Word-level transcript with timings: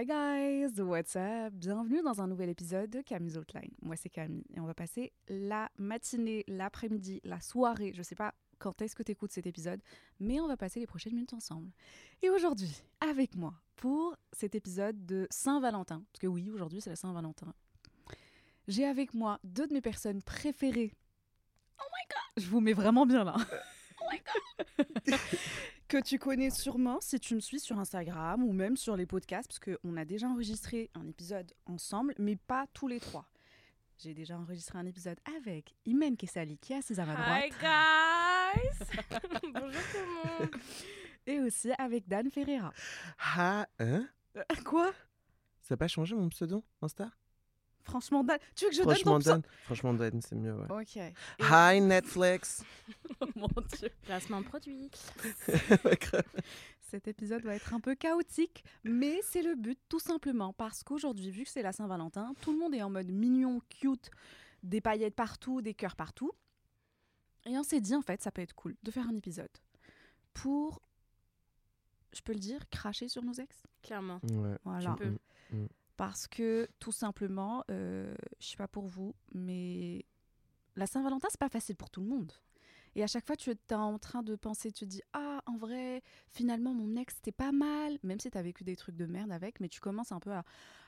Hi 0.00 0.06
guys, 0.06 0.80
what's 0.80 1.14
up? 1.14 1.52
Bienvenue 1.52 2.00
dans 2.02 2.22
un 2.22 2.26
nouvel 2.26 2.48
épisode 2.48 2.88
de 2.88 3.02
Camille's 3.02 3.36
Outline. 3.36 3.70
Moi 3.82 3.96
c'est 3.96 4.08
Camille 4.08 4.46
et 4.54 4.58
on 4.58 4.64
va 4.64 4.72
passer 4.72 5.12
la 5.28 5.70
matinée, 5.76 6.42
l'après-midi, 6.48 7.20
la 7.22 7.38
soirée, 7.42 7.92
je 7.94 8.00
sais 8.00 8.14
pas 8.14 8.32
quand 8.58 8.80
est-ce 8.80 8.96
que 8.96 9.02
tu 9.02 9.12
écoutes 9.12 9.32
cet 9.32 9.46
épisode, 9.46 9.82
mais 10.18 10.40
on 10.40 10.48
va 10.48 10.56
passer 10.56 10.80
les 10.80 10.86
prochaines 10.86 11.12
minutes 11.12 11.34
ensemble. 11.34 11.70
Et 12.22 12.30
aujourd'hui, 12.30 12.82
avec 13.02 13.34
moi, 13.34 13.52
pour 13.76 14.16
cet 14.32 14.54
épisode 14.54 15.04
de 15.04 15.26
Saint-Valentin, 15.28 16.02
parce 16.10 16.20
que 16.20 16.26
oui, 16.26 16.48
aujourd'hui 16.48 16.80
c'est 16.80 16.88
la 16.88 16.96
Saint-Valentin, 16.96 17.52
j'ai 18.68 18.86
avec 18.86 19.12
moi 19.12 19.38
deux 19.44 19.66
de 19.66 19.74
mes 19.74 19.82
personnes 19.82 20.22
préférées. 20.22 20.94
Oh 21.78 21.84
my 21.84 22.06
god! 22.08 22.42
Je 22.42 22.48
vous 22.48 22.62
mets 22.62 22.72
vraiment 22.72 23.04
bien 23.04 23.22
là. 23.22 23.36
Oh 24.00 24.06
my 24.10 24.22
god! 24.78 25.18
Que 25.90 26.00
tu 26.00 26.20
connais 26.20 26.50
sûrement 26.50 27.00
si 27.00 27.18
tu 27.18 27.34
me 27.34 27.40
suis 27.40 27.58
sur 27.58 27.76
Instagram 27.76 28.44
ou 28.44 28.52
même 28.52 28.76
sur 28.76 28.96
les 28.96 29.06
podcasts, 29.06 29.48
parce 29.48 29.58
qu'on 29.58 29.96
a 29.96 30.04
déjà 30.04 30.28
enregistré 30.28 30.88
un 30.94 31.04
épisode 31.08 31.52
ensemble, 31.66 32.14
mais 32.16 32.36
pas 32.36 32.66
tous 32.72 32.86
les 32.86 33.00
trois. 33.00 33.26
J'ai 33.98 34.14
déjà 34.14 34.38
enregistré 34.38 34.78
un 34.78 34.86
épisode 34.86 35.18
avec 35.36 35.74
Imen 35.86 36.16
Kessali, 36.16 36.58
qui 36.58 36.74
est 36.74 36.76
assise 36.76 37.00
à 37.00 37.06
ma 37.06 37.14
droite. 37.14 37.42
Hi 37.42 37.50
guys 37.50 38.86
Bonjour 39.52 39.82
tout 39.90 39.98
le 39.98 40.38
monde 40.38 40.50
Et 41.26 41.40
aussi 41.40 41.72
avec 41.76 42.06
Dan 42.06 42.30
Ferreira. 42.30 42.72
Ah, 43.18 43.66
hein? 43.80 44.06
Quoi? 44.64 44.92
Ça 45.60 45.74
n'a 45.74 45.76
pas 45.76 45.88
changé 45.88 46.14
mon 46.14 46.28
pseudo 46.28 46.62
Insta? 46.82 47.10
Franchement, 47.84 48.22
Dan, 48.24 48.38
tu 48.54 48.64
veux 48.64 48.70
que 48.70 48.76
je 48.76 48.82
donne 48.82 48.90
Franchement, 48.94 49.12
ton 49.14 49.18
pseudo 49.20 49.34
Dan. 49.36 49.42
Franchement, 49.64 49.94
Dan, 49.94 50.20
c'est 50.22 50.34
mieux, 50.36 50.54
ouais. 50.54 50.80
Ok. 50.82 50.96
Et- 50.96 51.12
Hi, 51.40 51.80
Netflix 51.80 52.62
Oh 53.20 53.26
mon 53.36 53.48
Dieu. 53.78 53.88
Placement 54.02 54.42
produit. 54.42 54.90
Ouais, 55.84 55.96
grave. 55.96 56.22
Cet 56.90 57.06
épisode 57.08 57.42
va 57.44 57.54
être 57.54 57.72
un 57.72 57.80
peu 57.80 57.94
chaotique, 57.94 58.64
mais 58.84 59.20
c'est 59.22 59.42
le 59.42 59.54
but 59.54 59.78
tout 59.88 60.00
simplement 60.00 60.52
parce 60.52 60.82
qu'aujourd'hui, 60.82 61.30
vu 61.30 61.44
que 61.44 61.48
c'est 61.50 61.62
la 61.62 61.72
Saint-Valentin, 61.72 62.34
tout 62.40 62.52
le 62.52 62.58
monde 62.58 62.74
est 62.74 62.82
en 62.82 62.90
mode 62.90 63.08
mignon, 63.10 63.60
cute, 63.68 64.10
des 64.62 64.80
paillettes 64.80 65.14
partout, 65.14 65.62
des 65.62 65.72
cœurs 65.74 65.94
partout. 65.96 66.32
Et 67.46 67.56
on 67.56 67.62
s'est 67.62 67.80
dit, 67.80 67.94
en 67.94 68.02
fait, 68.02 68.20
ça 68.22 68.30
peut 68.30 68.42
être 68.42 68.54
cool 68.54 68.74
de 68.82 68.90
faire 68.90 69.06
un 69.08 69.14
épisode 69.14 69.48
pour, 70.34 70.82
je 72.12 72.20
peux 72.22 72.32
le 72.32 72.38
dire, 72.40 72.68
cracher 72.70 73.08
sur 73.08 73.22
nos 73.24 73.32
ex? 73.32 73.62
Clairement. 73.82 74.20
Ouais. 74.24 74.56
Voilà. 74.64 74.94
peux. 74.98 75.16
Parce 76.00 76.26
que 76.28 76.66
tout 76.78 76.92
simplement, 76.92 77.62
euh, 77.70 78.14
je 78.38 78.46
sais 78.46 78.56
pas 78.56 78.68
pour 78.68 78.86
vous, 78.86 79.14
mais 79.34 80.06
la 80.74 80.86
Saint-Valentin, 80.86 81.28
c'est 81.30 81.38
pas 81.38 81.50
facile 81.50 81.76
pour 81.76 81.90
tout 81.90 82.00
le 82.00 82.06
monde. 82.06 82.32
Et 82.94 83.02
à 83.02 83.06
chaque 83.06 83.26
fois, 83.26 83.36
tu 83.36 83.50
es 83.50 83.74
en 83.74 83.98
train 83.98 84.22
de 84.22 84.34
penser, 84.34 84.72
tu 84.72 84.86
te 84.86 84.90
dis 84.90 85.02
Ah, 85.12 85.42
en 85.44 85.58
vrai, 85.58 86.02
finalement, 86.30 86.72
mon 86.72 86.96
ex, 86.96 87.16
c'était 87.16 87.32
pas 87.32 87.52
mal, 87.52 87.98
même 88.02 88.18
si 88.18 88.30
tu 88.30 88.38
as 88.38 88.40
vécu 88.40 88.64
des 88.64 88.76
trucs 88.76 88.96
de 88.96 89.04
merde 89.04 89.30
avec, 89.30 89.60
mais 89.60 89.68
tu 89.68 89.80
commences 89.80 90.10
un 90.10 90.20
peu 90.20 90.32
à 90.32 90.42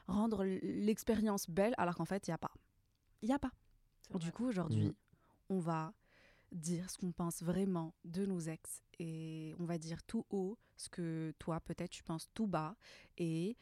rendre 0.06 0.47
l'expérience 0.47 1.50
belle, 1.50 1.75
alors 1.76 1.94
qu'en 1.97 2.06
fait, 2.06 2.26
il 2.26 2.31
n'y 2.31 2.34
a 2.34 2.38
pas. 2.38 2.53
Il 3.20 3.28
n'y 3.28 3.34
a 3.34 3.38
pas. 3.38 3.53
Du 4.15 4.32
coup, 4.32 4.47
aujourd'hui, 4.47 4.86
Mhm. 4.86 4.94
on 5.50 5.59
va 5.59 5.92
dire 6.53 6.88
ce 6.88 6.97
qu'on 6.97 7.12
pense 7.12 7.42
vraiment 7.42 7.92
de 8.06 8.25
nos 8.25 8.41
ex 8.41 8.82
et 8.98 9.54
on 9.59 9.66
va 9.66 9.76
dire 9.76 10.03
tout 10.04 10.25
haut 10.31 10.56
ce 10.78 10.88
que 10.88 11.34
toi, 11.38 11.60
peut-être, 11.60 11.91
tu 11.91 12.03
penses 12.03 12.31
tout 12.32 12.47
bas. 12.47 12.76
Et 13.19 13.59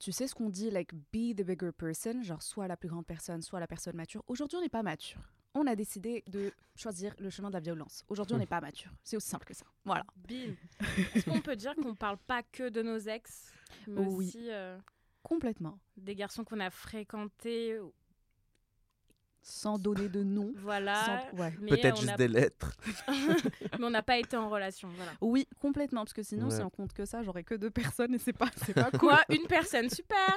tu 0.00 0.10
sais 0.12 0.26
ce 0.26 0.34
qu'on 0.34 0.48
dit, 0.50 0.70
like, 0.70 0.92
be 1.12 1.36
the 1.36 1.42
bigger 1.44 1.70
person, 1.70 2.22
genre 2.22 2.42
soit 2.42 2.66
la 2.66 2.76
plus 2.76 2.88
grande 2.88 3.06
personne, 3.06 3.40
soit 3.42 3.60
la 3.60 3.68
personne 3.68 3.94
mature. 3.94 4.24
Aujourd'hui, 4.26 4.58
on 4.58 4.62
n'est 4.62 4.68
pas 4.68 4.82
mature. 4.82 5.20
On 5.54 5.66
a 5.66 5.76
décidé 5.76 6.24
de 6.28 6.52
choisir 6.76 7.14
le 7.18 7.28
chemin 7.30 7.48
de 7.50 7.54
la 7.54 7.60
violence. 7.60 8.04
Aujourd'hui, 8.08 8.34
on 8.34 8.38
n'est 8.38 8.46
pas 8.46 8.60
mature. 8.60 8.90
C'est 9.04 9.16
aussi 9.16 9.28
simple 9.28 9.44
que 9.46 9.54
ça. 9.54 9.66
Voilà. 9.84 10.04
Bim 10.28 10.54
Est-ce 11.14 11.28
qu'on 11.28 11.40
peut 11.40 11.56
dire 11.56 11.74
qu'on 11.76 11.94
parle 11.94 12.18
pas 12.18 12.42
que 12.42 12.68
de 12.68 12.82
nos 12.82 12.98
ex, 12.98 13.52
mais 13.86 14.00
Oui. 14.06 14.28
aussi 14.28 14.50
euh, 14.50 14.78
Complètement. 15.22 15.78
des 15.96 16.14
garçons 16.14 16.44
qu'on 16.44 16.60
a 16.60 16.70
fréquentés 16.70 17.78
Sans 19.42 19.78
donner 19.78 20.08
de 20.08 20.22
nom. 20.22 20.52
Voilà. 20.56 21.04
sans- 21.32 21.38
ouais. 21.38 21.54
Mais 21.60 21.70
Peut-être 21.70 21.96
juste 21.98 22.12
a- 22.12 22.16
des 22.16 22.28
lettres. 22.28 22.76
mais 23.78 23.84
on 23.84 23.90
n'a 23.90 24.02
pas 24.02 24.18
été 24.18 24.36
en 24.36 24.50
relation. 24.50 24.88
Voilà. 24.96 25.12
Oui, 25.20 25.48
complètement. 25.58 26.02
Parce 26.02 26.12
que 26.12 26.22
sinon, 26.22 26.50
si 26.50 26.56
Ouais. 26.58 26.62
on 26.64 26.70
compte 26.70 26.92
que 26.92 27.06
ça, 27.06 27.22
j'aurais 27.22 27.42
que 27.44 27.54
deux 27.54 27.70
personnes 27.70 28.14
et 28.14 28.18
c'est 28.18 28.32
pas, 28.34 28.50
c'est 28.64 28.74
pas 28.74 28.90
cool. 28.90 29.00
Quoi? 29.00 29.20
Une 29.30 29.46
personne, 29.46 29.88
super 29.88 30.36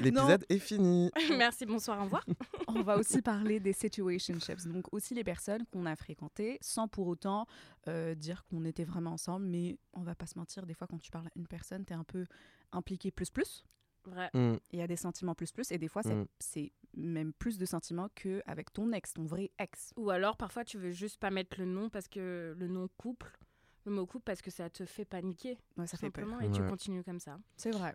L'épisode 0.00 0.44
est 0.48 0.58
fini. 0.58 1.10
Merci, 1.30 1.66
bonsoir, 1.66 2.00
au 2.00 2.04
revoir. 2.04 2.24
On 2.68 2.82
va 2.82 2.96
aussi 2.98 3.22
parler 3.22 3.60
des 3.60 3.72
situationships, 3.72 4.66
donc 4.66 4.92
aussi 4.92 5.14
les 5.14 5.24
personnes 5.24 5.64
qu'on 5.72 5.86
a 5.86 5.96
fréquentées 5.96 6.58
sans 6.60 6.88
pour 6.88 7.06
autant 7.06 7.46
euh, 7.88 8.14
dire 8.14 8.44
qu'on 8.50 8.64
était 8.64 8.84
vraiment 8.84 9.12
ensemble, 9.12 9.46
mais 9.46 9.78
on 9.92 10.02
va 10.02 10.14
pas 10.14 10.26
se 10.26 10.38
mentir, 10.38 10.66
des 10.66 10.74
fois 10.74 10.86
quand 10.86 10.98
tu 10.98 11.10
parles 11.10 11.26
à 11.26 11.30
une 11.36 11.46
personne, 11.46 11.84
tu 11.84 11.92
es 11.92 11.96
un 11.96 12.04
peu 12.04 12.26
impliqué 12.72 13.10
plus 13.10 13.30
plus, 13.30 13.64
Vrai. 14.06 14.30
Mm. 14.34 14.56
il 14.72 14.78
y 14.78 14.82
a 14.82 14.86
des 14.86 14.96
sentiments 14.96 15.34
plus 15.34 15.50
plus, 15.52 15.70
et 15.72 15.78
des 15.78 15.88
fois 15.88 16.02
c'est- 16.02 16.14
Mm. 16.14 16.26
c'est 16.38 16.72
même 16.96 17.32
plus 17.32 17.58
de 17.58 17.66
sentiments 17.66 18.08
qu'avec 18.14 18.72
ton 18.72 18.92
ex, 18.92 19.14
ton 19.14 19.24
vrai 19.24 19.50
ex. 19.58 19.92
Ou 19.96 20.10
alors, 20.10 20.36
parfois, 20.36 20.64
tu 20.64 20.78
veux 20.78 20.90
juste 20.92 21.18
pas 21.18 21.30
mettre 21.30 21.58
le 21.58 21.64
nom 21.66 21.88
parce 21.90 22.06
que 22.08 22.54
le 22.56 22.68
nom 22.68 22.88
couple, 22.98 23.36
le 23.84 23.92
mot 23.92 24.06
couple 24.06 24.24
parce 24.24 24.42
que 24.42 24.50
ça 24.50 24.70
te 24.70 24.84
fait 24.84 25.04
paniquer. 25.04 25.58
Ouais, 25.76 25.86
ça 25.86 25.96
fait 25.96 26.10
peur. 26.10 26.24
simplement, 26.24 26.40
et 26.40 26.50
tu 26.52 26.62
Ouais. 26.62 26.68
continues 26.68 27.02
comme 27.02 27.18
ça. 27.20 27.38
C'est 27.56 27.70
vrai. 27.72 27.94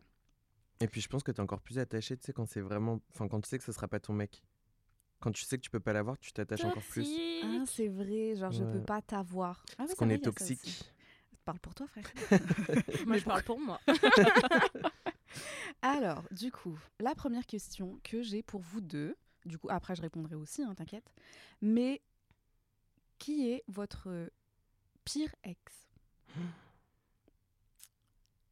Et 0.82 0.88
puis, 0.88 1.00
je 1.02 1.08
pense 1.10 1.24
que 1.24 1.32
t'es 1.32 1.42
encore 1.42 1.62
plus 1.62 1.78
attaché, 1.80 2.16
tu 2.18 2.26
sais, 2.26 2.34
quand 2.34 2.46
c'est 2.46 2.62
vraiment. 2.62 3.00
Enfin, 3.14 3.28
quand 3.28 3.40
tu 3.42 3.50
sais 3.50 3.58
que 3.58 3.64
ce 3.64 3.72
sera 3.72 3.88
pas 3.88 4.00
ton 4.00 4.14
mec. 4.14 4.42
Quand 5.22 5.32
tu 5.34 5.44
sais 5.44 5.58
que 5.58 5.62
tu 5.64 5.70
peux 5.70 5.82
pas 5.82 5.92
l'avoir, 5.92 6.18
tu 6.18 6.32
t'attaches 6.32 6.64
encore 6.64 6.84
plus. 6.84 7.06
Ah, 7.44 7.64
c'est 7.68 7.90
vrai, 7.90 8.36
genre 8.38 8.52
je 8.54 8.64
peux 8.64 8.78
Ouais. 8.80 8.86
pas 8.86 9.02
t'avoir. 9.02 9.62
Ah, 9.66 9.70
ouais, 9.72 9.76
Parce 9.78 9.90
c'est 9.92 9.96
qu'on 9.98 10.10
est 10.10 10.24
toxique. 10.24 10.92
Parle 11.44 11.60
pour 11.60 11.74
toi, 11.76 11.88
frère. 11.88 12.06
Moi, 13.08 13.18
je 13.18 13.24
parle 13.26 13.44
pour 13.44 13.60
moi. 13.60 13.80
Alors, 15.82 16.24
du 16.32 16.52
coup, 16.52 16.78
la 17.00 17.16
première 17.16 17.46
question 17.46 18.00
que 18.04 18.22
j'ai 18.22 18.44
pour 18.44 18.62
vous 18.62 18.82
deux, 18.82 19.16
du 19.46 19.58
coup, 19.58 19.68
après 19.70 19.96
je 19.96 20.02
répondrai 20.02 20.36
aussi, 20.36 20.62
hein, 20.64 20.76
t'inquiète, 20.76 21.10
mais 21.62 22.02
qui 23.18 23.50
est 23.50 23.64
votre 23.68 24.30
pire 25.06 25.34
ex? 25.44 25.60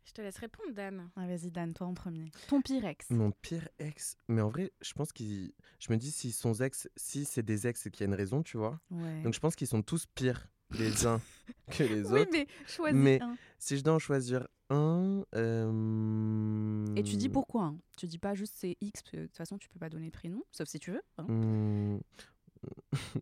Je 0.06 0.12
te 0.14 0.22
laisse 0.22 0.38
répondre, 0.38 0.72
Dan. 0.74 1.10
ah, 1.18 1.28
Vas-y, 1.28 1.52
Dan, 1.52 1.74
toi 1.74 1.86
en 1.88 1.94
premier. 1.94 2.32
Ton 2.48 2.62
pire 2.62 2.86
ex. 2.86 3.10
Mon 3.12 3.32
pire 3.32 3.68
ex. 3.78 4.18
Mais 4.30 4.42
en 4.42 4.50
vrai, 4.50 4.72
je 4.82 4.94
pense 4.94 5.12
qu'ils. 5.12 5.54
Je 5.80 5.92
me 5.92 5.98
dis, 5.98 6.12
si 6.12 6.32
sont 6.32 6.54
ex, 6.54 6.90
si 6.96 7.26
c'est 7.26 7.44
des 7.44 7.68
ex, 7.68 7.82
c'est 7.82 7.92
qu'il 7.92 8.02
y 8.02 8.04
a 8.06 8.08
une 8.08 8.16
raison, 8.16 8.42
tu 8.42 8.58
vois. 8.58 8.80
Ouais. 8.90 9.22
Donc, 9.22 9.34
je 9.34 9.40
pense 9.40 9.56
qu'ils 9.56 9.68
sont 9.68 9.84
tous 9.84 10.06
pires 10.16 10.48
les 10.72 11.06
uns 11.06 11.22
que 11.72 11.84
les 11.84 12.12
oui, 12.12 12.22
autres. 12.22 12.30
mais 12.32 12.48
choisis 12.66 13.00
Mais- 13.02 13.22
un. 13.22 13.36
Si 13.60 13.78
je 13.78 13.84
dois 13.84 13.94
en 13.94 14.00
choisir 14.00 14.48
un. 14.70 15.24
euh, 15.36 16.86
Et 16.96 17.04
tu 17.04 17.16
dis 17.16 17.30
pourquoi. 17.30 17.64
hein. 17.64 17.78
Tu 17.98 18.06
dis 18.08 18.20
pas 18.20 18.34
juste 18.36 18.54
c'est 18.58 18.78
X, 18.82 19.02
parce 19.02 19.12
que 19.12 19.18
de 19.18 19.26
toute 19.28 19.38
façon, 19.38 19.58
tu 19.58 19.68
peux 19.70 19.80
pas 19.80 19.90
donner 19.90 20.08
de 20.08 20.12
prénom, 20.12 20.44
sauf 20.52 20.68
si 20.68 20.80
tu 20.80 20.92
veux. 20.92 21.02
hein. 21.18 21.26
Hmm. 21.28 22.00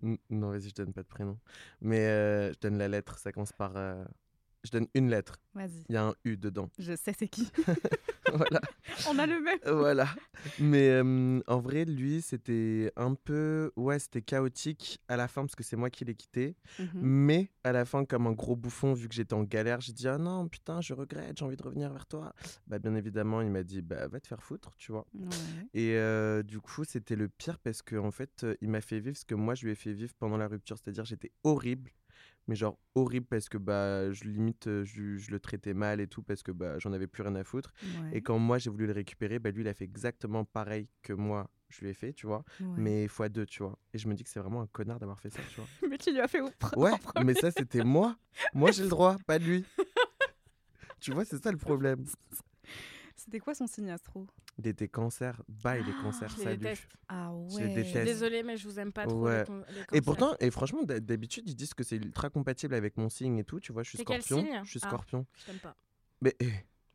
non, 0.29 0.49
vas-y, 0.51 0.69
je 0.69 0.75
donne 0.75 0.93
pas 0.93 1.03
de 1.03 1.07
prénom. 1.07 1.37
Mais 1.81 1.99
euh, 2.07 2.53
je 2.53 2.59
donne 2.59 2.77
la 2.77 2.87
lettre, 2.87 3.17
ça 3.17 3.31
commence 3.31 3.51
par. 3.53 3.73
Je 4.65 4.71
donne 4.71 4.87
une 4.93 5.09
lettre, 5.09 5.37
Vas-y. 5.53 5.85
il 5.89 5.93
y 5.93 5.97
a 5.97 6.05
un 6.07 6.15
U 6.25 6.37
dedans. 6.37 6.69
Je 6.79 6.95
sais 6.95 7.13
c'est 7.17 7.27
qui. 7.27 7.49
voilà. 8.33 8.59
On 9.09 9.17
a 9.19 9.25
le 9.27 9.39
même. 9.39 9.59
voilà. 9.65 10.07
Mais 10.59 10.89
euh, 10.89 11.39
en 11.47 11.59
vrai, 11.59 11.85
lui, 11.85 12.21
c'était 12.21 12.91
un 12.95 13.13
peu. 13.13 13.71
Ouais, 13.75 13.99
c'était 13.99 14.21
chaotique 14.21 14.99
à 15.07 15.17
la 15.17 15.27
fin 15.27 15.41
parce 15.43 15.55
que 15.55 15.63
c'est 15.63 15.75
moi 15.75 15.89
qui 15.89 16.05
l'ai 16.05 16.15
quitté. 16.15 16.55
Mhm. 16.79 16.89
Mais 16.95 17.51
à 17.63 17.71
la 17.71 17.85
fin, 17.85 18.05
comme 18.05 18.27
un 18.27 18.31
gros 18.31 18.55
bouffon, 18.55 18.93
vu 18.93 19.07
que 19.07 19.15
j'étais 19.15 19.33
en 19.33 19.43
galère, 19.43 19.81
j'ai 19.81 19.93
dit 19.93 20.07
Ah 20.07 20.17
non, 20.17 20.47
putain, 20.47 20.81
je 20.81 20.93
regrette, 20.93 21.37
j'ai 21.37 21.45
envie 21.45 21.57
de 21.57 21.63
revenir 21.63 21.91
vers 21.91 22.05
toi. 22.07 22.33
Bah, 22.67 22.79
bien 22.79 22.95
évidemment, 22.95 23.41
il 23.41 23.51
m'a 23.51 23.63
dit 23.63 23.81
Bah, 23.81 24.07
va 24.07 24.19
te 24.19 24.27
faire 24.27 24.41
foutre, 24.43 24.73
tu 24.77 24.91
vois. 24.91 25.05
Ouais. 25.13 25.29
Et 25.73 25.95
euh, 25.95 26.41
du 26.43 26.59
coup, 26.59 26.83
c'était 26.83 27.15
le 27.15 27.27
pire 27.27 27.59
parce 27.59 27.81
qu'en 27.81 28.05
en 28.05 28.11
fait, 28.11 28.43
euh, 28.43 28.55
il 28.61 28.69
m'a 28.69 28.81
fait 28.81 28.99
vivre 28.99 29.17
ce 29.17 29.25
que 29.25 29.35
moi, 29.35 29.55
je 29.55 29.65
lui 29.65 29.71
ai 29.71 29.75
fait 29.75 29.93
vivre 29.93 30.13
pendant 30.19 30.37
la 30.37 30.47
rupture. 30.47 30.77
C'est-à-dire, 30.77 31.05
j'étais 31.05 31.31
horrible. 31.43 31.91
Mais 32.47 32.55
genre 32.55 32.77
horrible 32.93 33.25
parce 33.25 33.49
que 33.49 33.57
bah, 33.57 34.11
je 34.11 34.23
limite, 34.25 34.65
je, 34.83 35.15
je 35.17 35.31
le 35.31 35.39
traitais 35.39 35.73
mal 35.73 35.99
et 35.99 36.07
tout 36.07 36.21
parce 36.21 36.43
que 36.43 36.51
bah, 36.51 36.77
j'en 36.79 36.93
avais 36.93 37.07
plus 37.07 37.23
rien 37.23 37.35
à 37.35 37.43
foutre. 37.43 37.73
Ouais. 38.01 38.17
Et 38.17 38.21
quand 38.21 38.37
moi 38.37 38.57
j'ai 38.59 38.69
voulu 38.69 38.85
le 38.85 38.93
récupérer, 38.93 39.39
bah, 39.39 39.49
lui 39.51 39.61
il 39.63 39.67
a 39.67 39.73
fait 39.73 39.85
exactement 39.85 40.45
pareil 40.45 40.87
que 41.01 41.13
moi 41.13 41.49
je 41.69 41.81
lui 41.81 41.89
ai 41.89 41.93
fait, 41.95 42.13
tu 42.13 42.27
vois, 42.27 42.43
Ouais. 42.59 42.67
mais 42.77 43.07
fois 43.07 43.27
deux, 43.27 43.45
tu 43.47 43.63
vois. 43.63 43.77
Et 43.93 43.97
je 43.97 44.07
me 44.07 44.13
dis 44.13 44.23
que 44.23 44.29
c'est 44.29 44.39
vraiment 44.39 44.61
un 44.61 44.67
connard 44.67 44.99
d'avoir 44.99 45.19
fait 45.19 45.31
ça, 45.31 45.41
tu 45.49 45.55
vois. 45.55 45.65
Mais 45.89 45.97
tu 45.97 46.11
lui 46.11 46.19
as 46.21 46.27
fait 46.27 46.39
au 46.39 46.49
Ouais, 46.77 46.91
mais 47.23 47.33
ça, 47.33 47.49
c'était 47.49 47.83
moi. 47.83 48.15
Moi, 48.53 48.71
j'ai 48.71 48.83
le 48.83 48.89
droit, 48.89 49.17
pas 49.25 49.39
lui. 49.39 49.65
tu 50.99 51.11
vois, 51.11 51.25
c'est 51.25 51.41
ça 51.43 51.51
le 51.51 51.57
problème. 51.57 52.05
C'était 53.15 53.39
quoi 53.39 53.55
son 53.55 53.65
signe 53.67 53.89
astro? 53.89 54.27
Il 54.57 54.67
était 54.67 54.87
cancer, 54.87 55.41
bye 55.49 55.83
les 55.83 55.91
cancers, 56.01 56.29
Je 56.29 56.37
les 56.37 56.43
salut. 56.43 56.57
déteste. 56.57 56.87
Ah 57.09 57.33
ouais. 57.33 57.49
Je 57.61 57.67
les 57.67 57.73
déteste. 57.75 58.05
Désolée, 58.05 58.41
mais 58.43 58.55
je 58.55 58.67
vous 58.67 58.79
aime 58.79 58.93
pas 58.93 59.05
trop. 59.05 59.27
les 59.27 59.33
Ouais. 59.33 59.43
les 59.69 59.81
Et 59.81 59.85
cancers. 59.85 60.01
pourtant, 60.03 60.35
et 60.39 60.49
franchement, 60.49 60.83
d'ha- 60.83 60.99
d'habitude, 61.01 61.43
ils 61.49 61.55
disent 61.55 61.73
que 61.73 61.83
c'est 61.83 61.97
ultra 61.97 62.29
compatible 62.29 62.73
avec 62.73 62.95
mon 62.97 63.09
signe 63.09 63.37
et 63.39 63.43
tout. 63.43 63.59
Tu 63.59 63.73
vois, 63.73 63.83
je 63.83 63.89
suis 63.89 63.97
C'est 63.97 64.05
quel 64.05 64.21
scorpion. 64.21 64.45
signe? 64.49 64.61
Je 64.63 64.69
suis 64.69 64.79
Ah. 64.83 64.87
scorpion. 64.87 65.25
Je 65.33 65.45
t'aime 65.45 65.59
pas. 65.59 65.75
Mais. 66.21 66.35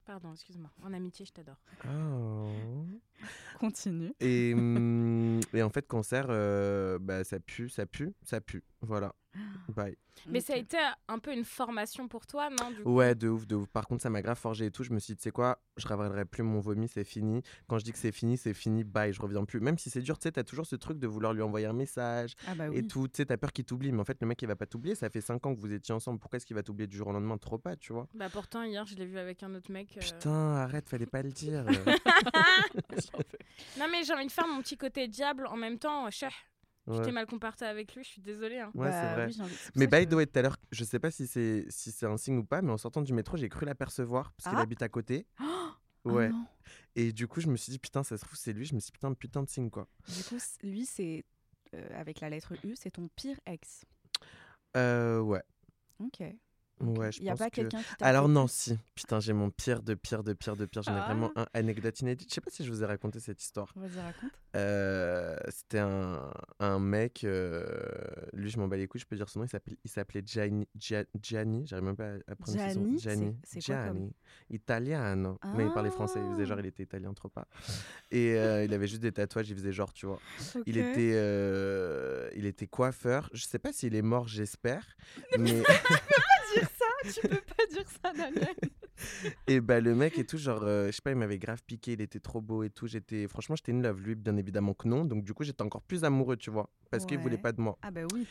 Pardon, 0.07 0.33
excuse-moi. 0.33 0.71
En 0.83 0.93
amitié, 0.95 1.27
je 1.27 1.33
t'adore. 1.33 1.59
oh. 1.87 2.49
Continue. 3.59 4.13
Et, 4.21 4.53
hum, 4.57 5.41
et 5.53 5.63
en 5.63 5.71
fait, 5.71 5.87
cancer, 5.87 6.27
euh, 6.31 6.99
bah, 7.01 7.25
ça 7.25 7.39
pue, 7.41 7.69
ça 7.69 7.87
pue, 7.87 8.13
ça 8.23 8.41
pue. 8.41 8.65
Voilà. 8.81 9.15
Bye. 9.69 9.97
Mais 10.29 10.41
ça 10.41 10.53
a 10.53 10.57
été 10.57 10.77
un 11.09 11.19
peu 11.19 11.33
une 11.33 11.45
formation 11.45 12.07
pour 12.07 12.27
toi, 12.27 12.51
non 12.51 12.71
du 12.73 12.83
coup? 12.83 12.93
Ouais, 12.97 13.15
de 13.15 13.29
ouf, 13.29 13.47
de 13.47 13.55
ouf. 13.57 13.69
Par 13.69 13.87
contre, 13.87 14.03
ça 14.03 14.11
m'a 14.11 14.21
grave 14.21 14.37
forgé 14.37 14.67
et 14.67 14.71
tout. 14.71 14.83
Je 14.85 14.93
me 14.93 14.99
suis 14.99 15.15
dit, 15.15 15.17
tu 15.19 15.23
sais 15.23 15.31
quoi, 15.31 15.63
je 15.79 15.89
ravalerai 15.89 16.27
plus 16.27 16.43
mon 16.43 16.61
vomi, 16.61 16.89
c'est 16.89 17.05
fini. 17.05 17.43
Quand 17.69 17.79
je 17.79 17.85
dis 17.85 17.93
que 17.93 17.99
c'est 17.99 18.13
fini, 18.13 18.37
c'est 18.37 18.53
fini, 18.53 18.85
bye, 18.85 19.15
je 19.15 19.23
reviens 19.23 19.45
plus. 19.47 19.61
Même 19.61 19.79
si 19.79 19.89
c'est 19.89 20.03
dur, 20.03 20.19
tu 20.19 20.25
sais, 20.25 20.33
t'as 20.33 20.43
toujours 20.45 20.67
ce 20.67 20.77
truc 20.77 20.99
de 20.99 21.07
vouloir 21.07 21.33
lui 21.33 21.41
envoyer 21.41 21.65
un 21.67 21.73
message 21.73 22.35
Ah 22.47 22.55
bah 22.55 22.67
et 22.73 22.87
tout. 22.87 23.07
Tu 23.09 23.19
sais, 23.19 23.27
t'as 23.27 23.39
peur 23.39 23.53
qu'il 23.53 23.65
t'oublie, 23.65 23.93
mais 23.93 24.01
en 24.01 24.05
fait, 24.05 24.19
le 24.21 24.27
mec, 24.27 24.43
il 24.43 24.47
va 24.49 24.57
pas 24.57 24.67
t'oublier. 24.67 24.95
Ça 24.95 25.09
fait 25.09 25.23
5 25.23 25.47
ans 25.47 25.55
que 25.55 25.61
vous 25.61 25.73
étiez 25.73 25.95
ensemble. 25.95 26.19
Pourquoi 26.19 26.37
est-ce 26.37 26.45
qu'il 26.45 26.57
va 26.57 26.63
t'oublier 26.63 26.87
du 26.87 26.97
jour 26.99 27.07
au 27.09 27.13
lendemain? 27.13 27.39
Trop 27.39 27.57
pas, 27.57 27.77
tu 27.77 27.95
vois. 27.95 28.07
Bah 28.15 28.29
pourtant, 28.31 28.63
hier, 28.65 28.85
je 28.85 28.97
l'ai 28.97 29.07
vu 29.07 29.17
avec 29.17 29.43
un 29.43 29.55
autre 29.55 29.71
mec. 29.73 29.97
euh, 29.97 30.01
Putain, 30.01 30.57
arrête, 30.57 30.87
fallait 30.89 31.07
pas 31.07 31.23
le 31.23 31.31
dire. 31.31 31.65
Non, 33.79 33.87
mais 33.91 34.05
j'ai 34.05 34.13
envie 34.15 34.27
de 34.27 34.33
faire 34.33 34.47
mon 34.49 34.61
petit 34.63 34.77
côté 34.77 35.07
diable 35.09 35.47
en 35.47 35.57
même 35.57 35.79
temps. 35.79 36.11
Cheh, 36.11 36.29
je 36.87 36.93
Ouais. 36.93 37.03
t'ai 37.05 37.13
mal 37.13 37.27
comporté 37.27 37.65
avec 37.65 37.95
lui, 37.95 38.03
je 38.05 38.09
suis 38.09 38.23
désolée. 38.23 38.59
hein. 38.59 38.71
Ouais, 38.75 38.91
c'est 38.91 39.03
Bah 39.03 39.15
vrai. 39.15 39.27
oui, 39.27 39.41
envie- 39.41 39.55
Mais 39.77 39.87
by 39.87 40.07
the 40.09 40.15
way, 40.15 40.27
tout 40.27 40.39
à 40.39 40.43
l'heure, 40.43 40.57
je 40.73 40.85
sais 40.85 40.99
pas 40.99 41.11
si 41.11 41.27
c'est 41.27 41.67
si 41.69 41.93
c'est 41.93 42.07
un 42.07 42.17
signe 42.17 42.39
ou 42.39 42.45
pas, 42.45 42.63
mais 42.63 42.73
en 42.73 42.79
sortant 42.79 43.03
du 43.03 43.13
métro, 43.13 43.37
j'ai 43.37 43.49
cru 43.49 43.67
l'apercevoir 43.67 44.33
parce 44.33 44.49
qu'il 44.49 44.59
Ah. 44.59 44.63
habite 44.63 44.83
à 44.83 44.89
côté. 44.89 45.27
Oh 46.07 46.13
Ouais. 46.13 46.31
non. 46.31 46.47
Et 46.97 47.13
du 47.13 47.29
coup, 47.29 47.43
je 47.43 47.49
me 47.49 47.57
suis 47.59 47.71
dit 47.73 47.79
putain, 47.79 48.03
ça 48.03 48.17
se 48.17 48.25
trouve 48.25 48.35
c'est 48.39 48.55
lui. 48.55 48.65
Je 48.65 48.75
me 48.75 48.81
suis 48.81 48.87
dit 48.87 48.93
putain, 48.93 49.13
putain 49.13 49.43
de 49.43 49.51
signe 49.51 49.69
quoi. 49.69 49.87
Du 50.09 50.25
coup, 50.25 50.39
lui, 50.63 50.87
c'est 50.87 51.27
euh, 51.75 51.89
avec 52.01 52.21
la 52.21 52.31
lettre 52.31 52.55
U, 52.65 52.75
c'est 52.75 52.93
ton 52.93 53.09
pire 53.09 53.39
ex. 53.45 53.85
Euh, 54.79 55.21
ouais, 55.21 55.43
Ok. 55.99 56.23
Ouais, 56.81 57.13
je 57.13 57.19
Il 57.21 57.23
n'y 57.25 57.29
a 57.29 57.33
pense 57.33 57.39
pas 57.39 57.51
que. 57.51 57.57
quelqu'un 57.57 57.79
qui 57.83 57.97
t'a 57.97 58.07
Alors 58.07 58.27
fait 58.27 58.33
non, 58.33 58.47
si. 58.47 58.79
Putain, 58.95 59.21
j'ai 59.21 59.33
mon 59.33 59.51
pire 59.51 59.83
de 59.83 59.95
pire 59.95 60.23
de 60.25 60.33
pire 60.33 60.57
de 60.57 60.67
pire. 60.67 60.83
J'en 60.83 60.97
ai 60.97 61.01
vraiment 61.01 61.31
Ah. 61.37 61.43
un 61.43 61.47
anecdote 61.61 62.01
inédite. 62.01 62.29
Je 62.31 62.35
sais 62.35 62.41
pas 62.41 62.51
si 62.51 62.65
je 62.65 62.71
vous 62.71 62.83
ai 62.83 62.87
raconté 62.87 63.21
cette 63.21 63.43
histoire. 63.43 63.73
Vas-y, 63.77 64.01
raconte. 64.01 64.31
Euh, 64.57 65.37
C'était 65.51 65.79
un, 65.79 66.33
un 66.59 66.79
mec. 66.79 67.25
euh, 67.25 67.65
lui, 68.33 68.51
je 68.51 68.59
m'en 68.59 68.67
bats 68.69 68.77
les 68.77 68.87
couilles. 68.89 69.01
Je 69.01 69.07
peux 69.07 69.17
dire 69.17 69.29
son 69.29 69.41
nom. 69.41 69.45
Il 69.47 69.49
s'appelait 69.49 69.77
il 69.85 69.91
s'appelait 69.91 70.23
Gianni. 70.25 70.69
Gia- 70.79 71.05
Gianni. 71.23 71.67
J'arrive 71.67 71.85
même 71.87 71.97
pas 71.97 72.15
à 72.27 72.35
prononcer 72.35 72.75
son 72.75 72.81
nom. 72.81 72.99
Gianni, 72.99 72.99
c'est- 72.99 73.09
Gianni. 73.11 73.37
c'est 73.45 73.65
quoi 73.65 73.75
comme- 73.87 73.97
Gianni. 73.97 74.13
Italiano. 74.51 75.39
Mais 75.57 75.65
il 75.65 75.73
parlait 75.73 75.91
français. 75.91 76.21
Il 76.25 76.33
faisait 76.33 76.47
genre 76.47 76.59
Ah. 76.59 76.63
il 76.63 76.67
était 76.67 76.83
italien 76.83 77.13
trop 77.15 77.29
pas. 77.29 77.47
Et 78.11 78.35
euh, 78.37 78.65
il 78.65 78.75
avait 78.75 78.87
juste 78.89 79.03
des 79.03 79.13
tatouages. 79.13 79.49
Il 79.51 79.57
faisait 79.57 79.73
genre 79.73 79.93
tu 79.93 80.07
vois. 80.07 80.19
Il 80.67 80.79
Ok. 80.79 80.85
était, 80.87 81.13
euh, 81.15 82.29
il 82.35 82.47
était 82.47 82.67
coiffeur. 82.67 83.31
Je 83.33 83.45
sais 83.45 83.59
pas 83.59 83.73
s'il 83.73 83.95
est 83.95 84.03
mort, 84.03 84.27
j'espère. 84.29 84.85
Mais 85.39 85.63
Tu 87.15 87.21
peux 87.29 87.29
pas 87.41 87.67
dire 87.71 87.85
ça, 88.03 88.13
Daniel. 88.13 88.55
et 89.47 89.61
bah 89.61 89.81
le 89.81 89.95
mec 89.95 90.19
et 90.19 90.25
tout, 90.27 90.37
genre, 90.39 90.63
euh, 90.63 90.87
je 90.89 90.93
sais 90.93 91.03
pas, 91.03 91.11
il 91.11 91.17
m'avait 91.17 91.39
grave 91.39 91.63
piqué. 91.67 91.93
Il 91.93 92.01
était 92.01 92.21
trop 92.21 92.41
beau 92.41 92.63
et 92.63 92.71
tout. 92.71 92.87
J'étais, 92.87 93.27
franchement, 93.29 93.57
j'étais 93.57 93.73
in 93.73 93.81
love. 93.81 94.01
Lui, 94.03 94.15
bien 94.15 94.37
évidemment 94.37 94.75
que 94.75 94.87
non. 94.89 95.05
Donc 95.05 95.25
du 95.25 95.33
coup, 95.33 95.45
j'étais 95.45 95.63
encore 95.63 95.83
plus 95.83 96.05
amoureux, 96.05 96.37
tu 96.37 96.51
vois, 96.51 96.69
parce 96.91 97.07
qu'il 97.07 97.19
voulait 97.19 97.37
Ouais. 97.37 97.41
pas 97.43 97.53
de 97.53 97.61
moi. 97.61 97.79
Ah 97.83 97.91
bah 97.91 98.03
oui. 98.13 98.27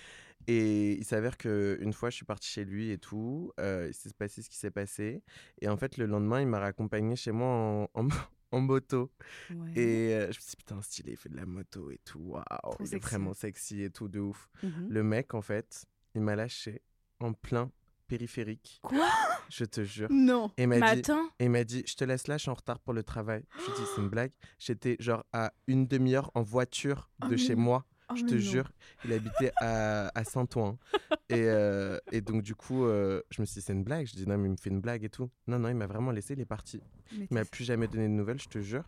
Et 0.48 0.94
il 0.94 1.04
s'avère 1.06 1.38
que 1.38 1.77
une 1.81 1.94
fois, 1.94 2.10
je 2.10 2.16
suis 2.18 2.25
partie 2.25 2.48
chez 2.50 2.63
lui 2.66 2.92
et 2.92 2.98
tout. 2.98 3.51
euh, 3.60 3.88
il 3.89 3.94
s'est 3.94 4.13
passé 4.18 4.42
ce 4.42 4.50
qui 4.50 4.57
s'est 4.57 4.71
passé. 4.71 5.24
Et 5.62 5.68
en 5.68 5.77
fait, 5.77 5.98
le 5.98 6.06
lendemain, 6.06 6.42
il 6.42 6.48
m'a 6.48 6.60
raccompagné 6.60 7.16
chez 7.16 7.31
moi 7.31 7.48
en, 7.48 7.89
en, 7.95 8.07
en 8.51 8.60
moto. 8.62 9.12
Ouais. 9.54 9.71
Et 9.75 10.13
euh, 10.13 10.21
je 10.24 10.27
me 10.27 10.33
suis 10.33 10.50
dit, 10.51 10.56
putain, 10.57 10.81
stylé, 10.81 11.12
il 11.13 11.18
fait 11.18 11.30
de 11.30 11.36
la 11.38 11.45
moto 11.45 11.92
et 11.92 12.00
tout. 12.06 12.19
Waouh, 12.19 12.45
il 12.80 12.95
est 12.95 13.00
vraiment 13.00 13.33
sexy 13.33 13.81
et 13.83 13.89
tout, 13.89 14.07
de 14.07 14.19
ouf. 14.19 14.48
Mhm. 14.63 14.88
Le 14.89 15.04
mec, 15.04 15.33
en 15.33 15.42
fait, 15.42 15.86
il 16.16 16.21
m'a 16.21 16.36
lâché 16.36 16.81
en 17.19 17.33
plein 17.33 17.69
périphérique. 18.09 18.79
Quoi? 18.83 19.06
Je 19.50 19.63
te 19.65 19.83
jure. 19.83 20.09
Non. 20.11 20.51
Et 20.57 20.65
m'a 20.67 20.77
dit, 20.79 21.00
attends, 21.00 21.29
et 21.39 21.47
m'a 21.47 21.63
dit, 21.63 21.83
je 21.88 21.95
te 21.95 22.03
laisse 22.03 22.27
là, 22.27 22.35
je 22.38 22.41
suis 22.44 22.51
en 22.51 22.56
retard 22.56 22.79
pour 22.79 22.94
le 22.94 23.03
travail. 23.03 23.44
Je 23.59 23.63
lui 23.65 23.71
ai 23.71 23.75
dit, 23.75 23.88
c'est 23.95 24.01
une 24.01 24.09
blague. 24.09 24.31
J'étais 24.57 24.97
genre 25.00 25.23
à 25.31 25.53
une 25.67 25.88
demi-heure 25.88 26.31
en 26.35 26.41
voiture 26.41 27.09
Oh 27.23 27.27
de 27.27 27.38
chez 27.38 27.56
non. 27.56 27.61
moi. 27.61 27.85
Oh, 28.11 28.15
Je 28.15 28.23
te 28.25 28.33
non. 28.33 28.39
jure, 28.41 28.71
il 29.06 29.13
habitait 29.13 29.51
à, 29.57 30.09
à 30.17 30.23
Saint-Ouen. 30.23 30.77
Et, 31.29 31.44
euh, 31.45 32.00
et 32.11 32.21
donc, 32.21 32.41
du 32.41 32.56
coup, 32.56 32.85
euh, 32.85 33.21
je 33.29 33.39
me 33.39 33.45
suis 33.45 33.59
dit, 33.59 33.65
c'est 33.67 33.73
une 33.73 33.83
blague. 33.83 34.07
Je 34.07 34.15
dis, 34.15 34.25
non, 34.27 34.35
mais 34.39 34.47
il 34.47 34.51
me 34.53 34.57
fait 34.57 34.71
une 34.71 34.81
blague 34.81 35.03
et 35.03 35.09
tout. 35.09 35.29
Non, 35.45 35.59
non, 35.59 35.69
il 35.69 35.75
m'a 35.75 35.85
vraiment 35.85 36.09
laissé, 36.09 36.33
il 36.33 36.39
est 36.41 36.45
parti. 36.45 36.81
Mais 37.17 37.27
Il 37.29 37.33
m'a 37.33 37.45
plus 37.45 37.63
jamais 37.63 37.88
donné 37.88 38.03
de 38.07 38.13
nouvelles, 38.13 38.39
je 38.41 38.47
te 38.47 38.59
jure. 38.59 38.83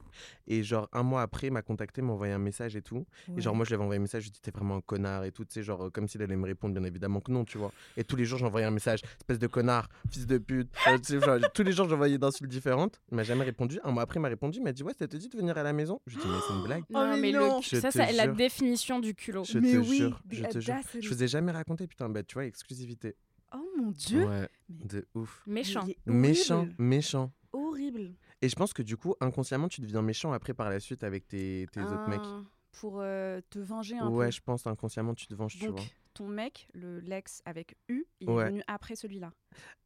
Et 0.47 0.63
genre, 0.63 0.88
un 0.94 1.03
mois 1.03 1.21
après, 1.21 1.47
il 1.47 1.53
m'a 1.53 1.62
contacté, 1.62 2.01
m'a 2.01 2.13
envoyé 2.13 2.33
un 2.33 2.38
message 2.39 2.75
et 2.75 2.81
tout. 2.81 3.06
Et 3.38 3.41
genre, 3.41 3.56
moi, 3.56 3.65
je 3.65 3.69
lui 3.69 3.75
avais 3.75 3.83
envoyé 3.83 4.00
un 4.00 4.01
message, 4.01 4.23
je 4.23 4.27
lui 4.27 4.31
ai 4.31 4.33
dit, 4.33 4.41
t'es 4.41 4.51
vraiment 4.51 4.75
un 4.77 4.81
connard 4.81 5.23
et 5.23 5.31
tout, 5.31 5.45
tu 5.45 5.53
sais, 5.53 5.63
genre, 5.63 5.91
comme 5.91 6.07
s'il 6.07 6.21
allait 6.21 6.35
me 6.35 6.45
répondre, 6.45 6.73
bien 6.73 6.83
évidemment 6.83 7.19
que 7.19 7.31
non, 7.31 7.45
tu 7.45 7.57
vois. 7.57 7.71
Et 7.97 8.03
tous 8.03 8.15
les 8.15 8.25
jours, 8.25 8.39
j'envoyais 8.39 8.65
un 8.68 8.71
message, 8.71 9.01
espèce 9.18 9.39
de 9.39 9.47
connard, 9.47 9.89
fils 10.09 10.25
de 10.27 10.38
pute. 10.38 10.69
Euh, 10.88 10.97
tu 10.97 11.13
sais, 11.13 11.19
genre, 11.19 11.39
tous 11.53 11.63
les 11.63 11.71
jours, 11.71 11.88
j'envoyais 11.89 12.18
d'insultes 12.18 12.50
différentes. 12.50 13.00
Il 13.12 13.15
m'a 13.15 13.23
jamais 13.23 13.44
répondu. 13.45 13.79
Un 13.83 13.91
mois 13.91 14.03
après, 14.03 14.19
il 14.19 14.21
m'a 14.21 14.27
répondu, 14.29 14.59
il 14.59 14.63
m'a 14.63 14.71
dit, 14.73 14.83
ouais, 14.83 14.94
ça 14.94 15.07
te 15.07 15.18
dit 15.18 15.29
de 15.29 15.38
venir 15.38 15.57
à 15.57 15.63
la 15.63 15.73
maison? 15.73 16.00
Je 16.07 16.15
lui 16.15 16.21
ai 16.21 16.25
dit, 16.25 16.31
mais 16.31 16.39
c'est 16.47 16.53
une 16.53 16.63
blague. 16.63 16.83
Oh, 16.94 16.97
non, 17.06 17.18
mais 17.18 17.31
non. 17.31 17.57
le 17.57 17.63
Je 17.63 17.75
ça, 17.77 17.88
te 17.89 17.94
c'est 17.97 18.12
la 18.13 18.25
jure. 18.25 18.35
définition 18.35 19.00
du 19.00 19.15
culot. 19.15 19.44
Je 19.44 19.57
Mais 19.59 19.71
te 19.73 19.77
oui, 19.77 19.97
jure, 19.97 20.21
the 20.29 20.33
je 20.35 20.44
te 20.44 20.59
jure. 20.59 20.75
Je 21.00 21.09
vous 21.09 21.23
ai 21.23 21.27
jamais 21.27 21.51
raconté, 21.51 21.88
putain, 21.88 22.09
bah, 22.09 22.21
tu 22.23 22.33
vois, 22.35 22.45
exclusivité. 22.45 23.15
Oh 23.53 23.57
mon 23.77 23.91
dieu. 23.91 24.25
Ouais, 24.25 24.47
de 24.69 25.06
ouf. 25.15 25.41
Méchant. 25.47 25.85
Méchant, 26.06 26.68
méchant. 26.77 27.31
Horrible. 27.53 28.13
Et 28.42 28.50
je 28.50 28.56
pense 28.56 28.74
que 28.74 28.81
du 28.81 28.98
coup, 28.98 29.13
inconsciemment, 29.19 29.68
tu 29.68 29.81
deviens 29.81 30.01
méchant 30.01 30.31
après 30.31 30.53
par 30.53 30.69
la 30.69 30.80
suite 30.80 31.03
avec 31.03 31.27
tes, 31.27 31.68
tes 31.71 31.81
autres 31.81 32.09
mecs. 32.09 32.21
Ah, 32.25 32.42
Pour 32.71 33.00
euh, 33.01 33.42
te 33.50 33.59
venger 33.59 33.98
un 33.98 34.09
Ouais, 34.09 34.27
peu. 34.27 34.31
je 34.31 34.42
pense 34.42 34.65
inconsciemment, 34.68 35.13
tu 35.13 35.27
te 35.27 35.36
venges, 35.36 35.57
tu 35.57 35.69
vois. 35.71 35.86
Ton 36.13 36.28
mec, 36.28 36.68
le 36.74 37.00
l'ex 37.00 37.42
avec 37.46 37.75
U, 37.90 38.06
il 38.19 38.30
Ouais. 38.30 38.44
est 38.44 38.50
venu 38.50 38.63
après 38.68 38.96
celui-là. 38.96 39.31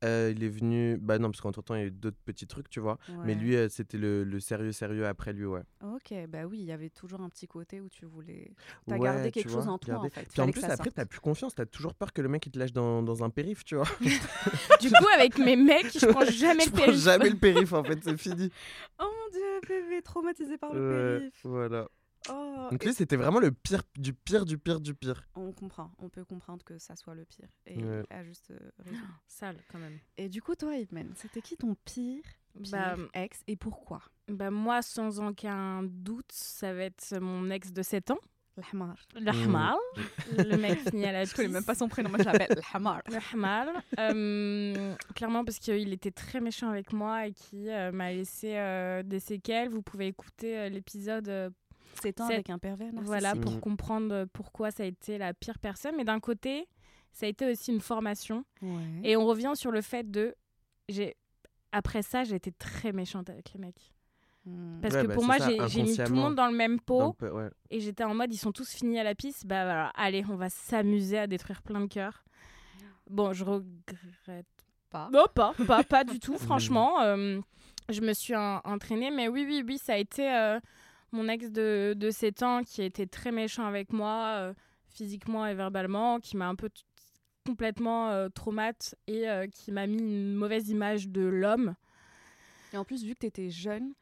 Euh, 0.04 0.32
il 0.36 0.44
est 0.44 0.50
venu. 0.50 0.98
Bah 1.00 1.18
non, 1.18 1.30
parce 1.32 1.42
qu'entre 1.42 1.62
temps, 1.64 1.74
il 1.76 1.80
y 1.82 1.84
a 1.84 1.88
eu 1.88 1.92
d'autres 1.92 2.20
petits 2.24 2.46
trucs, 2.46 2.70
tu 2.70 2.80
vois. 2.80 3.00
Mais 3.24 3.34
lui, 3.34 3.56
euh, 3.56 3.68
c'était 3.70 3.98
le, 3.98 4.24
le 4.24 4.40
sérieux, 4.40 4.72
sérieux 4.72 5.08
après 5.08 5.34
lui, 5.34 5.46
ouais. 5.46 5.64
Ok, 5.84 6.14
bah 6.30 6.46
oui, 6.46 6.60
il 6.60 6.66
y 6.66 6.72
avait 6.72 6.90
toujours 6.92 7.22
un 7.22 7.30
petit 7.30 7.48
côté 7.48 7.82
où 7.82 7.90
tu 7.90 8.06
voulais. 8.06 8.52
T'as 8.86 8.96
Ouais, 8.98 9.04
gardé 9.04 9.32
quelque 9.32 9.50
chose 9.50 9.64
vois, 9.66 9.74
en 9.74 9.78
toi, 9.80 9.96
en 9.98 10.10
fait. 10.10 10.28
Puis 10.32 10.42
en 10.42 10.52
plus, 10.52 10.64
après, 10.64 10.92
t'as 10.92 11.06
plus 11.06 11.20
confiance, 11.20 11.56
t'as 11.56 11.66
toujours 11.66 11.96
peur 11.96 12.14
que 12.14 12.22
le 12.22 12.30
mec 12.30 12.46
il 12.46 12.52
te 12.52 12.60
lâche 12.60 12.74
dans, 12.74 13.02
dans 13.02 13.24
un 13.24 13.30
périph', 13.32 13.64
tu 13.66 13.76
vois. 13.76 13.88
Du 14.82 14.90
coup, 14.92 15.08
avec 15.16 15.38
mes 15.40 15.56
mecs, 15.56 15.98
je 15.98 16.06
prends 16.06 16.26
jamais 16.30 16.66
Je 16.66 16.70
le 16.70 16.72
prends 16.76 16.86
périph'. 16.86 17.00
jamais 17.00 17.30
le 17.30 17.38
périph', 17.38 17.74
en 17.74 17.84
fait, 17.84 18.00
c'est 18.04 18.18
fini. 18.18 18.52
Oh 19.00 19.04
mon 19.04 19.32
dieu, 19.32 19.60
bébé, 19.68 20.02
traumatisé 20.04 20.58
par 20.58 20.74
le 20.74 21.18
périph. 21.20 21.40
voilà. 21.44 21.88
Oh, 22.32 22.68
Donc 22.72 22.84
lui, 22.84 22.94
c'était 22.94 23.16
vraiment 23.16 23.40
le 23.40 23.52
pire 23.52 23.84
du 23.98 24.14
pire 24.14 24.46
du 24.46 24.58
pire 24.58 24.80
du 24.80 24.94
pire. 24.96 25.28
on 25.36 25.52
comprend, 25.52 25.92
on 26.00 26.10
peut 26.10 26.26
comprendre 26.26 26.64
que 26.64 26.78
ça 26.78 26.96
soit 26.96 27.16
le 27.16 27.26
pire. 27.26 27.48
Et 27.68 27.84
Ouais. 27.84 28.04
à 28.10 28.24
juste 28.24 28.52
raison. 28.80 28.98
Sale, 29.28 29.58
quand 29.72 29.80
même. 29.80 29.98
Et 30.18 30.30
du 30.30 30.42
coup, 30.42 30.56
toi, 30.56 30.78
Edman, 30.78 31.12
c'était 31.16 31.42
qui 31.42 31.58
ton 31.58 31.76
pire, 31.86 32.24
pire 32.64 32.72
Bah, 32.72 32.96
ex 33.14 33.42
et 33.48 33.56
pourquoi? 33.56 34.02
bah, 34.28 34.50
moi, 34.52 34.82
sans 34.82 35.20
aucun 35.20 35.84
doute, 35.84 36.32
ça 36.32 36.74
va 36.74 36.84
être 36.84 37.20
mon 37.20 37.50
ex 37.52 37.72
de 37.72 37.82
7 37.84 38.12
ans, 38.12 38.20
L'Hamar. 38.58 38.96
le 39.16 39.30
Hamal. 39.32 39.76
Le 40.32 40.56
mec 40.58 40.80
fini 40.80 41.06
à 41.06 41.12
la 41.12 41.26
Je 41.26 41.36
connais 41.36 41.50
même 41.50 41.66
pas 41.66 41.76
son 41.76 41.90
prénom, 41.90 42.10
moi 42.10 42.20
je 42.20 42.24
l'appelle 42.24 42.58
L'Hamar. 42.74 43.02
Le 43.08 43.18
Hamal. 43.34 43.70
Euh, 44.00 44.96
clairement, 45.14 45.44
parce 45.44 45.60
qu'il 45.60 45.92
était 45.94 46.12
très 46.12 46.40
méchant 46.40 46.70
avec 46.70 46.94
moi 46.94 47.28
et 47.28 47.34
qui 47.34 47.70
euh, 47.70 47.92
m'a 47.92 48.12
laissé 48.14 48.56
euh, 48.58 49.04
des 49.04 49.20
séquelles. 49.20 49.68
Vous 49.70 49.82
pouvez 49.82 50.08
écouter 50.08 50.58
euh, 50.58 50.70
l'épisode 50.70 51.54
euh, 51.98 52.00
C'est 52.02 52.22
un 52.22 52.28
C'est- 52.28 52.34
avec 52.36 52.50
un 52.50 52.58
pervers 52.60 52.88
narcissique. 52.88 53.06
voilà, 53.08 53.36
pour 53.36 53.52
Mhm. 53.54 53.60
comprendre 53.60 54.14
euh, 54.14 54.26
pourquoi 54.32 54.72
ça 54.72 54.84
a 54.84 54.86
été 54.86 55.18
la 55.18 55.34
pire 55.34 55.60
personne. 55.60 55.96
Mais 55.96 56.04
d'un 56.06 56.20
côté, 56.20 56.68
ça 57.12 57.26
a 57.26 57.30
été 57.30 57.50
aussi 57.50 57.72
une 57.72 57.82
formation. 57.82 58.44
Ouais. 58.62 58.70
Et 59.04 59.16
on 59.18 59.26
revient 59.26 59.54
sur 59.56 59.72
le 59.72 59.82
fait 59.82 60.10
de. 60.10 60.36
j'ai 60.90 61.16
Après 61.72 62.02
ça, 62.02 62.24
j'ai 62.24 62.36
été 62.36 62.52
très 62.54 62.92
méchante 62.94 63.30
avec 63.30 63.52
les 63.54 63.60
mecs. 63.60 63.92
Hmm. 64.46 64.80
Parce 64.82 64.94
Ouais, 64.94 65.02
que 65.02 65.08
bah, 65.08 65.14
pour 65.16 65.26
moi, 65.26 65.38
j'ai 65.40 65.82
mis 65.84 65.96
tout 65.98 66.04
le 66.04 66.10
monde 66.16 66.36
dans 66.36 66.48
le 66.48 66.56
même 66.56 66.80
pot. 66.80 67.16
Le 67.20 67.34
ouais. 67.34 67.50
Et 67.72 67.80
j'étais 67.82 68.04
en 68.04 68.14
mode, 68.14 68.32
ils 68.34 68.38
sont 68.38 68.52
tous 68.54 68.70
finis 68.72 68.98
à 69.00 69.04
la 69.04 69.14
piste. 69.16 69.46
Bah 69.46 69.66
voilà, 69.66 69.88
allez, 69.96 70.24
on 70.30 70.36
va 70.36 70.50
s'amuser 70.50 71.18
à 71.18 71.28
détruire 71.28 71.62
plein 71.64 71.82
de 71.82 71.88
cœurs. 71.88 72.24
Bon, 73.10 73.34
je 73.34 73.44
regrette 73.44 74.46
Pas. 74.90 75.10
Non, 75.12 75.26
pas, 75.34 75.54
pas, 75.68 75.84
pas 75.84 76.04
du 76.04 76.20
tout, 76.20 76.38
franchement. 76.38 77.02
euh, 77.02 77.42
je 77.90 78.02
me 78.02 78.14
suis 78.14 78.36
en- 78.36 78.62
entraînée, 78.64 79.12
mais 79.12 79.28
oui, 79.28 79.46
oui, 79.48 79.64
oui, 79.68 79.78
ça 79.78 79.94
a 79.94 79.98
été 79.98 80.32
euh, 80.32 80.60
mon 81.16 81.28
ex 81.30 81.52
de, 81.52 81.94
de 81.98 82.10
7 82.12 82.44
ans 82.44 82.62
qui 82.64 82.82
été 82.84 83.08
très 83.08 83.32
méchant 83.32 83.66
avec 83.66 83.92
moi, 83.92 84.36
euh, 84.38 84.54
physiquement 84.90 85.46
et 85.48 85.54
verbalement, 85.56 86.20
qui 86.20 86.38
m'a 86.38 86.48
un 86.48 86.56
peu 86.56 86.70
complètement 87.46 88.10
euh, 88.10 88.30
traumate 88.30 88.96
et 89.08 89.30
euh, 89.30 89.48
qui 89.48 89.72
m'a 89.72 89.88
mis 89.88 89.98
une 90.00 90.34
mauvaise 90.34 90.70
image 90.70 91.10
de 91.10 91.22
l'homme. 91.22 91.76
Et 92.74 92.78
en 92.78 92.84
plus, 92.86 93.04
vu 93.04 93.14
que 93.14 93.20
tu 93.20 93.26
étais 93.28 93.50
jeune, 93.50 93.94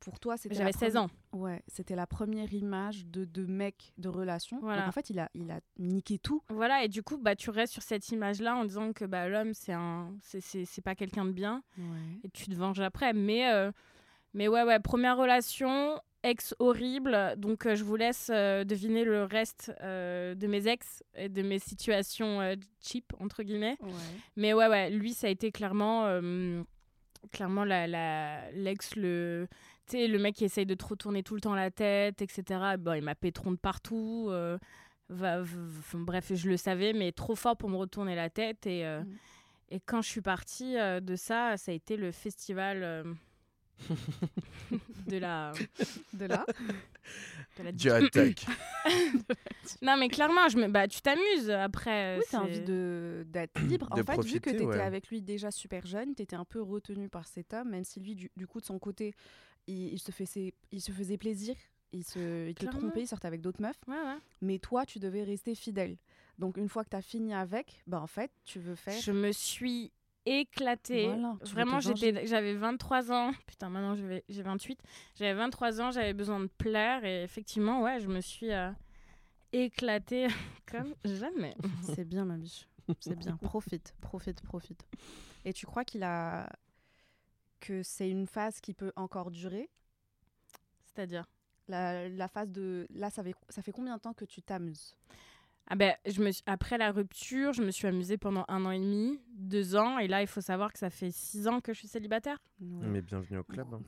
pour 0.00 0.20
toi, 0.20 0.36
c'était. 0.36 0.54
J'avais 0.54 0.72
la 0.72 0.78
16 0.78 0.94
premi- 0.94 0.98
ans. 1.04 1.10
Ouais, 1.32 1.62
c'était 1.66 1.94
la 1.96 2.06
première 2.06 2.52
image 2.54 3.06
de, 3.06 3.24
de 3.24 3.46
mec 3.46 3.92
de 3.98 4.08
relation. 4.08 4.58
Voilà. 4.60 4.80
Donc 4.82 4.88
en 4.88 4.92
fait, 4.92 5.10
il 5.10 5.18
a, 5.18 5.28
il 5.34 5.50
a 5.50 5.60
niqué 5.78 6.18
tout. 6.18 6.42
Voilà, 6.50 6.84
et 6.84 6.88
du 6.88 7.02
coup, 7.02 7.18
bah, 7.18 7.34
tu 7.36 7.50
restes 7.50 7.72
sur 7.72 7.82
cette 7.82 8.08
image-là 8.10 8.54
en 8.56 8.64
disant 8.64 8.92
que 8.92 9.04
bah, 9.04 9.28
l'homme, 9.28 9.54
c'est 9.54 9.72
un... 9.72 10.12
c'est 10.22 10.82
pas 10.82 10.94
quelqu'un 10.94 11.24
de 11.24 11.32
bien. 11.32 11.62
et 12.24 12.28
tu 12.30 12.46
te 12.46 12.54
venges 12.54 12.80
après. 12.80 13.12
Mais, 13.12 13.50
euh, 13.52 13.72
mais 14.34 14.46
ouais, 14.48 14.62
ouais, 14.62 14.78
première 14.80 15.16
relation, 15.16 16.00
ex 16.22 16.54
horrible. 16.58 17.34
Donc 17.36 17.66
euh, 17.66 17.74
je 17.76 17.84
vous 17.84 17.96
laisse 17.96 18.30
euh, 18.32 18.64
deviner 18.64 19.04
le 19.04 19.24
reste 19.24 19.72
euh, 19.82 20.34
de 20.34 20.46
mes 20.46 20.66
ex 20.68 21.02
et 21.14 21.28
de 21.28 21.42
mes 21.42 21.58
situations 21.58 22.40
cheap, 22.80 23.12
entre 23.20 23.42
guillemets. 23.42 23.76
Ouais. 23.80 23.90
Mais 24.36 24.52
ouais, 24.54 24.66
ouais, 24.68 24.90
lui, 24.90 25.12
ça 25.14 25.26
a 25.28 25.30
été 25.30 25.52
clairement, 25.52 26.06
clairement 27.32 27.64
la, 27.64 27.86
la, 27.86 28.50
l'ex, 28.52 28.96
le, 28.96 29.48
tu 29.88 30.06
le 30.06 30.18
mec 30.18 30.34
qui 30.34 30.44
essaye 30.44 30.66
de 30.66 30.74
te 30.74 30.84
retourner 30.84 31.22
tout 31.22 31.34
le 31.34 31.40
temps 31.40 31.54
la 31.54 31.70
tête, 31.70 32.20
etc. 32.22 32.42
Bon, 32.78 32.92
il 32.94 33.02
m'a 33.02 33.14
pétron 33.14 33.50
de 33.52 33.56
partout. 33.56 34.30
va- 35.10 35.40
v- 35.40 35.46
v- 35.56 35.98
bref, 36.04 36.32
je 36.34 36.50
le 36.50 36.56
savais, 36.58 36.92
mais 36.92 37.12
trop 37.12 37.34
fort 37.34 37.56
pour 37.56 37.70
me 37.70 37.76
retourner 37.76 38.14
la 38.14 38.28
tête. 38.28 38.66
Et, 38.66 38.84
Mm. 38.84 39.06
et 39.70 39.80
quand 39.80 40.02
je 40.02 40.08
suis 40.08 40.20
partie 40.20 40.74
de 40.74 41.16
ça, 41.16 41.56
ça 41.56 41.72
a 41.72 41.74
été 41.74 41.96
le 41.96 42.10
festival 42.12 43.04
de 45.06 45.16
la. 45.18 45.52
De 46.12 46.24
là. 46.26 46.44
de 47.58 47.64
la. 47.64 48.30
Non, 49.82 49.96
mais 49.98 50.08
clairement, 50.08 50.48
je 50.48 50.56
me... 50.58 50.68
bah, 50.68 50.88
tu 50.88 51.00
t'amuses 51.02 51.50
après. 51.50 52.16
Oui, 52.18 52.22
c'est- 52.24 52.30
t'as 52.36 52.42
envie 52.42 52.60
de- 52.60 53.24
d'être 53.28 53.60
libre. 53.60 53.88
De 53.94 54.00
en 54.02 54.04
fait, 54.04 54.20
vu 54.24 54.40
que 54.40 54.50
t'étais 54.50 54.64
ouais. 54.64 54.80
avec 54.80 55.08
lui 55.08 55.20
déjà 55.22 55.50
super 55.50 55.86
jeune, 55.86 56.14
t'étais 56.14 56.36
un 56.36 56.44
peu 56.44 56.60
retenu 56.62 57.08
par 57.08 57.26
cet 57.26 57.52
homme, 57.54 57.70
même 57.70 57.84
si 57.84 58.00
lui, 58.00 58.14
du, 58.14 58.30
du 58.36 58.46
coup, 58.46 58.60
de 58.60 58.66
son 58.66 58.78
côté, 58.78 59.14
il, 59.66 59.92
il 59.92 59.98
se, 59.98 60.10
faisait, 60.10 60.54
il 60.72 60.80
se 60.80 60.90
faisait 60.92 61.18
plaisir, 61.18 61.54
il, 61.92 62.04
se, 62.04 62.48
il 62.48 62.54
te 62.54 62.66
trompait, 62.66 63.02
il 63.02 63.06
sortait 63.06 63.26
avec 63.28 63.40
d'autres 63.40 63.60
meufs, 63.60 63.76
Ouais, 63.86 63.94
ouais. 63.94 64.16
mais 64.40 64.58
toi, 64.58 64.86
tu 64.86 64.98
devais 64.98 65.22
rester 65.22 65.54
fidèle. 65.54 65.96
Donc, 66.38 66.56
une 66.56 66.68
fois 66.68 66.84
que 66.84 66.90
t'as 66.90 67.02
fini 67.02 67.34
avec, 67.34 67.82
bah, 67.86 68.00
en 68.00 68.06
fait, 68.06 68.30
tu 68.44 68.60
veux 68.60 68.74
faire. 68.76 69.00
Je 69.00 69.12
me 69.12 69.32
suis 69.32 69.90
éclatée. 70.28 71.06
Voilà, 71.06 71.36
Vraiment, 71.42 71.80
j'étais, 71.80 72.26
j'avais 72.26 72.54
23 72.54 73.12
ans. 73.12 73.32
Putain, 73.46 73.68
maintenant 73.68 73.94
j'ai 74.28 74.42
28. 74.42 74.80
J'avais 75.16 75.34
23 75.34 75.80
ans, 75.80 75.90
j'avais 75.90 76.14
besoin 76.14 76.40
de 76.40 76.46
plaire. 76.46 77.04
Et 77.04 77.22
effectivement, 77.22 77.82
ouais, 77.82 78.00
je 78.00 78.08
me 78.08 78.20
suis 78.20 78.52
euh, 78.52 78.70
éclatée 79.52 80.28
comme 80.70 80.94
jamais. 81.04 81.56
C'est 81.82 82.04
bien, 82.04 82.24
ma 82.24 82.36
biche. 82.36 82.68
C'est 83.00 83.16
bien. 83.16 83.36
Profite, 83.42 83.94
profite, 84.00 84.40
profite. 84.42 84.82
Et 85.44 85.52
tu 85.52 85.66
crois 85.66 85.84
qu'il 85.84 86.02
a. 86.02 86.48
que 87.60 87.82
c'est 87.82 88.08
une 88.08 88.26
phase 88.26 88.60
qui 88.60 88.72
peut 88.72 88.92
encore 88.96 89.30
durer? 89.30 89.68
C'est-à-dire? 90.84 91.26
La, 91.68 92.08
la 92.08 92.28
phase 92.28 92.50
de. 92.50 92.86
Là, 92.90 93.10
ça 93.10 93.22
fait, 93.22 93.34
ça 93.50 93.60
fait 93.60 93.72
combien 93.72 93.96
de 93.96 94.00
temps 94.00 94.14
que 94.14 94.24
tu 94.24 94.40
t'amuses? 94.40 94.96
Ah 95.70 95.76
ben, 95.76 95.94
je 96.06 96.22
me 96.22 96.30
suis- 96.32 96.42
Après 96.46 96.78
la 96.78 96.90
rupture, 96.92 97.52
je 97.52 97.62
me 97.62 97.70
suis 97.70 97.86
amusée 97.86 98.16
pendant 98.16 98.44
un 98.48 98.64
an 98.64 98.70
et 98.70 98.78
demi, 98.78 99.20
deux 99.34 99.76
ans. 99.76 99.98
Et 99.98 100.08
là, 100.08 100.22
il 100.22 100.26
faut 100.26 100.40
savoir 100.40 100.72
que 100.72 100.78
ça 100.78 100.88
fait 100.90 101.10
six 101.10 101.46
ans 101.46 101.60
que 101.60 101.72
je 101.74 101.78
suis 101.80 101.88
célibataire. 101.88 102.38
Ouais. 102.60 102.86
Mais 102.86 103.02
bienvenue 103.02 103.38
au 103.38 103.44
club. 103.44 103.66
hein. 103.74 103.80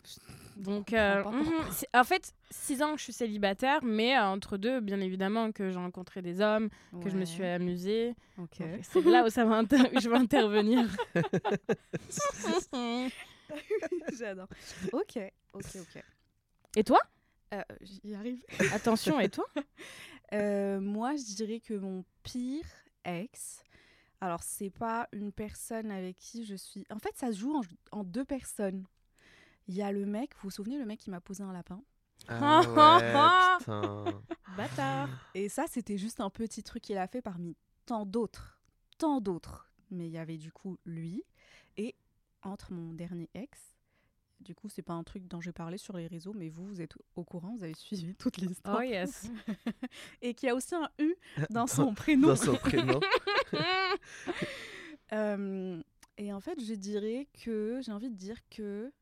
Donc, 0.56 0.92
euh, 0.92 1.24
mhm, 1.24 1.50
en 1.94 2.04
fait, 2.04 2.34
six 2.50 2.82
ans 2.82 2.92
que 2.92 2.98
je 2.98 3.04
suis 3.04 3.12
célibataire, 3.14 3.82
mais 3.82 4.14
euh, 4.16 4.24
entre 4.26 4.58
deux, 4.58 4.80
bien 4.80 5.00
évidemment, 5.00 5.52
que 5.52 5.70
j'ai 5.70 5.78
rencontré 5.78 6.20
des 6.20 6.40
hommes, 6.42 6.68
que 7.02 7.08
je 7.08 7.16
me 7.16 7.24
suis 7.24 7.44
amusée. 7.44 8.14
Ok. 8.38 8.58
Donc, 8.58 8.80
C'est 8.82 9.04
là 9.04 9.24
où 9.24 9.30
ça 9.30 9.44
va 9.46 9.56
inter- 9.56 9.90
je 9.98 10.08
vais 10.10 10.16
intervenir. 10.16 10.86
J'adore. 14.18 14.48
Ok, 14.92 15.18
ok, 15.54 15.64
ok. 15.76 16.02
et 16.76 16.84
toi? 16.84 16.98
Euh, 17.52 17.62
J'y 17.80 18.14
arrive. 18.14 18.44
Attention, 18.72 19.18
et 19.18 19.28
toi? 19.28 19.44
Euh, 20.32 20.80
moi, 20.80 21.16
je 21.16 21.34
dirais 21.34 21.60
que 21.60 21.74
mon 21.74 22.04
pire 22.22 22.66
ex. 23.04 23.64
Alors, 24.20 24.42
c'est 24.42 24.70
pas 24.70 25.08
une 25.12 25.32
personne 25.32 25.90
avec 25.90 26.18
qui 26.18 26.44
je 26.44 26.54
suis. 26.54 26.84
En 26.90 26.98
fait, 26.98 27.16
ça 27.16 27.32
se 27.32 27.38
joue 27.38 27.54
en, 27.54 27.62
en 27.92 28.04
deux 28.04 28.24
personnes. 28.24 28.84
Il 29.66 29.74
y 29.74 29.82
a 29.82 29.92
le 29.92 30.04
mec, 30.04 30.34
vous 30.34 30.40
vous 30.44 30.50
souvenez, 30.50 30.78
le 30.78 30.84
mec 30.84 31.00
qui 31.00 31.10
m'a 31.10 31.20
posé 31.20 31.42
un 31.42 31.52
lapin? 31.52 31.82
Ah 32.28 32.60
ouais, 33.58 33.58
putain. 33.58 34.04
Bâtard. 34.56 35.08
Et 35.34 35.48
ça, 35.48 35.64
c'était 35.68 35.98
juste 35.98 36.20
un 36.20 36.30
petit 36.30 36.62
truc 36.62 36.82
qu'il 36.82 36.98
a 36.98 37.06
fait 37.06 37.22
parmi 37.22 37.56
tant 37.86 38.04
d'autres. 38.04 38.60
Tant 38.98 39.20
d'autres. 39.20 39.70
Mais 39.90 40.06
il 40.06 40.12
y 40.12 40.18
avait 40.18 40.38
du 40.38 40.52
coup 40.52 40.78
lui. 40.84 41.24
Et 41.76 41.94
entre 42.42 42.72
mon 42.72 42.92
dernier 42.92 43.28
ex, 43.34 43.58
du 44.40 44.54
coup, 44.54 44.68
c'est 44.68 44.82
pas 44.82 44.94
un 44.94 45.04
truc 45.04 45.26
dont 45.26 45.40
j'ai 45.40 45.52
parlé 45.52 45.78
sur 45.78 45.96
les 45.96 46.06
réseaux, 46.06 46.32
mais 46.34 46.48
vous, 46.48 46.66
vous 46.66 46.80
êtes 46.80 46.94
au 47.16 47.24
courant, 47.24 47.54
vous 47.56 47.64
avez 47.64 47.74
suivi 47.74 48.14
toute 48.18 48.38
l'histoire. 48.38 48.78
Oh 48.80 48.82
yes. 48.82 49.30
Et 50.22 50.34
qui 50.34 50.48
a 50.48 50.54
aussi 50.54 50.74
un 50.74 50.88
U 50.98 51.14
dans 51.50 51.66
son 51.66 51.94
prénom. 51.94 52.28
Dans 52.28 52.36
son 52.36 52.54
prénom. 52.54 53.00
Euh, 55.12 55.82
et 56.18 56.32
en 56.32 56.40
fait, 56.40 56.60
je 56.64 56.74
dirais 56.74 57.26
que 57.44 57.80
j'ai 57.82 57.92
envie 57.92 58.10
de 58.10 58.16
dire 58.16 58.36
que 58.48 58.92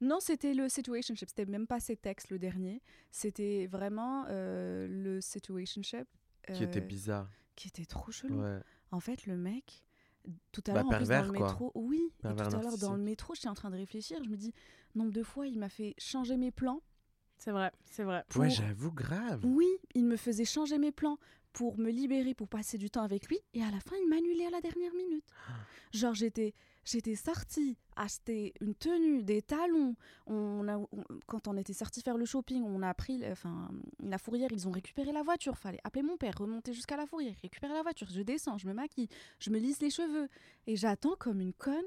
non, 0.00 0.18
c'était 0.20 0.54
le 0.54 0.68
situationship. 0.68 1.28
C'était 1.28 1.46
même 1.46 1.66
pas 1.66 1.80
cet 1.80 2.06
ex 2.06 2.30
le 2.30 2.38
dernier. 2.38 2.82
C'était 3.10 3.66
vraiment 3.66 4.24
euh, 4.28 4.86
le 4.88 5.20
situationship 5.20 6.06
Qui 6.54 6.64
était 6.64 6.80
euh, 6.80 6.84
bizarre. 6.84 7.28
qui 7.56 7.68
était 7.68 7.84
trop 7.84 8.10
chelou. 8.10 8.40
Ouais. 8.40 8.60
En 8.90 9.00
fait, 9.00 9.26
le 9.26 9.36
mec, 9.36 9.84
tout 10.52 10.62
à 10.66 10.72
Bah, 10.72 10.82
l'heure, 10.82 10.92
en 10.92 10.96
plus, 10.96 11.08
dans 11.08 11.22
le 11.22 11.32
quoi. 11.32 11.46
métro, 11.48 11.72
oui, 11.74 12.00
et 12.18 12.22
tout 12.22 12.28
à 12.28 12.60
l'heure, 12.62 12.78
dans 12.78 12.94
le 12.94 13.02
métro, 13.02 13.34
j'étais 13.34 13.48
en 13.48 13.54
train 13.54 13.70
de 13.70 13.76
réfléchir. 13.76 14.22
Je 14.24 14.28
me 14.28 14.36
dis, 14.36 14.52
nombre 14.94 15.12
de 15.12 15.22
fois, 15.22 15.46
il 15.46 15.58
m'a 15.58 15.68
fait 15.68 15.94
changer 15.98 16.36
mes 16.36 16.50
plans. 16.50 16.82
C'est 17.38 17.52
vrai, 17.52 17.72
c'est 17.84 18.04
vrai. 18.04 18.24
pour- 18.28 18.42
Ouais, 18.42 18.50
j'avoue, 18.50 18.92
grave. 18.92 19.40
Oui, 19.44 19.66
il 19.94 20.04
me 20.04 20.16
faisait 20.16 20.44
changer 20.44 20.76
mes 20.78 20.92
plans 20.92 21.18
pour 21.52 21.78
me 21.78 21.90
libérer, 21.90 22.34
pour 22.34 22.48
passer 22.48 22.76
du 22.78 22.90
temps 22.90 23.02
avec 23.02 23.28
lui. 23.28 23.38
Et 23.54 23.62
à 23.62 23.70
la 23.70 23.80
fin, 23.80 23.96
il 23.96 24.08
m'annulait 24.08 24.46
à 24.46 24.50
la 24.50 24.60
dernière 24.60 24.92
minute. 24.94 25.24
Genre, 25.92 26.14
j'étais, 26.14 26.54
j'étais 26.90 27.14
sortie, 27.14 27.76
acheter 27.96 28.52
une 28.60 28.74
tenue, 28.74 29.22
des 29.22 29.42
talons. 29.42 29.94
On 30.26 30.68
a, 30.68 30.80
quand 31.26 31.48
on 31.48 31.56
était 31.56 31.72
sorti 31.72 32.02
faire 32.02 32.16
le 32.16 32.24
shopping, 32.24 32.62
on 32.62 32.82
a 32.82 32.92
pris 32.94 33.22
enfin, 33.30 33.70
la 34.00 34.18
fourrière, 34.18 34.50
ils 34.52 34.68
ont 34.68 34.70
récupéré 34.70 35.12
la 35.12 35.22
voiture. 35.22 35.56
Fallait 35.56 35.80
appeler 35.84 36.02
mon 36.02 36.16
père, 36.16 36.34
remonter 36.36 36.72
jusqu'à 36.72 36.96
la 36.96 37.06
fourrière, 37.06 37.34
récupérer 37.42 37.74
la 37.74 37.82
voiture. 37.82 38.08
Je 38.10 38.22
descends, 38.22 38.58
je 38.58 38.66
me 38.66 38.72
maquille, 38.72 39.08
je 39.38 39.50
me 39.50 39.58
lisse 39.58 39.80
les 39.80 39.90
cheveux. 39.90 40.28
Et 40.66 40.76
j'attends 40.76 41.16
comme 41.18 41.40
une 41.40 41.52
conne. 41.54 41.84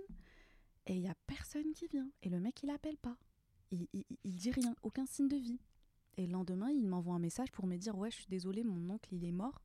Et 0.86 0.96
il 0.96 1.02
y 1.02 1.08
a 1.08 1.16
personne 1.28 1.72
qui 1.74 1.88
vient. 1.88 2.10
Et 2.24 2.30
le 2.30 2.40
mec, 2.40 2.62
il 2.64 2.70
appelle 2.70 2.98
pas. 2.98 3.16
Il, 3.72 3.88
il, 3.94 4.04
il 4.24 4.36
dit 4.36 4.52
rien, 4.52 4.76
aucun 4.84 5.06
signe 5.06 5.28
de 5.28 5.38
vie. 5.38 5.60
Et 6.18 6.28
le 6.28 6.34
lendemain, 6.34 6.70
il 6.70 6.88
m'envoie 6.88 7.16
un 7.16 7.20
message 7.20 7.52
pour 7.52 7.66
me 7.66 7.78
dire 7.78 7.98
Ouais, 7.98 8.12
je 8.12 8.18
suis 8.18 8.28
désolée, 8.28 8.64
mon 8.64 8.94
oncle, 8.94 9.10
il 9.14 9.26
est 9.26 9.32
mort. 9.32 9.62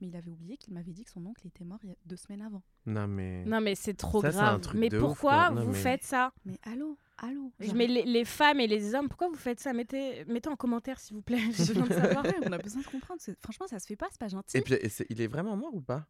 Mais 0.00 0.08
il 0.08 0.16
avait 0.16 0.30
oublié 0.30 0.56
qu'il 0.56 0.74
m'avait 0.74 0.92
dit 0.92 1.04
que 1.04 1.10
son 1.10 1.24
oncle 1.26 1.46
était 1.46 1.64
mort 1.64 1.78
il 1.84 1.90
y 1.90 1.92
a 1.92 1.96
deux 2.04 2.16
semaines 2.16 2.42
avant. 2.42 2.62
Non, 2.86 3.06
mais. 3.06 3.44
Non 3.44 3.60
mais 3.60 3.74
c'est 3.74 3.94
trop 3.94 4.20
Ça, 4.20 4.32
c'est 4.32 4.38
un 4.38 4.42
grave. 4.42 4.60
truc 4.60 4.80
mais 4.80 4.92
ouf, 4.94 5.00
pourquoi. 5.00 5.50
Non, 5.50 5.62
vous 5.64 5.72
mais- 5.72 5.78
faites 5.78 6.02
ça 6.02 6.32
Mais 6.44 6.58
allô, 6.64 6.98
allô 7.18 7.52
Je 7.60 7.66
genre- 7.66 7.74
mets 7.76 7.86
les, 7.86 8.02
les 8.04 8.24
femmes 8.24 8.60
et 8.60 8.66
les 8.66 8.94
hommes, 8.94 9.08
pourquoi 9.08 9.28
vous 9.28 9.36
faites 9.36 9.60
ça? 9.60 9.72
Mettez, 9.72 10.24
mettez 10.26 10.48
en 10.48 10.56
commentaire 10.56 10.98
s'il 10.98 11.14
vous 11.16 11.22
plaît. 11.22 11.40
De 11.48 11.52
savoir. 11.92 12.24
On 12.44 12.52
a 12.52 12.58
besoin 12.58 12.82
de 12.82 12.86
comprendre. 12.86 13.20
c'est- 13.20 13.38
Franchement, 13.42 13.66
ça 13.68 13.78
se 13.78 13.86
fait 13.86 13.96
pas, 13.96 14.06
c'est 14.10 14.20
pas 14.20 14.28
gentil. 14.28 14.56
Et 14.56 14.60
puis, 14.62 14.74
et 14.74 14.88
c'est- 14.88 15.06
il 15.10 15.20
est 15.20 15.26
vraiment 15.28 15.56
mort 15.56 15.74
ou 15.74 15.80
pas? 15.80 16.06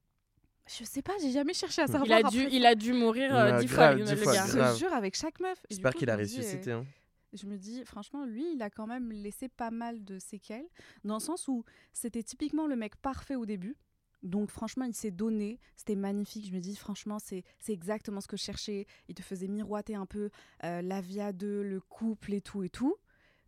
Je 0.66 0.82
sais 0.84 1.02
pas, 1.02 1.12
j'ai 1.20 1.30
jamais 1.30 1.52
cherché 1.52 1.82
à 1.82 1.86
savoir. 1.86 2.06
Il 2.06 2.12
a, 2.12 2.22
dû, 2.30 2.46
il 2.50 2.64
a 2.64 2.74
dû 2.74 2.94
mourir 2.94 3.36
euh, 3.36 3.58
dix 3.60 3.66
grave, 3.66 3.96
fois, 3.98 4.02
dix 4.04 4.10
le 4.12 4.16
fois, 4.16 4.32
gars. 4.32 4.46
Je 4.46 4.56
grave. 4.56 4.74
te 4.74 4.78
jure, 4.78 4.94
avec 4.94 5.14
chaque 5.14 5.38
meuf. 5.40 5.58
J'espère 5.68 5.92
coup, 5.92 5.98
qu'il 5.98 6.08
je 6.08 6.12
a 6.12 6.16
dis, 6.16 6.22
ressuscité. 6.38 6.70
euh, 6.72 6.78
hein. 6.78 6.86
Je 7.34 7.46
me 7.46 7.58
dis, 7.58 7.84
franchement, 7.84 8.24
lui, 8.24 8.54
il 8.54 8.62
a 8.62 8.70
quand 8.70 8.86
même 8.86 9.10
laissé 9.10 9.48
pas 9.48 9.70
mal 9.70 10.04
de 10.04 10.18
séquelles, 10.18 10.68
dans 11.04 11.14
le 11.14 11.20
sens 11.20 11.48
où 11.48 11.64
c'était 11.92 12.22
typiquement 12.22 12.66
le 12.66 12.76
mec 12.76 12.96
parfait 12.96 13.36
au 13.36 13.44
début. 13.44 13.76
Donc 14.22 14.50
franchement, 14.50 14.86
il 14.86 14.94
s'est 14.94 15.10
donné, 15.10 15.60
c'était 15.76 15.96
magnifique. 15.96 16.46
Je 16.46 16.52
me 16.52 16.60
dis, 16.60 16.74
franchement, 16.76 17.18
c'est 17.18 17.44
exactement 17.68 18.22
ce 18.22 18.26
que 18.26 18.38
je 18.38 18.42
cherchais. 18.42 18.86
Il 19.08 19.14
te 19.14 19.22
faisait 19.22 19.48
miroiter 19.48 19.94
un 19.94 20.06
peu 20.06 20.30
euh, 20.64 20.80
la 20.80 21.02
vie 21.02 21.20
à 21.20 21.32
deux, 21.32 21.62
le 21.62 21.80
couple 21.80 22.32
et 22.32 22.40
tout 22.40 22.62
et 22.62 22.70
tout. 22.70 22.96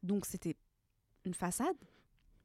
Donc 0.03 0.27
c'était 0.27 0.57
une 1.25 1.33
façade. 1.33 1.77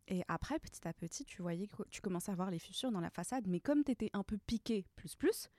Et 0.08 0.24
après, 0.28 0.60
petit 0.60 0.88
à 0.88 0.94
petit, 0.94 1.26
tu 1.26 1.42
voyais 1.42 1.68
que 1.68 1.84
tu 1.90 2.02
commençais 2.02 2.32
à 2.32 2.36
voir 2.36 2.52
les 2.52 2.60
fissures 2.60 2.92
dans 2.92 3.02
la 3.02 3.10
façade. 3.10 3.48
Mais 3.48 3.60
comme 3.60 3.84
tu 3.84 3.92
étais 3.92 4.10
un 4.14 4.24
peu 4.24 4.38
piqué 4.38 4.86
plus 4.96 5.16
plus, 5.16 5.50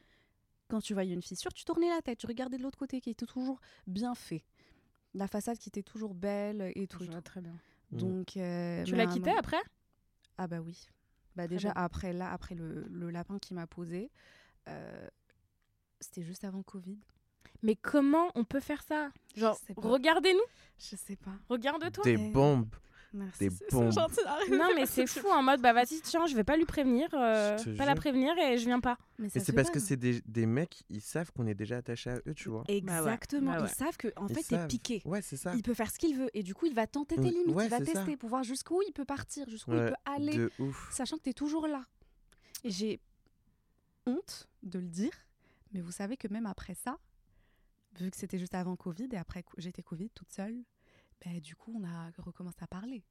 quand 0.68 0.80
tu 0.80 0.94
voyais 0.94 1.12
une 1.12 1.22
fissure, 1.22 1.52
tu 1.52 1.64
tournais 1.64 1.90
la 1.90 2.00
tête, 2.00 2.18
tu 2.18 2.26
regardais 2.26 2.56
de 2.56 2.62
l'autre 2.62 2.78
côté 2.78 3.02
qui 3.02 3.10
était 3.10 3.26
toujours 3.26 3.60
bien 3.86 4.14
fait. 4.14 4.44
La 5.14 5.26
façade 5.28 5.58
qui 5.58 5.68
était 5.68 5.82
toujours 5.82 6.14
belle 6.14 6.72
et 6.74 6.86
tout. 6.86 6.98
Je 7.00 7.04
et 7.04 7.08
vois 7.08 7.16
tout. 7.16 7.22
très 7.22 7.40
bien. 7.40 7.54
Mm. 7.90 7.96
Donc, 7.98 8.36
euh, 8.36 8.82
Tu 8.84 8.94
l'as 8.96 9.06
quitté 9.06 9.20
moment- 9.30 9.38
après? 9.38 9.60
Ah 10.38 10.46
bah 10.46 10.60
oui. 10.60 10.86
Bah 11.36 11.44
Très 11.44 11.48
déjà 11.48 11.72
bien. 11.72 11.82
après 11.82 12.12
là, 12.12 12.32
après 12.32 12.54
le, 12.54 12.86
le 12.90 13.10
lapin 13.10 13.38
qui 13.38 13.54
m'a 13.54 13.66
posé, 13.66 14.10
euh, 14.68 15.06
c'était 16.00 16.22
juste 16.22 16.44
avant 16.44 16.62
Covid. 16.62 16.98
Mais 17.62 17.76
comment 17.76 18.30
on 18.34 18.44
peut 18.44 18.60
faire 18.60 18.82
ça? 18.82 19.10
Genre, 19.36 19.58
regardez-nous, 19.76 20.40
Je 20.78 20.96
sais 20.96 21.16
pas. 21.16 21.34
regarde-toi. 21.48 22.04
Des 22.04 22.16
bombes. 22.16 22.74
Merci. 23.14 23.48
Des 23.48 23.50
gentil. 23.70 24.20
Non, 24.50 24.68
mais 24.74 24.86
c'est 24.86 25.06
fou 25.06 25.28
en 25.28 25.42
mode, 25.42 25.60
bah 25.60 25.72
vas-y, 25.72 26.00
tiens, 26.02 26.26
je 26.26 26.34
vais 26.34 26.44
pas 26.44 26.56
lui 26.56 26.64
prévenir, 26.64 27.08
euh, 27.12 27.58
pas 27.76 27.84
la 27.84 27.94
prévenir 27.94 28.36
et 28.38 28.56
je 28.56 28.64
viens 28.64 28.80
pas. 28.80 28.96
Mais, 29.18 29.28
c'est 29.28 29.52
parce 29.52 29.70
que 29.70 29.78
c'est 29.80 29.96
des, 29.96 30.22
des 30.26 30.46
mecs, 30.46 30.82
ils 30.88 31.00
savent 31.02 31.30
qu'on 31.32 31.46
est 31.46 31.54
déjà 31.54 31.76
attaché 31.76 32.10
à 32.10 32.16
eux, 32.26 32.34
tu 32.34 32.48
vois. 32.48 32.64
Exactement. 32.68 33.52
Bah 33.52 33.62
ouais. 33.62 33.68
Ils 33.70 33.74
savent 33.74 33.96
que 33.96 34.08
en 34.16 34.26
Ils 34.28 34.34
fait, 34.34 34.56
t'es 34.56 34.66
piqué. 34.66 35.02
Ouais, 35.04 35.20
c'est 35.22 35.36
ça. 35.36 35.54
Il 35.54 35.62
peut 35.62 35.74
faire 35.74 35.90
ce 35.90 35.98
qu'il 35.98 36.16
veut 36.16 36.30
et 36.34 36.42
du 36.42 36.54
coup, 36.54 36.66
il 36.66 36.74
va 36.74 36.86
tenter 36.86 37.16
tes 37.16 37.22
limites, 37.30 37.54
ouais, 37.54 37.66
il 37.66 37.70
va 37.70 37.78
ça. 37.78 37.84
tester 37.84 38.16
pour 38.16 38.30
voir 38.30 38.42
jusqu'où 38.44 38.80
il 38.86 38.92
peut 38.92 39.04
partir, 39.04 39.48
jusqu'où 39.48 39.72
il 39.74 39.78
peut 39.80 39.94
aller, 40.06 40.36
De 40.36 40.50
ouf. 40.58 40.88
sachant 40.92 41.18
que 41.18 41.22
tu 41.24 41.30
es 41.30 41.34
toujours 41.34 41.66
là. 41.68 41.84
Et 42.64 42.70
j'ai 42.70 43.00
honte 44.06 44.48
de 44.62 44.78
le 44.78 44.88
dire, 44.88 45.12
mais 45.72 45.80
vous 45.80 45.92
savez 45.92 46.16
que 46.16 46.28
même 46.28 46.46
après 46.46 46.74
ça, 46.74 46.98
vu 47.98 48.10
que 48.10 48.16
c'était 48.16 48.38
juste 48.38 48.54
avant 48.54 48.74
Covid 48.76 49.08
et 49.12 49.16
après 49.16 49.44
j'étais 49.58 49.82
Covid 49.82 50.08
toute 50.10 50.30
seule, 50.32 50.56
ben, 51.24 51.40
du 51.40 51.54
coup, 51.56 51.72
on 51.80 51.84
a 51.84 52.10
recommencé 52.18 52.58
à 52.60 52.66
parler. 52.66 53.02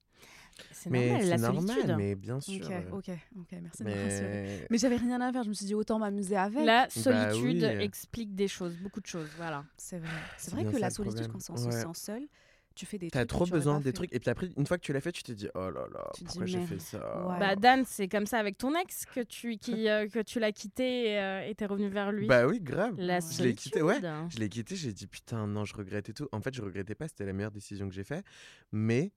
C'est 0.71 0.89
Mais 0.89 1.09
normal, 1.09 1.29
la 1.29 1.37
normal, 1.37 1.65
solitude. 1.75 1.95
mais 1.97 2.15
bien 2.15 2.39
sûr. 2.41 2.65
Ok, 2.65 2.71
euh, 2.71 2.91
ok, 2.91 3.09
ok, 3.39 3.57
merci 3.61 3.83
de 3.83 3.89
me 3.89 4.03
rassurer. 4.03 4.27
Mais 4.29 4.67
Mais 4.69 4.77
j'avais 4.77 4.97
rien 4.97 5.19
à 5.21 5.31
faire, 5.31 5.43
je 5.43 5.49
me 5.49 5.53
suis 5.53 5.65
dit 5.65 5.73
autant 5.75 5.97
m'amuser 5.97 6.35
avec. 6.35 6.65
La 6.65 6.83
Bah 6.83 6.89
solitude 6.89 7.63
oui. 7.63 7.83
explique 7.83 8.35
des 8.35 8.47
choses, 8.47 8.75
beaucoup 8.77 8.99
de 9.01 9.07
choses, 9.07 9.29
voilà. 9.37 9.63
C'est 9.77 9.97
vrai. 9.99 10.09
C'est 10.37 10.51
vrai 10.51 10.65
que 10.65 10.77
la 10.77 10.89
solitude, 10.89 11.27
quand 11.27 11.39
on 11.49 11.57
se 11.57 11.71
sent 11.71 11.93
seul, 11.93 12.27
tu 12.75 12.85
fais 12.85 12.97
des 12.97 13.09
t'as 13.09 13.25
trucs. 13.25 13.29
que 13.41 13.45
trop 13.45 13.45
besoin 13.57 13.77
des 13.79 13.85
fait. 13.85 13.93
trucs. 13.93 14.13
Et 14.13 14.19
puis 14.19 14.29
après, 14.29 14.49
une 14.57 14.65
fois 14.65 14.77
que 14.77 14.83
tu 14.83 14.93
l'as 14.93 15.01
fait, 15.01 15.11
tu 15.11 15.23
te 15.23 15.31
dis, 15.31 15.47
oh 15.55 15.69
là 15.69 15.85
là, 15.93 16.09
Tu 16.15 16.23
pourquoi 16.23 16.45
j'ai 16.45 16.61
fait 16.65 16.79
ça? 16.79 17.27
Ouais. 17.27 17.39
Bah 17.39 17.55
Dan, 17.55 17.83
c'est 17.85 18.07
comme 18.07 18.25
ça 18.25 18.37
avec 18.39 18.57
ton 18.57 18.73
ex 18.75 19.05
que 19.05 19.21
tu, 19.21 19.57
qui, 19.57 19.87
euh, 19.89 20.07
que 20.07 20.19
tu 20.19 20.39
l'as 20.39 20.51
quitté 20.51 21.11
et 21.11 21.19
euh, 21.19 21.47
et 21.47 21.55
t'es 21.55 21.65
revenu 21.65 21.89
vers 21.89 22.11
lui. 22.11 22.27
Bah 22.27 22.47
oui, 22.47 22.59
grave. 22.61 22.95
la 22.97 23.15
Ouais. 23.19 23.21
Je 23.31 23.43
l'ai 23.43 23.55
quitté, 23.55 23.81
ouais. 23.81 23.99
Je 24.29 24.37
l'ai 24.39 24.49
quitté, 24.49 24.75
j'ai 24.75 24.93
dit 24.93 25.07
putain, 25.07 25.47
non, 25.47 25.65
je 25.65 25.75
regrette 25.75 26.09
et 26.09 26.13
tout. 26.13 26.27
En 26.31 26.41
fait, 26.41 26.53
je 26.53 26.61
regrettais 26.61 26.95
pas, 26.95 27.07
c'était 27.07 27.25
la 27.25 27.33
meilleure 27.33 27.51
décision 27.51 27.87
que 27.87 27.93
j'ai 27.93 28.03
faite. 28.03 28.25
Mais 28.71 29.11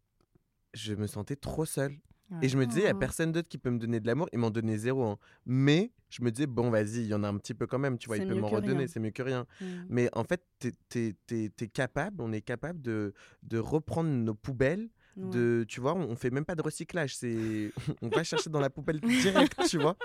je 0.74 0.94
me 0.94 1.06
sentais 1.06 1.36
trop 1.36 1.64
seul. 1.64 1.96
Ouais. 2.30 2.38
Et 2.42 2.48
je 2.48 2.56
me 2.56 2.66
disais, 2.66 2.80
il 2.80 2.84
n'y 2.84 2.90
a 2.90 2.94
personne 2.94 3.32
d'autre 3.32 3.48
qui 3.48 3.58
peut 3.58 3.70
me 3.70 3.78
donner 3.78 4.00
de 4.00 4.06
l'amour. 4.06 4.28
Il 4.32 4.38
m'en 4.38 4.50
donnait 4.50 4.78
zéro. 4.78 5.04
hein. 5.04 5.18
Mais 5.44 5.92
je 6.08 6.22
me 6.22 6.30
disais, 6.30 6.46
bon, 6.46 6.70
vas-y, 6.70 7.00
il 7.00 7.06
y 7.06 7.14
en 7.14 7.22
a 7.22 7.28
un 7.28 7.36
petit 7.36 7.54
peu 7.54 7.66
quand 7.66 7.78
même. 7.78 7.98
Tu 7.98 8.06
vois, 8.06 8.16
il 8.16 8.26
peut 8.26 8.34
m'en 8.34 8.48
redonner, 8.48 8.86
c'est 8.86 9.00
mieux 9.00 9.10
que 9.10 9.22
rien. 9.22 9.46
Mm. 9.60 9.64
Mais 9.88 10.08
en 10.12 10.24
fait, 10.24 10.42
tu 10.88 11.14
es, 11.30 11.68
capable, 11.68 12.22
on 12.22 12.32
est 12.32 12.40
capable 12.40 12.80
de, 12.80 13.12
de 13.42 13.58
reprendre 13.58 14.10
nos 14.10 14.34
poubelles. 14.34 14.88
Ouais. 15.16 15.30
De, 15.30 15.64
tu 15.68 15.80
vois, 15.80 15.94
on, 15.94 16.16
fait 16.16 16.30
même 16.30 16.44
pas 16.44 16.56
de 16.56 16.62
recyclage. 16.62 17.14
C'est, 17.14 17.70
on 18.02 18.08
va 18.08 18.24
chercher 18.24 18.50
dans 18.50 18.58
la 18.58 18.70
poubelle 18.70 19.00
direct, 19.22 19.60
tu 19.68 19.78
vois. 19.78 19.96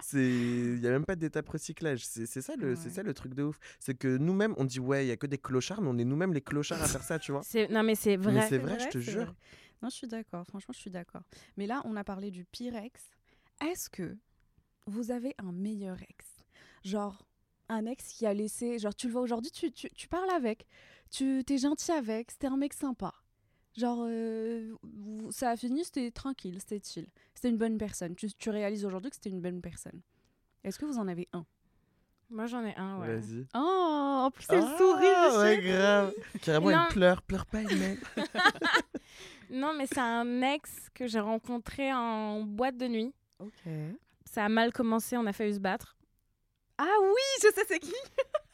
C'est, 0.00 0.24
il 0.24 0.78
y 0.78 0.86
a 0.86 0.90
même 0.90 1.04
pas 1.04 1.16
d'étape 1.16 1.48
recyclage. 1.48 2.04
C'est, 2.04 2.26
ça 2.26 2.54
le, 2.56 2.76
c'est 2.76 2.90
ça 2.90 3.02
le 3.02 3.12
truc 3.12 3.34
de 3.34 3.42
ouf. 3.42 3.58
C'est 3.80 3.94
que 3.94 4.18
nous-mêmes, 4.18 4.54
on 4.58 4.64
dit 4.64 4.78
ouais, 4.78 5.04
il 5.04 5.08
y 5.08 5.12
a 5.12 5.16
que 5.16 5.26
des 5.26 5.38
clochards, 5.38 5.82
mais 5.82 5.88
on 5.88 5.98
est 5.98 6.04
nous-mêmes 6.04 6.32
les 6.32 6.42
clochards 6.42 6.80
à 6.80 6.86
faire 6.86 7.02
ça, 7.02 7.18
tu 7.18 7.32
vois. 7.32 7.42
Non 7.70 7.82
mais 7.82 7.96
c'est 7.96 8.16
vrai. 8.16 8.32
Mais 8.32 8.46
c'est 8.48 8.58
vrai, 8.58 8.78
je 8.78 8.88
te 8.88 8.98
jure. 8.98 9.34
Non, 9.82 9.88
je 9.90 9.96
suis 9.96 10.06
d'accord. 10.06 10.46
Franchement, 10.46 10.72
je 10.72 10.78
suis 10.80 10.90
d'accord. 10.90 11.22
Mais 11.56 11.66
là, 11.66 11.82
on 11.84 11.96
a 11.96 12.04
parlé 12.04 12.30
du 12.30 12.44
pire 12.44 12.76
ex. 12.76 13.02
Est-ce 13.60 13.90
que 13.90 14.16
vous 14.86 15.10
avez 15.10 15.34
un 15.38 15.52
meilleur 15.52 16.00
ex? 16.02 16.26
Genre, 16.84 17.26
un 17.68 17.86
ex 17.86 18.08
qui 18.12 18.26
a 18.26 18.34
laissé. 18.34 18.78
Genre, 18.78 18.94
tu 18.94 19.06
le 19.08 19.12
vois 19.12 19.22
aujourd'hui, 19.22 19.50
tu, 19.50 19.70
tu, 19.72 19.88
tu 19.90 20.08
parles 20.08 20.30
avec, 20.30 20.66
tu 21.10 21.42
t'es 21.44 21.58
gentil 21.58 21.92
avec, 21.92 22.30
c'était 22.30 22.46
un 22.48 22.56
mec 22.56 22.72
sympa. 22.74 23.12
Genre, 23.76 24.04
euh, 24.06 24.74
ça 25.30 25.50
a 25.50 25.56
fini, 25.56 25.84
c'était 25.84 26.10
tranquille, 26.10 26.58
c'était 26.60 26.80
chill. 26.84 27.06
C'était 27.34 27.48
une 27.48 27.56
bonne 27.56 27.78
personne. 27.78 28.14
Tu, 28.14 28.32
tu 28.34 28.50
réalises 28.50 28.84
aujourd'hui 28.84 29.10
que 29.10 29.16
c'était 29.16 29.30
une 29.30 29.40
bonne 29.40 29.60
personne. 29.62 30.00
Est-ce 30.64 30.78
que 30.78 30.84
vous 30.84 30.98
en 30.98 31.08
avez 31.08 31.28
un? 31.32 31.46
Moi 32.30 32.46
j'en 32.46 32.64
ai 32.64 32.74
un, 32.76 32.98
ouais. 32.98 33.16
Vas-y. 33.16 33.46
Oh, 33.54 34.22
en 34.24 34.30
plus, 34.30 34.46
elle 34.48 34.62
Ah, 34.62 34.76
sourit. 34.78 35.38
ouais, 35.42 35.60
grave. 35.62 36.14
Carrément, 36.42 36.70
Non. 36.70 36.84
elle 36.86 36.92
pleure, 36.92 37.22
pleure 37.22 37.46
pas, 37.46 37.62
il 37.62 37.76
met. 37.78 37.98
Non 39.52 39.74
mais 39.76 39.86
c'est 39.86 40.00
un 40.00 40.42
ex 40.42 40.88
que 40.94 41.06
j'ai 41.06 41.20
rencontré 41.20 41.92
en 41.92 42.40
boîte 42.40 42.78
de 42.78 42.88
nuit. 42.88 43.14
Ok. 43.38 43.70
Ça 44.24 44.44
a 44.46 44.48
mal 44.48 44.72
commencé, 44.72 45.16
on 45.16 45.26
a 45.26 45.32
failli 45.32 45.54
se 45.54 45.60
battre. 45.60 45.96
Ah 46.78 46.96
oui, 47.02 47.42
je 47.42 47.48
sais 47.54 47.64
c'est 47.68 47.78
qui. 47.78 47.92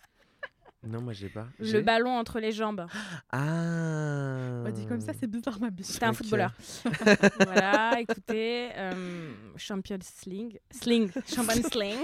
Non, 0.87 1.03
moi 1.03 1.13
j'ai 1.13 1.29
pas. 1.29 1.49
Le 1.59 1.81
ballon 1.81 2.11
entre 2.11 2.39
les 2.39 2.53
jambes. 2.53 2.87
Ah. 3.33 4.63
On 4.65 4.71
dit 4.71 4.87
comme 4.87 5.01
ça, 5.01 5.13
c'est 5.13 5.27
bizarre 5.27 5.59
ma 5.61 5.71
biche. 5.71 5.87
C'était 5.87 6.07
un 6.07 6.13
footballeur. 6.13 6.53
voilà, 7.41 8.01
écoutez, 8.01 8.71
euh, 8.77 9.33
champion 9.57 9.99
sling, 10.01 10.57
sling, 10.71 11.11
champagne 11.27 11.63
sling. 11.65 11.97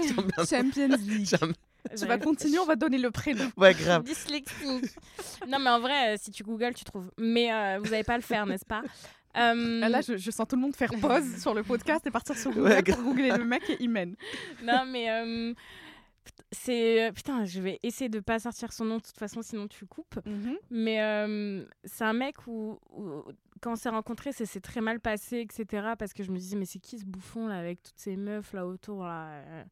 Champions 0.47 0.97
League. 0.99 1.35
Tu 1.97 2.05
vas 2.05 2.17
continuer, 2.17 2.59
on 2.59 2.65
va 2.65 2.75
donner 2.75 2.97
le 2.97 3.11
prénom. 3.11 3.49
Ouais, 3.57 3.73
grave. 3.73 4.03
Dyslexie. 4.03 4.65
non, 5.47 5.59
mais 5.59 5.69
en 5.69 5.79
vrai, 5.79 6.13
euh, 6.13 6.17
si 6.21 6.31
tu 6.31 6.43
googles, 6.43 6.73
tu 6.73 6.83
trouves. 6.83 7.11
Mais 7.19 7.51
euh, 7.53 7.79
vous 7.79 7.89
n'allez 7.89 8.03
pas 8.03 8.15
le 8.17 8.23
faire, 8.23 8.45
n'est-ce 8.45 8.65
pas? 8.65 8.81
Euh, 9.37 9.81
Ah, 9.83 9.89
Là, 9.89 9.99
je, 9.99 10.15
je 10.15 10.31
sens 10.31 10.47
tout 10.47 10.55
le 10.55 10.61
monde 10.61 10.77
faire 10.77 10.91
pause 11.01 11.35
sur 11.41 11.53
le 11.53 11.61
podcast 11.61 12.07
et 12.07 12.09
partir 12.11 12.37
sur 12.37 12.51
Google 12.51 12.69
Ouais, 12.69 12.81
pour 12.83 13.03
googler 13.03 13.31
le 13.31 13.43
mec 13.43 13.69
et 13.69 13.75
il 13.81 13.89
mène. 13.89 14.15
Non, 14.63 14.85
mais 14.85 15.11
euh, 15.11 15.53
c'est. 16.53 17.11
Putain, 17.13 17.43
je 17.43 17.59
vais 17.61 17.77
essayer 17.83 18.07
de 18.09 18.21
pas 18.21 18.39
sortir 18.39 18.71
son 18.71 18.85
nom 18.85 18.97
de 18.97 19.01
toute 19.01 19.17
façon, 19.17 19.41
sinon 19.41 19.67
tu 19.67 19.85
coupes. 19.85 20.19
Mais 20.69 21.01
euh, 21.01 21.65
c'est 21.83 22.05
un 22.05 22.13
mec 22.13 22.47
où, 22.47 22.79
où- 22.95 23.23
quand 23.61 23.73
on 23.73 23.75
s'est 23.75 23.89
rencontrés, 23.89 24.31
ça 24.31 24.45
s'est 24.45 24.61
très 24.61 24.79
mal 24.79 25.01
passé, 25.01 25.39
etc. 25.39 25.87
Parce 25.99 26.13
que 26.13 26.23
je 26.23 26.31
me 26.31 26.37
disais, 26.37 26.55
mais 26.55 26.65
c'est 26.65 26.79
qui 26.79 26.97
ce 26.99 27.05
bouffon 27.05 27.47
là, 27.47 27.57
avec 27.57 27.83
toutes 27.83 27.97
ces 27.99 28.15
meufs 28.15 28.53
là 28.53 28.65
autour, 28.65 29.03
là, 29.03 29.27
euh, 29.31 29.63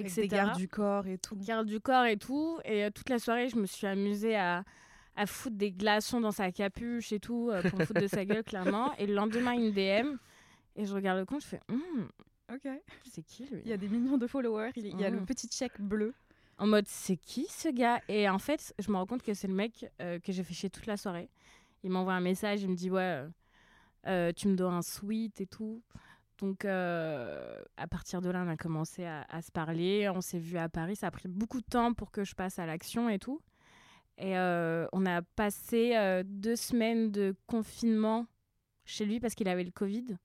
Avec 0.00 0.14
des 0.14 0.28
gardes 0.28 0.56
du 0.56 0.68
corps 0.68 1.06
et 1.06 1.18
tout. 1.18 1.36
garde 1.36 1.66
du 1.66 1.80
corps 1.80 2.04
et 2.06 2.16
tout. 2.16 2.58
Et 2.64 2.84
euh, 2.84 2.90
toute 2.90 3.08
la 3.08 3.18
soirée, 3.18 3.48
je 3.48 3.56
me 3.56 3.66
suis 3.66 3.86
amusée 3.86 4.36
à, 4.36 4.64
à 5.16 5.26
foutre 5.26 5.56
des 5.56 5.72
glaçons 5.72 6.20
dans 6.20 6.30
sa 6.32 6.50
capuche 6.52 7.12
et 7.12 7.20
tout, 7.20 7.50
euh, 7.50 7.62
pour 7.62 7.78
me 7.78 7.84
foutre 7.84 8.00
de 8.00 8.06
sa 8.06 8.24
gueule, 8.24 8.44
clairement. 8.44 8.92
Et 8.96 9.06
le 9.06 9.14
lendemain, 9.14 9.52
une 9.52 9.72
DM. 9.72 10.16
Et 10.76 10.84
je 10.86 10.94
regarde 10.94 11.18
le 11.18 11.24
compte, 11.26 11.42
je 11.42 11.46
fais, 11.48 11.60
Hum, 11.68 12.08
Ok. 12.52 12.68
c'est 13.10 13.22
qui 13.22 13.44
lui? 13.46 13.60
Il 13.64 13.70
y 13.70 13.72
a 13.72 13.76
des 13.76 13.88
millions 13.88 14.16
de 14.18 14.26
followers, 14.26 14.70
il 14.76 14.86
y 14.86 14.90
a- 14.90 14.92
il 14.94 15.00
y 15.00 15.04
a 15.04 15.10
le 15.10 15.20
Mm. 15.20 15.26
petit 15.26 15.48
check 15.48 15.80
bleu. 15.80 16.14
En 16.58 16.66
mode, 16.66 16.86
c'est 16.88 17.16
qui 17.16 17.46
ce 17.48 17.68
gars? 17.68 18.00
Et 18.08 18.28
en 18.28 18.38
fait, 18.38 18.74
je 18.78 18.90
me 18.90 18.96
rends 18.96 19.06
compte 19.06 19.22
que 19.22 19.34
c'est 19.34 19.48
le 19.48 19.54
mec 19.54 19.86
euh, 20.00 20.18
que 20.20 20.30
j'ai 20.32 20.42
fait 20.44 20.54
chier 20.54 20.70
toute 20.70 20.86
la 20.86 20.96
soirée. 20.96 21.28
Il 21.82 21.90
m'envoie 21.90 22.12
un 22.14 22.20
message, 22.20 22.62
il 22.62 22.68
me 22.68 22.74
dit, 22.76 22.90
ouais, 22.90 23.24
tu 24.36 24.48
me 24.48 24.54
dois 24.56 24.72
un 24.72 24.82
sweet 24.82 25.40
et 25.40 25.46
tout. 25.46 25.82
Donc, 26.40 26.64
euh, 26.64 27.62
à 27.76 27.86
partir 27.86 28.22
de 28.22 28.30
là, 28.30 28.42
on 28.44 28.48
a 28.48 28.56
commencé 28.56 29.04
à, 29.04 29.26
à 29.28 29.42
se 29.42 29.52
parler. 29.52 30.08
On 30.08 30.20
s'est 30.20 30.38
vu 30.38 30.56
à 30.56 30.68
Paris. 30.68 30.96
Ça 30.96 31.08
a 31.08 31.10
pris 31.10 31.28
beaucoup 31.28 31.60
de 31.60 31.66
temps 31.66 31.92
pour 31.92 32.10
que 32.10 32.24
je 32.24 32.34
passe 32.34 32.58
à 32.58 32.66
l'action 32.66 33.08
et 33.08 33.18
tout. 33.18 33.40
Et 34.16 34.36
euh, 34.36 34.86
on 34.92 35.06
a 35.06 35.22
passé 35.22 35.92
euh, 35.96 36.22
deux 36.24 36.56
semaines 36.56 37.10
de 37.10 37.34
confinement 37.46 38.26
chez 38.84 39.04
lui 39.04 39.20
parce 39.20 39.34
qu'il 39.34 39.48
avait 39.48 39.64
le 39.64 39.70
Covid. 39.70 40.16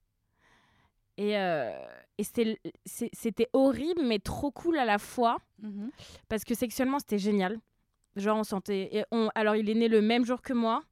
Et, 1.17 1.31
et 1.33 2.23
c'était 2.23 3.49
horrible, 3.53 4.01
mais 4.03 4.19
trop 4.19 4.51
cool 4.51 4.77
à 4.77 4.83
la 4.83 4.97
fois. 4.97 5.37
Parce 6.27 6.43
que 6.43 6.53
sexuellement, 6.53 6.99
c'était 6.99 7.19
génial. 7.19 7.57
Genre, 8.17 8.37
on 8.37 8.43
sentait. 8.43 8.89
et 8.91 9.05
on... 9.11 9.29
Alors, 9.33 9.55
il 9.55 9.69
est 9.69 9.75
né 9.75 9.87
le 9.87 10.01
même 10.01 10.25
jour 10.25 10.41
que 10.41 10.51
moi. 10.51 10.83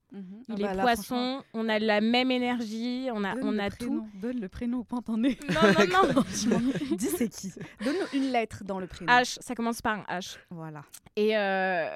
Il 0.50 0.62
est 0.64 0.78
poisson. 0.80 1.42
On 1.54 1.68
a 1.70 1.80
la 1.80 2.00
même 2.02 2.30
énergie. 2.32 3.08
On 3.14 3.24
a, 3.24 3.34
on 3.42 3.58
a 3.58 3.70
tout. 3.72 4.08
Donne 4.16 4.40
le 4.40 4.48
prénom 4.50 4.80
au 4.80 4.84
pantané. 4.84 5.38
Non, 5.50 6.06
non, 6.08 6.14
non. 6.14 6.62
Dis 6.98 7.08
c'est 7.10 7.30
qui 7.30 7.52
Donne-nous 7.84 8.20
une 8.20 8.32
lettre 8.32 8.64
dans 8.64 8.80
le 8.80 8.88
prénom. 8.88 9.12
H. 9.12 9.38
Ça 9.42 9.56
commence 9.56 9.82
par 9.82 10.00
un 10.00 10.18
H. 10.20 10.38
Voilà. 10.52 10.84
Et, 11.16 11.36
euh, 11.38 11.88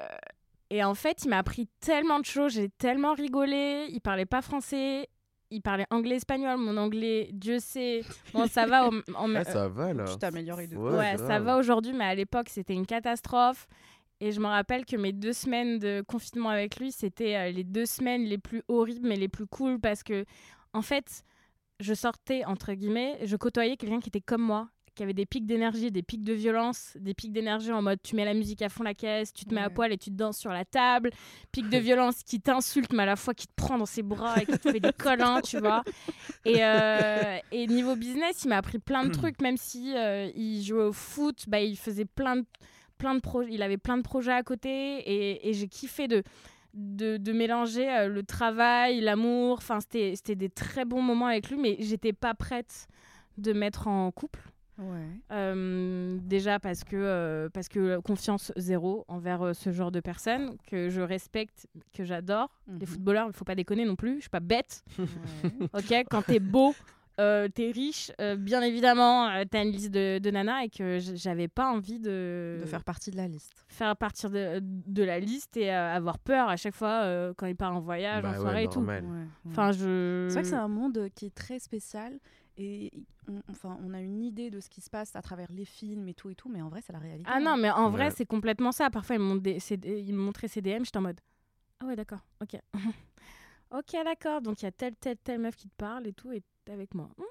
et 0.70 0.82
en 0.82 0.94
fait, 0.94 1.24
il 1.24 1.28
m'a 1.30 1.38
appris 1.38 1.68
tellement 1.80 2.18
de 2.18 2.24
choses. 2.24 2.54
J'ai 2.54 2.68
tellement 2.70 3.14
rigolé. 3.14 3.86
Il 3.90 4.00
parlait 4.00 4.26
pas 4.26 4.42
français. 4.42 5.08
Il 5.50 5.62
parlait 5.62 5.86
anglais, 5.90 6.16
espagnol. 6.16 6.58
Mon 6.58 6.76
anglais, 6.76 7.30
Dieu 7.32 7.58
sait. 7.60 8.02
Bon, 8.34 8.46
ça 8.48 8.66
va. 8.66 8.88
En, 8.88 8.90
en- 9.14 9.34
Ah, 9.36 9.44
ça 9.44 9.68
va 9.68 9.94
là. 9.94 10.04
Tu 10.04 10.18
t'es 10.18 10.26
amélioré 10.26 10.66
de 10.66 10.76
Ouais, 10.76 10.96
Ouais, 10.96 11.16
ça 11.16 11.38
va 11.40 11.56
aujourd'hui, 11.56 11.92
mais 11.94 12.04
à 12.04 12.14
l'époque, 12.14 12.48
c'était 12.50 12.74
une 12.74 12.84
catastrophe. 12.84 13.66
Et 14.20 14.32
je 14.32 14.40
me 14.40 14.46
rappelle 14.46 14.84
que 14.84 14.96
mes 14.96 15.12
deux 15.12 15.32
semaines 15.32 15.78
de 15.78 16.02
confinement 16.06 16.48
avec 16.48 16.78
lui, 16.78 16.90
c'était 16.90 17.36
euh, 17.36 17.50
les 17.50 17.64
deux 17.64 17.86
semaines 17.86 18.24
les 18.24 18.38
plus 18.38 18.62
horribles, 18.68 19.06
mais 19.06 19.16
les 19.16 19.28
plus 19.28 19.46
cool, 19.46 19.78
parce 19.78 20.02
que, 20.02 20.24
en 20.72 20.82
fait, 20.82 21.24
je 21.78 21.94
sortais, 21.94 22.44
entre 22.44 22.72
guillemets, 22.72 23.18
je 23.22 23.36
côtoyais 23.36 23.76
quelqu'un 23.76 24.00
qui 24.00 24.08
était 24.08 24.20
comme 24.20 24.42
moi, 24.42 24.68
qui 24.98 25.04
avait 25.04 25.14
des 25.14 25.26
pics 25.26 25.46
d'énergie, 25.46 25.92
des 25.92 26.02
pics 26.02 26.24
de 26.24 26.32
violence, 26.32 26.96
des 26.98 27.14
pics 27.14 27.32
d'énergie 27.32 27.70
en 27.70 27.80
mode 27.80 28.00
tu 28.02 28.16
mets 28.16 28.24
la 28.24 28.34
musique 28.34 28.62
à 28.62 28.68
fond 28.68 28.82
la 28.82 28.94
caisse, 28.94 29.32
tu 29.32 29.44
te 29.44 29.54
mets 29.54 29.60
à 29.60 29.70
poil 29.70 29.92
et 29.92 29.96
tu 29.96 30.10
te 30.10 30.16
danses 30.16 30.38
sur 30.38 30.50
la 30.50 30.64
table, 30.64 31.10
pic 31.52 31.68
de 31.68 31.78
violence 31.78 32.24
qui 32.24 32.40
t'insulte, 32.40 32.92
mais 32.92 33.04
à 33.04 33.06
la 33.06 33.14
fois 33.14 33.32
qui 33.32 33.46
te 33.46 33.52
prend 33.54 33.78
dans 33.78 33.86
ses 33.86 34.02
bras 34.02 34.42
et 34.42 34.46
qui 34.46 34.58
te 34.58 34.72
fait 34.72 34.80
des 34.80 34.92
câlins, 34.98 35.40
tu 35.40 35.60
vois. 35.60 35.84
Et, 36.44 36.64
euh, 36.64 37.38
et 37.52 37.68
niveau 37.68 37.94
business, 37.94 38.42
il 38.44 38.48
m'a 38.48 38.56
appris 38.56 38.80
plein 38.80 39.04
de 39.04 39.10
trucs, 39.12 39.40
même 39.40 39.56
si 39.56 39.94
euh, 39.96 40.28
il 40.34 40.64
jouait 40.64 40.86
au 40.86 40.92
foot, 40.92 41.44
bah, 41.46 41.60
il 41.60 41.78
faisait 41.78 42.04
plein 42.04 42.34
de, 42.34 42.44
plein 42.98 43.14
de 43.14 43.20
projets, 43.20 43.50
il 43.52 43.62
avait 43.62 43.78
plein 43.78 43.96
de 43.96 44.02
projets 44.02 44.32
à 44.32 44.42
côté 44.42 44.68
et, 44.70 45.48
et 45.48 45.52
j'ai 45.54 45.68
kiffé 45.68 46.08
de, 46.08 46.22
de, 46.74 47.16
de 47.16 47.32
mélanger 47.32 47.88
euh, 47.88 48.08
le 48.08 48.22
travail, 48.22 49.00
l'amour. 49.00 49.58
Enfin, 49.58 49.78
c'était 49.80 50.34
des 50.34 50.50
très 50.50 50.84
bons 50.84 51.02
moments 51.02 51.26
avec 51.26 51.48
lui, 51.50 51.56
mais 51.56 51.76
j'étais 51.80 52.12
pas 52.12 52.34
prête 52.34 52.86
de 53.38 53.52
mettre 53.52 53.86
en 53.88 54.10
couple. 54.10 54.40
Ouais. 54.78 55.08
Euh, 55.32 56.18
déjà 56.22 56.60
parce 56.60 56.84
que, 56.84 56.94
euh, 56.94 57.48
parce 57.52 57.68
que 57.68 57.98
confiance 57.98 58.52
zéro 58.56 59.04
envers 59.08 59.42
euh, 59.42 59.52
ce 59.52 59.72
genre 59.72 59.90
de 59.90 59.98
personnes 59.98 60.56
que 60.68 60.88
je 60.88 61.00
respecte, 61.00 61.66
que 61.92 62.04
j'adore. 62.04 62.48
Mhm. 62.68 62.78
Les 62.78 62.86
footballeurs, 62.86 63.26
il 63.28 63.32
faut 63.32 63.44
pas 63.44 63.56
déconner 63.56 63.84
non 63.84 63.96
plus. 63.96 64.16
Je 64.16 64.20
suis 64.22 64.30
pas 64.30 64.38
bête. 64.38 64.84
Ouais. 64.98 65.50
Ok, 65.72 65.92
quand 66.10 66.22
t'es 66.22 66.38
beau, 66.38 66.74
euh, 67.20 67.48
t'es 67.48 67.70
riche, 67.70 68.12
euh, 68.20 68.36
bien 68.36 68.62
évidemment, 68.62 69.28
euh, 69.28 69.44
t'as 69.50 69.64
une 69.64 69.72
liste 69.72 69.90
de, 69.90 70.18
de 70.18 70.30
nanas 70.30 70.62
et 70.64 70.68
que 70.70 70.98
j'avais 71.00 71.48
pas 71.48 71.68
envie 71.70 71.98
de, 71.98 72.58
De 72.60 72.66
faire 72.66 72.84
partie 72.84 73.10
de 73.10 73.16
la 73.16 73.26
liste. 73.26 73.64
faire 73.68 73.96
partir 73.96 74.30
de, 74.30 74.60
de 74.62 75.02
la 75.02 75.18
liste 75.18 75.56
et 75.56 75.70
euh, 75.72 75.94
avoir 75.94 76.18
peur 76.18 76.48
à 76.48 76.56
chaque 76.56 76.74
fois 76.74 77.02
euh, 77.02 77.34
quand 77.36 77.46
il 77.46 77.56
part 77.56 77.74
en 77.74 77.80
voyage, 77.80 78.22
Bah 78.22 78.28
en 78.30 78.32
ouais, 78.32 78.38
soirée 78.38 78.64
et 78.64 78.68
tout. 78.68 78.80
normal. 78.80 79.04
Ouais, 79.04 79.10
ouais. 79.10 79.26
Enfin, 79.50 79.72
je. 79.72 80.26
C'est 80.28 80.34
vrai 80.34 80.42
que 80.42 80.48
c'est 80.48 80.54
un 80.56 80.68
monde 80.68 81.08
qui 81.14 81.26
est 81.26 81.34
très 81.34 81.58
spécial 81.58 82.18
et 82.56 82.90
on, 83.28 83.40
enfin, 83.50 83.78
on 83.84 83.94
a 83.94 84.00
une 84.00 84.22
idée 84.22 84.50
de 84.50 84.60
ce 84.60 84.68
qui 84.68 84.80
se 84.80 84.90
passe 84.90 85.14
à 85.14 85.22
travers 85.22 85.50
les 85.52 85.64
films 85.64 86.08
et 86.08 86.14
tout 86.14 86.30
et 86.30 86.34
tout, 86.34 86.48
mais 86.48 86.60
en 86.62 86.68
vrai, 86.68 86.80
c'est 86.84 86.92
la 86.92 86.98
réalité. 86.98 87.30
Ah 87.32 87.40
non, 87.40 87.52
hein. 87.52 87.56
mais 87.56 87.70
en 87.70 87.90
vrai, 87.90 88.06
Ouais. 88.06 88.10
c'est 88.16 88.26
complètement 88.26 88.72
ça. 88.72 88.90
Parfois, 88.90 89.16
ils 89.16 89.20
me, 89.22 90.12
montraient 90.16 90.48
ses 90.48 90.60
DM, 90.62 90.84
j'étais 90.84 90.96
en 90.98 91.02
mode 91.02 91.20
Ah 91.80 91.86
ouais, 91.86 91.94
d'accord, 91.96 92.24
ok. 92.42 92.56
ok, 93.70 93.96
d'accord. 94.04 94.40
Donc, 94.40 94.62
il 94.62 94.64
y 94.64 94.68
a 94.68 94.72
telle, 94.72 94.94
telle, 94.96 95.16
telle 95.18 95.40
meuf 95.40 95.56
qui 95.56 95.68
te 95.68 95.74
parle 95.76 96.06
et 96.06 96.12
tout, 96.12 96.32
et 96.32 96.42
avec 96.72 96.94
moi. 96.94 97.08
Mhm, 97.18 97.24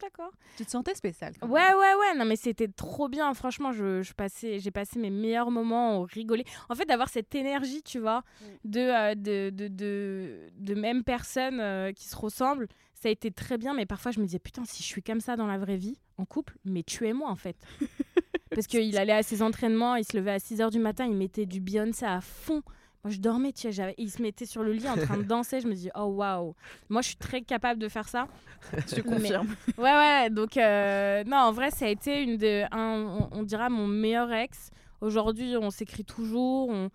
d'accord. 0.00 0.30
Tu 0.56 0.64
te 0.64 0.70
sentais 0.70 0.94
spécial. 0.94 1.34
quand 1.40 1.48
Ouais, 1.48 1.60
même. 1.60 1.76
ouais, 1.78 1.94
ouais. 2.00 2.14
Non, 2.18 2.24
mais 2.24 2.36
c'était 2.36 2.68
trop 2.68 3.08
bien. 3.08 3.32
Franchement, 3.34 3.72
je, 3.72 4.02
je 4.02 4.12
passais, 4.12 4.58
j'ai 4.58 4.70
passé 4.70 4.98
mes 4.98 5.10
meilleurs 5.10 5.50
moments 5.50 5.98
au 6.00 6.02
rigoler. 6.04 6.44
En 6.68 6.74
fait, 6.74 6.84
d'avoir 6.86 7.08
cette 7.08 7.34
énergie, 7.34 7.82
tu 7.82 7.98
vois, 7.98 8.22
de, 8.64 8.80
euh, 8.80 9.14
de, 9.14 9.50
de, 9.50 9.68
de, 9.68 10.48
de 10.58 10.74
même 10.74 11.02
personnes 11.04 11.60
euh, 11.60 11.92
qui 11.92 12.06
se 12.08 12.16
ressemblent, 12.16 12.68
ça 12.94 13.08
a 13.08 13.12
été 13.12 13.30
très 13.30 13.58
bien. 13.58 13.74
Mais 13.74 13.86
parfois, 13.86 14.12
je 14.12 14.20
me 14.20 14.24
disais, 14.26 14.38
putain, 14.38 14.64
si 14.64 14.82
je 14.82 14.88
suis 14.88 15.02
comme 15.02 15.20
ça 15.20 15.36
dans 15.36 15.46
la 15.46 15.58
vraie 15.58 15.76
vie, 15.76 15.98
en 16.18 16.24
couple, 16.24 16.56
mais 16.64 16.82
tuez-moi, 16.82 17.28
en 17.30 17.36
fait. 17.36 17.56
Parce 18.50 18.66
qu'il 18.66 18.96
allait 18.96 19.12
à 19.12 19.22
ses 19.22 19.42
entraînements, 19.42 19.96
il 19.96 20.04
se 20.04 20.16
levait 20.16 20.30
à 20.32 20.38
6 20.38 20.58
h 20.60 20.70
du 20.70 20.78
matin, 20.78 21.04
il 21.04 21.14
mettait 21.16 21.46
du 21.46 21.60
Beyoncé 21.60 22.06
à 22.06 22.20
fond. 22.20 22.62
Moi, 23.06 23.12
je 23.14 23.20
dormais, 23.20 23.52
tu 23.52 23.72
sais, 23.72 23.94
il 23.98 24.10
se 24.10 24.20
mettait 24.20 24.46
sur 24.46 24.64
le 24.64 24.72
lit 24.72 24.88
en 24.88 24.96
train 24.96 25.16
de 25.16 25.22
danser. 25.34 25.60
Je 25.60 25.68
me 25.68 25.74
dis, 25.74 25.90
oh 25.94 26.06
waouh. 26.06 26.56
Moi, 26.88 27.02
je 27.02 27.06
suis 27.06 27.16
très 27.16 27.40
capable 27.40 27.80
de 27.80 27.88
faire 27.88 28.08
ça. 28.08 28.26
Je 28.88 29.00
confirme. 29.00 29.46
Ouais, 29.78 29.92
ouais, 29.94 30.28
donc 30.28 30.56
euh, 30.56 31.22
non, 31.24 31.36
en 31.36 31.52
vrai, 31.52 31.70
ça 31.70 31.84
a 31.86 31.88
été 31.88 32.20
une 32.24 32.36
de, 32.36 32.64
un, 32.74 33.04
on, 33.04 33.28
on 33.30 33.42
dira 33.44 33.70
mon 33.70 33.86
meilleur 33.86 34.32
ex. 34.32 34.70
Aujourd'hui, 35.00 35.56
on 35.56 35.70
s'écrit 35.70 36.04
toujours, 36.04 36.68
on, 36.68 36.90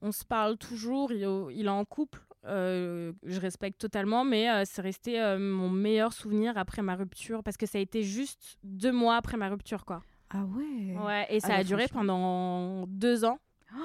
on 0.00 0.10
se 0.10 0.24
parle 0.24 0.58
toujours, 0.58 1.12
il, 1.12 1.22
est- 1.22 1.54
il 1.54 1.66
est 1.66 1.68
en 1.68 1.84
couple, 1.84 2.20
euh, 2.46 3.12
je 3.22 3.38
respecte 3.38 3.80
totalement, 3.80 4.24
mais 4.24 4.50
euh, 4.50 4.62
c'est 4.66 4.82
resté 4.82 5.20
euh, 5.22 5.38
mon 5.38 5.70
meilleur 5.70 6.12
souvenir 6.12 6.58
après 6.58 6.82
ma 6.82 6.96
rupture, 6.96 7.44
parce 7.44 7.56
que 7.56 7.66
ça 7.66 7.78
a 7.78 7.80
été 7.80 8.02
juste 8.02 8.58
deux 8.64 8.90
mois 8.90 9.14
après 9.14 9.36
ma 9.36 9.48
rupture, 9.50 9.84
quoi. 9.84 10.02
Ah 10.30 10.42
ouais. 10.56 10.96
Ouais, 10.98 11.26
et 11.30 11.38
ça 11.38 11.48
Ah 11.50 11.54
a 11.54 11.58
bah, 11.58 11.64
duré 11.64 11.86
pendant 11.86 12.86
deux 12.88 13.24
ans. 13.24 13.38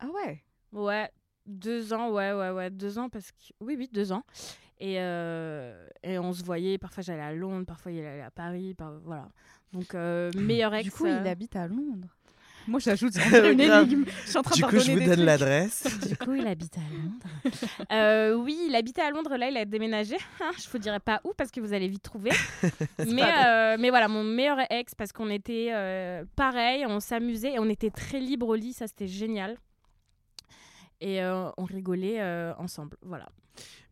Ah 0.00 0.06
ouais. 0.12 0.42
Ouais, 0.74 1.10
deux 1.46 1.92
ans, 1.92 2.10
ouais, 2.10 2.32
ouais, 2.32 2.50
ouais, 2.50 2.70
deux 2.70 2.98
ans 2.98 3.08
parce 3.08 3.30
que 3.30 3.36
oui, 3.60 3.76
oui, 3.78 3.88
deux 3.92 4.12
ans. 4.12 4.22
Et, 4.80 4.96
euh, 4.98 5.86
et 6.02 6.18
on 6.18 6.32
se 6.32 6.42
voyait. 6.42 6.78
Parfois, 6.78 7.02
j'allais 7.02 7.22
à 7.22 7.32
Londres, 7.32 7.64
parfois 7.66 7.92
il 7.92 8.00
allait 8.04 8.22
à 8.22 8.30
Paris, 8.30 8.74
par- 8.74 8.98
voilà. 9.04 9.28
Donc 9.72 9.94
euh, 9.94 10.30
meilleur 10.36 10.74
ex. 10.74 10.84
Du 10.84 10.90
coup, 10.90 11.06
euh, 11.06 11.18
il 11.22 11.28
habite 11.28 11.54
à 11.56 11.66
Londres. 11.68 12.08
Moi, 12.66 12.80
j'ajoute 12.84 13.14
une 13.52 13.60
énigme. 13.60 14.04
Je 14.24 14.28
suis 14.30 14.36
en 14.38 14.42
train 14.42 14.54
Du 14.56 14.62
de 14.62 14.66
coup, 14.66 14.78
je 14.78 14.92
vous 14.92 15.00
donne 15.04 15.24
l'adresse. 15.24 15.86
Du 16.08 16.16
coup, 16.16 16.34
il 16.34 16.46
habite 16.46 16.76
à 16.76 16.80
Londres. 16.80 17.56
Euh, 17.92 18.34
oui, 18.34 18.58
il 18.68 18.74
habitait 18.74 19.02
à 19.02 19.10
Londres. 19.10 19.36
Là, 19.36 19.48
il 19.50 19.56
a 19.56 19.64
déménagé. 19.64 20.16
je 20.58 20.68
vous 20.70 20.78
dirai 20.78 20.98
pas 20.98 21.20
où 21.24 21.32
parce 21.36 21.50
que 21.50 21.60
vous 21.60 21.72
allez 21.72 21.88
vite 21.88 22.02
trouver. 22.02 22.30
mais, 22.98 23.22
euh, 23.46 23.76
mais 23.78 23.90
voilà, 23.90 24.08
mon 24.08 24.24
meilleur 24.24 24.58
ex 24.70 24.94
parce 24.94 25.12
qu'on 25.12 25.28
était 25.30 25.68
euh, 25.72 26.24
pareil, 26.36 26.84
on 26.86 27.00
s'amusait 27.00 27.52
et 27.54 27.58
on 27.58 27.68
était 27.68 27.90
très 27.90 28.18
libre 28.18 28.48
au 28.48 28.54
lit. 28.54 28.72
Ça, 28.72 28.86
c'était 28.86 29.08
génial. 29.08 29.56
Et 31.00 31.22
euh, 31.22 31.50
on 31.56 31.64
rigolait 31.64 32.20
euh, 32.20 32.54
ensemble. 32.56 32.96
Voilà. 33.02 33.28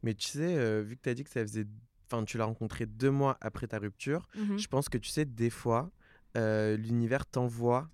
Mais 0.03 0.15
tu 0.15 0.29
sais, 0.29 0.57
euh, 0.57 0.83
vu 0.83 0.97
que 0.97 1.03
tu 1.03 1.09
as 1.09 1.15
dit 1.15 1.25
que 1.25 1.31
ça 1.31 1.41
faisait. 1.43 1.67
Enfin, 2.11 2.25
tu 2.25 2.37
l'as 2.39 2.45
rencontré 2.45 2.85
deux 2.87 3.11
mois 3.11 3.39
après 3.41 3.67
ta 3.67 3.79
rupture, 3.79 4.29
Mhm. 4.37 4.59
je 4.59 4.67
pense 4.69 4.89
que 4.91 4.99
tu 4.99 5.09
sais, 5.09 5.25
des 5.25 5.49
fois, 5.51 5.91
l'univers 6.35 7.27
t'envoie 7.27 7.89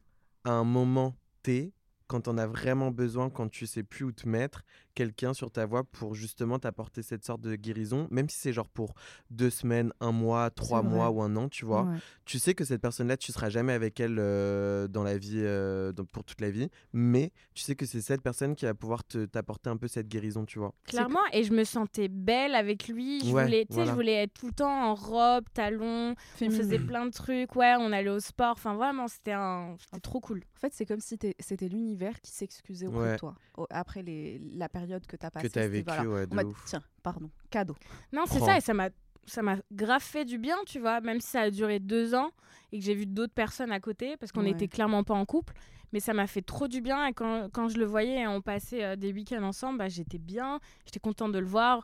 à 0.45 0.51
un 0.51 0.65
moment 0.65 1.15
T, 1.43 1.73
quand 2.09 2.27
on 2.29 2.37
a 2.39 2.47
vraiment 2.47 2.91
besoin, 2.91 3.31
quand 3.31 3.49
tu 3.49 3.67
sais 3.67 3.83
plus 3.83 4.05
où 4.07 4.13
te 4.13 4.29
mettre, 4.29 4.65
quelqu'un 4.99 5.33
sur 5.33 5.53
ta 5.53 5.65
voie 5.65 5.85
pour 5.85 6.17
justement 6.17 6.59
t'apporter 6.59 7.03
cette 7.03 7.25
sorte 7.25 7.41
de 7.41 7.55
guérison, 7.55 8.09
même 8.11 8.29
si 8.29 8.37
c'est 8.41 8.53
genre 8.53 8.69
pour 8.69 8.95
deux 9.31 9.49
semaines, 9.51 9.93
un 10.01 10.11
mois, 10.11 10.51
trois 10.51 10.83
mois 10.83 11.11
ou 11.11 11.23
un 11.23 11.37
an, 11.37 11.49
tu 11.49 11.65
vois. 11.65 11.85
Ouais. 11.85 11.99
Tu 12.25 12.41
sais 12.41 12.53
que 12.55 12.65
cette 12.65 12.83
personne-là, 12.83 13.17
tu 13.17 13.31
seras 13.31 13.49
jamais 13.49 13.73
avec 13.73 14.01
elle 14.01 14.17
euh, 14.19 14.89
dans 14.89 15.05
la 15.05 15.17
vie, 15.17 15.37
euh, 15.37 15.93
dans- 15.93 16.05
pour 16.05 16.25
toute 16.25 16.41
la 16.41 16.51
vie, 16.51 16.69
mais 16.93 17.31
tu 17.55 17.63
sais 17.63 17.77
que 17.77 17.87
c'est 17.87 18.01
cette 18.01 18.23
personne 18.23 18.57
qui 18.57 18.65
va 18.65 18.75
pouvoir 18.75 19.05
te- 19.05 19.25
t'apporter 19.27 19.71
un 19.71 19.77
peu 19.77 19.87
cette 19.87 20.09
guérison, 20.09 20.45
tu 20.45 20.59
vois. 20.59 20.75
Clairement, 20.89 21.21
et 21.33 21.45
je 21.45 21.53
me 21.53 21.63
sentais 21.63 22.09
belle 22.09 22.57
avec 22.57 22.89
lui. 22.89 23.21
Je 23.21 23.33
Ouais, 23.33 23.45
voulais, 23.45 23.61
tu 23.67 23.69
sais, 23.69 23.75
voilà. 23.75 23.91
je 23.91 23.95
voulais 23.95 24.15
être 24.25 24.35
tout 24.35 24.47
le 24.49 24.53
temps 24.53 24.91
en 24.91 24.95
robe, 24.97 25.45
talons. 25.55 26.11
On 26.11 26.15
Féminine. 26.39 26.61
faisait 26.61 26.79
plein 26.81 27.07
de 27.07 27.13
trucs. 27.13 27.55
Ouais, 27.55 27.75
on 27.79 27.93
allait 27.93 28.11
au 28.11 28.19
sport. 28.21 28.55
Enfin, 28.55 28.75
vraiment, 28.75 29.07
c'était 29.07 29.33
un, 29.33 29.77
c'était 29.79 30.01
trop 30.01 30.19
cool. 30.19 30.39
En 30.57 30.61
fait, 30.61 30.73
c'est 30.75 30.87
comme 30.87 30.99
si 31.01 31.17
c'était 31.39 31.69
l'univers 31.69 32.21
qui 32.21 32.33
s'excusait 32.33 32.89
auprès 32.89 32.99
Ouais. 33.01 33.13
de 33.13 33.19
toi. 33.19 33.35
Après 33.71 34.03
les, 34.03 34.41
la 34.57 34.69
période 34.69 34.88
que 35.07 35.17
t'as 35.17 35.31
passée. 35.31 35.49
que 35.49 35.53
tu 35.53 35.59
as 35.59 35.69
vécu, 35.69 35.85
voilà, 35.87 36.09
ouais, 36.09 36.27
en 36.33 36.49
de 36.49 36.55
tiens, 36.67 36.83
pardon, 37.03 37.31
cadeau. 37.51 37.77
Non, 38.13 38.25
c'est 38.27 38.41
ça, 38.41 38.57
et 38.57 38.61
ça 38.61 38.75
m'a, 38.75 38.89
ça 39.27 39.43
m'a 39.43 39.57
grave 39.73 40.03
fait 40.03 40.25
du 40.25 40.39
bien, 40.39 40.57
tu 40.67 40.79
vois. 40.81 41.01
Même 41.01 41.21
si 41.21 41.29
ça 41.29 41.43
a 41.43 41.51
duré 41.51 41.79
deux 41.79 42.15
ans 42.15 42.31
et 42.73 42.79
que 42.79 42.85
j'ai 42.85 42.95
vu 42.95 43.07
d'autres 43.07 43.35
personnes 43.35 43.73
à 43.73 43.81
côté, 43.81 44.17
parce 44.17 44.33
qu'on 44.33 44.41
Ouais. 44.41 44.47
n'était 44.53 44.69
clairement 44.69 45.05
pas 45.05 45.15
en 45.15 45.25
couple. 45.25 45.55
Mais 45.93 46.01
ça 46.01 46.13
m'a 46.13 46.27
fait 46.27 46.43
trop 46.43 46.69
du 46.69 46.83
bien. 46.83 47.07
Et 47.07 47.15
quand, 47.15 47.49
quand 47.51 47.69
je 47.69 47.79
le 47.79 47.87
voyais 47.87 48.21
et 48.21 48.27
on 48.27 48.43
passait 48.43 48.85
euh, 48.85 48.95
des 48.97 49.11
week-ends 49.11 49.43
ensemble, 49.43 49.79
bah, 49.79 49.89
j'étais 49.89 50.19
bien. 50.19 50.61
J'étais 50.85 51.01
contente 51.01 51.33
de 51.33 51.39
le 51.39 51.47
voir. 51.47 51.83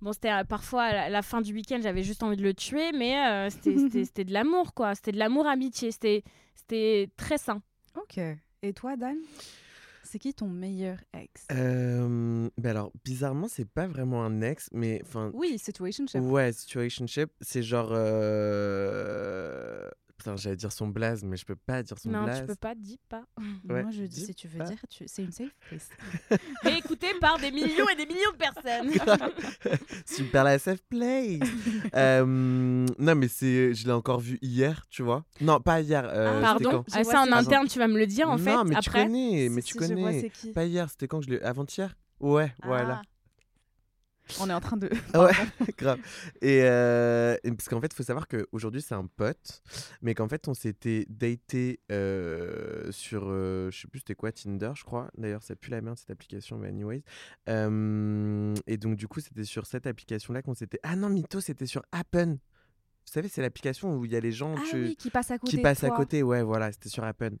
Bon, 0.00 0.12
c'était 0.12 0.32
euh, 0.32 0.42
parfois 0.42 0.82
à 0.82 0.92
la, 0.92 1.08
la 1.10 1.22
fin 1.22 1.40
du 1.40 1.54
week-end, 1.54 1.78
j'avais 1.80 2.02
juste 2.02 2.24
envie 2.24 2.36
de 2.36 2.42
le 2.42 2.54
tuer, 2.54 2.90
mais 2.92 3.16
euh, 3.24 3.48
c'était, 4.04 4.24
de 4.24 4.32
l'amour, 4.32 4.74
quoi. 4.74 4.96
C'était 4.96 5.12
de 5.12 5.18
l'amour-amitié. 5.18 5.92
C'était, 5.92 6.24
c'était 6.56 7.08
très 7.16 7.38
sain. 7.38 7.62
Ok. 7.94 8.18
Et 8.62 8.72
toi, 8.72 8.96
Dan? 8.96 9.16
C'est 10.08 10.20
qui 10.20 10.32
ton 10.32 10.48
meilleur 10.48 10.98
ex? 11.20 11.46
Euh, 11.50 12.48
ben 12.58 12.70
alors, 12.70 12.92
bizarrement, 13.04 13.48
c'est 13.48 13.64
pas 13.68 13.88
vraiment 13.88 14.24
un 14.24 14.40
ex, 14.40 14.68
mais 14.72 15.00
enfin. 15.02 15.32
Oui, 15.34 15.58
situationship. 15.58 16.20
Ouais, 16.20 16.52
situationship, 16.52 17.30
c'est 17.40 17.62
genre. 17.62 17.90
euh, 17.92 19.90
Putain, 20.18 20.34
j'allais 20.36 20.56
dire 20.56 20.72
son 20.72 20.88
blaze, 20.88 21.22
mais 21.24 21.36
je 21.36 21.44
peux 21.44 21.56
pas 21.56 21.82
dire 21.82 21.98
son 21.98 22.10
non, 22.10 22.24
blaze. 22.24 22.40
tu 22.40 22.46
peux 22.46 22.54
pas, 22.56 22.74
dis 22.74 22.98
pas. 23.08 23.24
Ouais, 23.68 23.82
Moi, 23.82 23.90
je 23.90 24.02
dis, 24.04 24.20
dis 24.20 24.24
si 24.26 24.34
tu 24.34 24.48
veux 24.48 24.58
pas. 24.58 24.64
dire, 24.64 24.78
tu- 24.88 25.04
c'est 25.06 25.22
une 25.22 25.30
safe 25.32 25.50
place. 25.68 25.90
Et 26.66 26.78
écouté 26.78 27.08
par 27.20 27.38
des 27.38 27.50
millions 27.52 27.88
et 27.92 27.96
des 27.96 28.06
millions 28.06 28.32
de 28.32 28.36
personnes. 28.38 28.90
Super 30.06 30.44
la 30.44 30.58
safe 30.58 30.82
play. 30.88 31.38
Euh, 31.94 32.24
non, 32.26 33.14
mais 33.14 33.28
c'est, 33.28 33.74
je 33.74 33.86
l'ai 33.86 33.92
encore 33.92 34.20
vu 34.20 34.38
hier, 34.42 34.84
tu 34.88 35.02
vois. 35.02 35.24
Non, 35.40 35.60
pas 35.60 35.80
hier. 35.80 36.04
euh, 36.08 36.38
Ah, 36.38 36.56
Pardon? 36.58 36.84
Ah, 36.92 37.04
Ça, 37.04 37.20
en 37.22 37.24
c'est- 37.26 37.32
interne, 37.32 37.68
tu 37.68 37.78
vas 37.78 37.88
me 37.88 37.98
le 37.98 38.06
dire, 38.06 38.28
en 38.30 38.38
fait, 38.38 38.54
Non, 38.54 38.64
mais 38.64 38.76
tu 38.80 38.88
après? 38.88 39.04
connais, 39.04 39.48
mais 39.50 39.60
Si, 39.60 39.68
tu 39.68 39.72
si, 39.84 39.84
je 39.86 39.94
vois 39.94 40.10
connais. 40.12 40.30
Pas 40.54 40.64
hier, 40.64 40.88
c'était 40.90 41.08
quand 41.08 41.20
que 41.20 41.26
je 41.26 41.30
l'ai. 41.30 41.42
Avant-hier? 41.42 41.94
Ouais, 42.20 42.52
voilà. 42.64 43.02
On 44.40 44.50
est 44.50 44.52
en 44.52 44.60
train 44.60 44.76
de. 44.76 44.90
Ouais, 45.14 45.32
grave. 45.78 45.98
Et, 46.40 46.62
euh, 46.62 47.36
et 47.44 47.50
parce 47.52 47.68
qu'en 47.68 47.80
fait, 47.80 47.88
il 47.92 47.94
faut 47.94 48.02
savoir 48.02 48.28
qu'aujourd'hui, 48.28 48.82
c'est 48.82 48.94
un 48.94 49.06
pote, 49.06 49.62
mais 50.02 50.14
qu'en 50.14 50.28
fait, 50.28 50.48
on 50.48 50.54
s'était 50.54 51.06
daté 51.08 51.80
euh, 51.92 52.90
sur, 52.92 53.24
euh, 53.26 53.70
je 53.70 53.80
sais 53.82 53.88
plus 53.88 54.00
c'était 54.00 54.14
quoi, 54.14 54.32
Tinder, 54.32 54.72
je 54.74 54.84
crois. 54.84 55.10
D'ailleurs, 55.16 55.42
c'est 55.42 55.56
plus 55.56 55.70
la 55.70 55.80
merde 55.80 55.98
cette 55.98 56.10
application, 56.10 56.58
mais 56.58 56.68
anyways. 56.68 57.02
Euh, 57.48 58.54
et 58.66 58.76
donc, 58.76 58.96
du 58.96 59.08
coup, 59.08 59.20
c'était 59.20 59.44
sur 59.44 59.66
cette 59.66 59.86
application-là 59.86 60.42
qu'on 60.42 60.54
s'était. 60.54 60.80
Ah 60.82 60.96
non, 60.96 61.08
Mytho, 61.08 61.40
c'était 61.40 61.66
sur 61.66 61.82
Appen. 61.92 62.38
Vous 63.06 63.12
savez, 63.12 63.28
c'est 63.28 63.40
l'application 63.40 63.96
où 63.96 64.04
il 64.04 64.10
y 64.12 64.16
a 64.16 64.20
les 64.20 64.32
gens 64.32 64.54
Ah 64.58 64.62
oui, 64.74 64.96
qui 64.96 65.10
passe 65.10 65.30
à 65.30 65.38
côté. 65.38 65.56
qui 65.56 65.62
passent 65.62 65.84
à 65.84 65.90
côté. 65.90 66.22
Ouais, 66.24 66.42
voilà, 66.42 66.72
c'était 66.72 66.88
sur 66.88 67.04
Appen. 67.04 67.36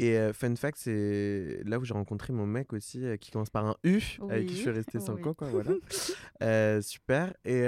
Et 0.00 0.18
euh, 0.18 0.32
fun 0.32 0.56
fact, 0.56 0.76
c'est 0.76 1.60
là 1.64 1.78
où 1.78 1.84
j'ai 1.84 1.94
rencontré 1.94 2.32
mon 2.32 2.46
mec 2.46 2.72
aussi, 2.72 3.04
euh, 3.04 3.16
qui 3.16 3.30
commence 3.30 3.48
par 3.48 3.64
un 3.64 3.76
U, 3.84 4.00
avec 4.28 4.46
qui 4.48 4.56
je 4.56 4.60
suis 4.62 4.70
resté 4.70 4.98
5 4.98 5.14
oui. 5.16 5.24
ans, 5.28 5.34
quoi, 5.34 5.48
voilà. 5.48 5.70
Euh, 6.42 6.82
super. 6.82 7.32
Et, 7.44 7.60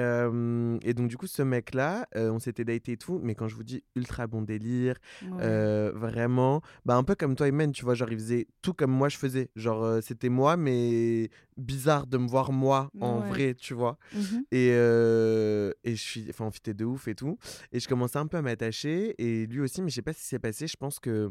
et 0.82 0.94
donc, 0.94 1.08
du 1.08 1.16
coup, 1.16 1.26
ce 1.28 1.42
mec-là, 1.42 2.06
on 2.14 2.38
s'était 2.40 2.64
daté 2.64 2.92
et 2.92 2.96
tout, 2.96 3.20
mais 3.22 3.34
quand 3.36 3.46
je 3.48 3.54
vous 3.54 3.62
dis 3.64 3.84
ultra 3.94 4.26
bon 4.26 4.42
délire, 4.42 4.96
Ouais. 5.22 5.90
vraiment, 5.94 6.62
bah, 6.84 6.96
un 6.96 7.04
peu 7.04 7.14
comme 7.14 7.36
toi 7.36 7.46
et 7.48 7.52
Men, 7.52 7.70
tu 7.72 7.84
vois, 7.84 7.94
genre, 7.94 8.10
il 8.10 8.18
faisait 8.18 8.48
tout 8.60 8.74
comme 8.74 8.90
moi 8.90 9.08
je 9.08 9.16
faisais. 9.18 9.50
Genre, 9.56 10.02
c'était 10.02 10.28
moi, 10.28 10.56
mais 10.56 11.30
bizarre 11.56 12.06
de 12.06 12.18
me 12.18 12.28
voir 12.28 12.52
moi 12.52 12.90
en 13.00 13.20
Ouais. 13.20 13.28
vrai, 13.28 13.54
tu 13.54 13.74
vois? 13.74 13.98
Mhm. 14.12 14.44
Et, 14.52 14.70
euh, 14.72 15.72
et 15.84 15.96
je 15.96 16.02
suis, 16.02 16.26
enfin, 16.30 16.50
fitait 16.50 16.74
de 16.74 16.84
ouf 16.84 17.08
et 17.08 17.14
tout. 17.14 17.38
Et 17.72 17.80
je 17.80 17.88
commençais 17.88 18.18
un 18.18 18.26
peu 18.26 18.36
à 18.36 18.42
m'attacher. 18.42 19.14
Et 19.18 19.46
lui 19.46 19.60
aussi, 19.60 19.82
mais 19.82 19.90
je 19.90 19.94
sais 19.96 20.02
pas 20.02 20.12
ce 20.12 20.18
qui 20.18 20.24
s'est 20.26 20.38
passé. 20.38 20.66
Je 20.66 20.76
pense 20.76 20.98
que 21.00 21.30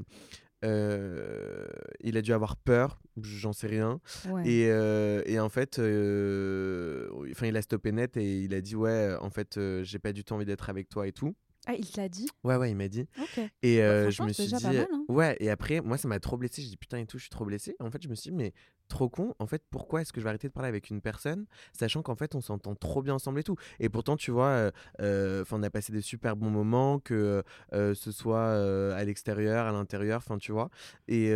euh, 0.64 1.68
il 2.02 2.18
a 2.18 2.22
dû 2.22 2.34
avoir 2.34 2.56
peur. 2.58 3.00
J'en 3.22 3.54
sais 3.54 3.68
rien. 3.68 4.00
Ouais. 4.30 4.48
Et, 4.48 4.68
euh, 4.70 5.22
et 5.26 5.40
en 5.40 5.50
fait, 5.50 5.76
enfin, 7.32 7.48
il 7.48 7.58
a 7.58 7.62
stoppé 7.62 7.92
net 7.92 8.18
et 8.18 8.42
il 8.42 8.54
a 8.54 8.62
dit 8.62 8.76
ouais, 8.76 9.16
en 9.22 9.30
fait, 9.30 9.60
j'ai 9.84 10.00
pas 10.00 10.14
du 10.14 10.24
tout 10.24 10.34
envie 10.34 10.46
d'être 10.46 10.70
avec 10.70 10.90
toi 10.90 11.08
et 11.08 11.12
tout. 11.12 11.36
Ah, 11.68 11.74
il 11.74 11.90
te 11.90 12.00
l'a 12.00 12.10
dit? 12.10 12.28
Ouais, 12.44 12.58
ouais, 12.58 12.70
il 12.70 12.76
m'a 12.76 12.88
dit. 12.88 13.08
Et 13.64 13.80
Bah, 13.80 14.10
je 14.12 14.22
me 14.24 14.32
suis 14.34 14.44
déjà 14.44 14.58
dit. 14.60 14.66
mal, 14.78 14.88
hein. 14.92 15.06
Ouais, 15.08 15.36
et 15.40 15.50
après, 15.50 15.82
moi, 15.82 15.98
ça 15.98 16.08
m'a 16.08 16.20
trop 16.20 16.38
blessé. 16.38 16.62
J'ai 16.62 16.70
dit 16.70 16.78
putain 16.78 17.00
et 17.00 17.06
tout, 17.08 17.18
je 17.18 17.24
suis 17.24 17.30
trop 17.32 17.46
blessé. 17.46 17.76
En 17.80 17.90
fait, 17.90 18.02
je 18.04 18.08
me 18.10 18.14
suis 18.16 18.30
dit, 18.30 18.36
mais 18.36 18.54
trop 18.88 19.10
con. 19.10 19.34
En 19.40 19.48
fait, 19.48 19.64
pourquoi 19.70 20.02
est-ce 20.02 20.14
que 20.14 20.20
je 20.20 20.24
vais 20.24 20.30
arrêter 20.30 20.48
de 20.48 20.54
parler 20.54 20.70
avec 20.70 20.90
une 20.90 21.02
personne, 21.02 21.46
sachant 21.74 22.02
qu'en 22.02 22.16
fait, 22.16 22.36
on 22.36 22.42
s'entend 22.42 22.76
trop 22.76 23.02
bien 23.02 23.16
ensemble 23.16 23.40
et 23.40 23.44
tout. 23.44 23.56
Et 23.80 23.90
pourtant, 23.90 24.16
tu 24.18 24.32
vois, 24.32 24.48
euh, 24.48 24.72
euh, 25.02 25.44
on 25.52 25.64
a 25.64 25.70
passé 25.70 25.92
des 25.94 26.02
super 26.02 26.36
bons 26.36 26.50
moments, 26.50 27.00
que 27.00 27.44
euh, 27.74 27.94
ce 27.94 28.12
soit 28.12 28.54
à 28.96 29.04
l'extérieur, 29.04 29.66
à 29.66 29.72
l'intérieur, 29.72 30.18
enfin, 30.18 30.38
tu 30.38 30.52
vois. 30.52 30.70
Et, 31.08 31.28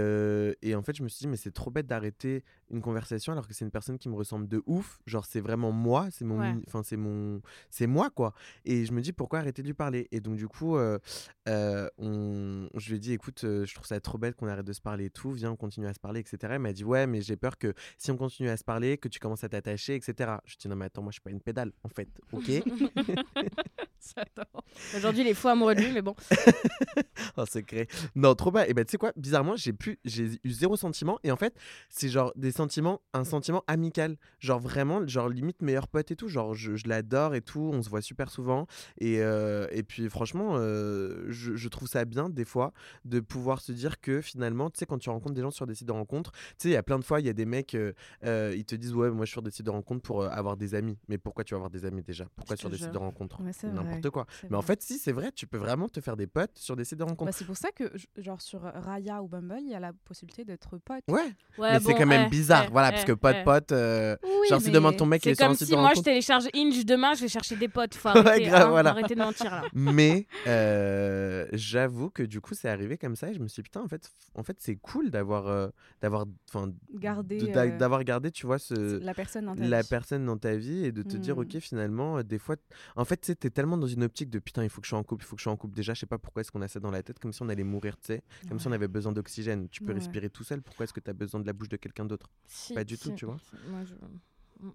et 0.61 0.75
en 0.75 0.81
fait, 0.81 0.95
je 0.95 1.03
me 1.03 1.07
suis 1.09 1.19
dit, 1.19 1.27
mais 1.27 1.37
c'est 1.37 1.51
trop 1.51 1.71
bête 1.71 1.87
d'arrêter 1.87 2.43
une 2.71 2.81
conversation 2.81 3.31
alors 3.33 3.47
que 3.47 3.53
c'est 3.55 3.65
une 3.65 3.71
personne 3.71 3.97
qui 3.97 4.09
me 4.09 4.15
ressemble 4.15 4.47
de 4.47 4.61
ouf. 4.67 4.99
Genre, 5.07 5.25
c'est 5.25 5.41
vraiment 5.41 5.71
moi, 5.71 6.07
c'est 6.11 6.25
mon, 6.25 6.39
Ouais. 6.39 6.55
enfin, 6.67 6.83
c'est 6.83 6.97
mon, 6.97 7.41
c'est 7.71 7.87
moi, 7.87 8.09
quoi. 8.11 8.33
Et 8.65 8.85
je 8.85 8.93
me 8.93 9.01
dis, 9.01 9.11
pourquoi 9.11 9.39
arrêter 9.39 9.61
de 9.61 9.67
lui 9.67 9.73
parler? 9.73 10.07
Et 10.11 10.19
donc, 10.19 10.35
du 10.35 10.47
coup, 10.47 10.77
on... 10.77 12.69
je 12.75 12.89
lui 12.89 12.95
ai 12.95 12.99
dit, 12.99 13.13
écoute, 13.13 13.39
je 13.43 13.73
trouve 13.73 13.85
ça 13.87 13.99
trop 13.99 14.17
bête 14.17 14.35
qu'on 14.35 14.47
arrête 14.47 14.65
de 14.65 14.73
se 14.73 14.81
parler 14.81 15.05
et 15.05 15.09
tout, 15.09 15.31
viens, 15.31 15.51
on 15.51 15.55
continue 15.55 15.87
à 15.87 15.93
se 15.93 15.99
parler, 15.99 16.19
etc. 16.19 16.37
Elle 16.51 16.59
m'a 16.59 16.73
dit, 16.73 16.83
ouais, 16.83 17.07
mais 17.07 17.21
j'ai 17.21 17.35
peur 17.39 17.57
que 17.57 17.73
si 17.97 18.11
on 18.11 18.17
continue 18.17 18.49
à 18.49 18.57
se 18.57 18.63
parler, 18.63 18.97
que 18.97 19.07
tu 19.07 19.19
commences 19.19 19.43
à 19.43 19.49
t'attacher, 19.49 19.95
etc. 19.95 20.37
Je 20.45 20.57
dit, 20.57 20.67
non, 20.67 20.75
mais 20.75 20.85
attends, 20.85 21.01
moi, 21.01 21.11
je 21.11 21.15
suis 21.15 21.21
pas 21.21 21.31
une 21.31 21.41
pédale, 21.41 21.71
en 21.83 21.89
fait, 21.89 22.09
ok? 22.31 22.49
J'adore. 24.15 24.63
Aujourd'hui, 24.95 25.21
il 25.21 25.27
est 25.27 25.33
fou 25.33 25.47
amoureux 25.49 25.75
de 25.75 25.81
lui, 25.81 25.91
mais 25.91 26.01
bon. 26.01 26.15
En 27.37 27.45
secret. 27.45 27.87
Non, 28.15 28.33
trop 28.35 28.51
bas. 28.51 28.67
Et 28.67 28.73
ben, 28.73 28.85
tu 28.85 28.91
sais 28.91 28.97
quoi, 28.97 29.11
bizarrement, 29.15 29.55
j'ai 29.55 29.73
pu, 29.73 29.99
j'ai 30.05 30.39
eu 30.43 30.51
zéro 30.51 30.77
sentiment. 30.77 31.19
Et 31.23 31.31
en 31.31 31.35
fait, 31.35 31.53
c'est 31.89 32.09
genre 32.09 32.31
des 32.35 32.51
sentiments, 32.51 33.01
un 33.13 33.23
sentiment 33.23 33.63
amical. 33.67 34.17
Genre 34.39 34.59
vraiment, 34.59 35.05
genre 35.07 35.29
limite 35.29 35.61
meilleur 35.61 35.87
pote 35.87 36.11
et 36.11 36.15
tout. 36.15 36.27
Genre, 36.27 36.53
je, 36.53 36.75
je 36.75 36.87
l'adore 36.87 37.35
et 37.35 37.41
tout. 37.41 37.71
On 37.73 37.81
se 37.81 37.89
voit 37.89 38.01
super 38.01 38.29
souvent. 38.29 38.67
Et, 38.99 39.21
euh, 39.21 39.67
et 39.71 39.83
puis, 39.83 40.09
franchement, 40.09 40.53
euh, 40.55 41.25
je, 41.29 41.55
je 41.55 41.67
trouve 41.69 41.87
ça 41.87 42.05
bien, 42.05 42.29
des 42.29 42.45
fois, 42.45 42.73
de 43.05 43.19
pouvoir 43.19 43.61
se 43.61 43.71
dire 43.71 43.99
que 43.99 44.21
finalement, 44.21 44.69
tu 44.69 44.79
sais, 44.79 44.85
quand 44.85 44.97
tu 44.97 45.09
rencontres 45.09 45.35
des 45.35 45.41
gens 45.41 45.51
sur 45.51 45.67
des 45.67 45.75
sites 45.75 45.87
de 45.87 45.93
rencontres, 45.93 46.31
tu 46.31 46.39
sais, 46.59 46.69
il 46.69 46.73
y 46.73 46.77
a 46.77 46.83
plein 46.83 46.99
de 46.99 47.03
fois, 47.03 47.19
il 47.19 47.25
y 47.25 47.29
a 47.29 47.33
des 47.33 47.45
mecs, 47.45 47.75
euh, 47.75 48.53
ils 48.55 48.65
te 48.65 48.75
disent, 48.75 48.93
ouais, 48.93 49.09
moi, 49.11 49.25
je 49.25 49.29
suis 49.29 49.33
sur 49.33 49.41
des 49.41 49.51
sites 49.51 49.65
de 49.65 49.71
rencontres 49.71 50.01
pour 50.01 50.23
avoir 50.23 50.57
des 50.57 50.73
amis. 50.75 50.97
Mais 51.07 51.17
pourquoi 51.17 51.43
tu 51.43 51.53
vas 51.53 51.57
avoir 51.57 51.69
des 51.69 51.85
amis 51.85 52.01
déjà? 52.01 52.25
Pourquoi 52.35 52.55
sur 52.55 52.69
des 52.69 52.77
sites 52.77 52.91
de 52.91 52.97
rencontres? 52.97 53.41
Ouais. 53.88 53.88
N'importe 53.95 54.09
quoi. 54.13 54.25
Mais 54.49 54.57
en 54.57 54.61
fait, 54.61 54.81
si, 54.81 54.97
c'est 54.97 55.11
vrai, 55.11 55.31
tu 55.31 55.47
peux 55.47 55.57
vraiment 55.57 55.87
te 55.89 55.99
faire 56.01 56.15
des 56.17 56.27
potes 56.27 56.57
sur 56.57 56.75
des 56.75 56.83
sites 56.85 56.99
de 56.99 57.03
rencontres. 57.03 57.25
Bah, 57.25 57.31
c'est 57.31 57.45
pour 57.45 57.57
ça 57.57 57.71
que, 57.71 57.91
genre, 58.17 58.41
sur 58.41 58.61
Raya 58.61 59.21
ou 59.21 59.27
Bumble, 59.27 59.59
il 59.61 59.69
y 59.69 59.75
a 59.75 59.79
la 59.79 59.93
possibilité 60.05 60.45
d'être 60.45 60.77
pote. 60.77 61.03
Ouais, 61.07 61.21
Ouais, 61.57 61.73
mais 61.73 61.79
c'est 61.79 61.93
quand 61.95 62.05
même 62.05 62.27
eh, 62.27 62.29
bizarre, 62.29 62.65
eh, 62.67 62.71
voilà, 62.71 62.89
eh, 62.89 62.91
parce 62.91 63.05
que 63.05 63.11
eh. 63.11 63.15
pote-pote, 63.15 63.71
euh, 63.71 64.15
Oui, 64.23 64.47
genre 64.49 64.61
si 64.61 64.71
demande 64.71 64.95
ton 64.97 65.05
mec 65.05 65.25
est 65.25 65.31
C'est 65.31 65.35
sur 65.35 65.45
un 65.45 65.47
comme 65.49 65.57
site 65.57 65.67
si 65.67 65.73
de 65.73 65.77
moi 65.77 65.91
je 65.95 66.01
télécharge 66.01 66.47
Inge 66.55 66.85
demain, 66.85 67.13
je 67.15 67.21
vais 67.21 67.27
chercher 67.27 67.55
des 67.55 67.67
potes. 67.67 67.95
Faut 67.95 68.09
Ouais, 68.13 68.17
arrêter, 68.19 68.45
grave, 68.45 68.67
hein, 68.67 68.69
voilà. 68.69 68.89
arrêter 68.91 69.15
de 69.15 69.19
mentir 69.21 69.51
là. 69.51 69.63
Mais 69.73 70.25
euh, 70.47 71.45
j'avoue 71.53 72.09
que 72.09 72.23
du 72.23 72.41
coup, 72.41 72.53
c'est 72.53 72.69
arrivé 72.69 72.97
comme 72.97 73.15
ça 73.15 73.29
et 73.29 73.33
je 73.33 73.39
me 73.39 73.47
suis 73.47 73.61
dit, 73.61 73.69
putain, 73.69 73.81
en 73.81 73.87
fait, 73.87 74.09
en 74.35 74.43
fait 74.43 74.57
c'est 74.59 74.75
cool 74.75 75.09
d'avoir, 75.09 75.47
euh, 75.47 75.69
d'avoir, 76.01 76.25
enfin, 76.49 76.71
Garder 76.93 77.37
de- 77.39 77.47
d'a- 77.47 77.61
euh, 77.63 77.77
d'avoir 77.77 78.03
gardé, 78.03 78.31
tu 78.31 78.45
vois, 78.45 78.59
ce, 78.59 78.99
la 79.03 79.13
personne 79.13 79.45
dans 79.45 79.55
ta 79.55 79.63
la 79.67 79.81
vie. 79.81 79.87
personne 79.87 80.25
dans 80.25 80.37
ta 80.37 80.55
vie 80.55 80.85
et 80.85 80.91
de 80.91 81.03
te 81.03 81.17
dire, 81.17 81.35
Mm. 81.37 81.41
ok, 81.41 81.59
finalement, 81.59 82.17
euh, 82.17 82.23
des 82.23 82.39
fois, 82.39 82.55
en 82.95 83.05
fait, 83.05 83.17
tu 83.17 83.27
sais, 83.27 83.35
t'es 83.35 83.49
tellement 83.49 83.77
dans 83.79 83.87
une 83.87 84.03
optique 84.03 84.29
de 84.29 84.39
putain, 84.39 84.63
il 84.63 84.69
faut 84.69 84.81
que 84.81 84.85
je 84.85 84.89
sois 84.89 84.99
en 84.99 85.03
couple, 85.03 85.23
il 85.23 85.27
faut 85.27 85.35
que 85.35 85.39
je 85.39 85.43
sois 85.43 85.53
en 85.53 85.57
couple. 85.57 85.75
Déjà, 85.75 85.93
je 85.93 85.99
sais 86.01 86.05
pas 86.05 86.17
pourquoi 86.19 86.41
est-ce 86.41 86.51
qu'on 86.51 86.61
a 86.61 86.67
ça 86.67 86.79
dans 86.79 86.91
la 86.91 87.01
tête, 87.03 87.19
comme 87.19 87.33
si 87.33 87.41
on 87.41 87.49
allait 87.49 87.63
mourir, 87.63 87.95
tu 87.97 88.07
sais, 88.07 88.23
comme 88.47 88.59
si 88.59 88.67
on 88.67 88.71
avait 88.71 88.87
besoin 88.87 89.11
d'oxygène. 89.11 89.67
Tu 89.69 89.81
peux 89.81 89.87
Ouais. 89.91 89.95
respirer 89.99 90.29
tout 90.29 90.43
seul, 90.43 90.61
pourquoi 90.61 90.83
est-ce 90.83 90.93
que 90.93 90.99
tu 90.99 91.09
as 91.09 91.13
besoin 91.13 91.39
de 91.41 91.47
la 91.47 91.53
bouche 91.53 91.69
de 91.69 91.77
quelqu'un 91.77 92.05
d'autre? 92.05 92.29
Si, 92.45 92.73
Pas 92.73 92.83
du 92.83 92.97
tout, 92.97 93.09
si, 93.09 93.15
tu 93.15 93.25
vois. 93.25 93.37
Moi, 93.67 93.83
je. 93.85 93.95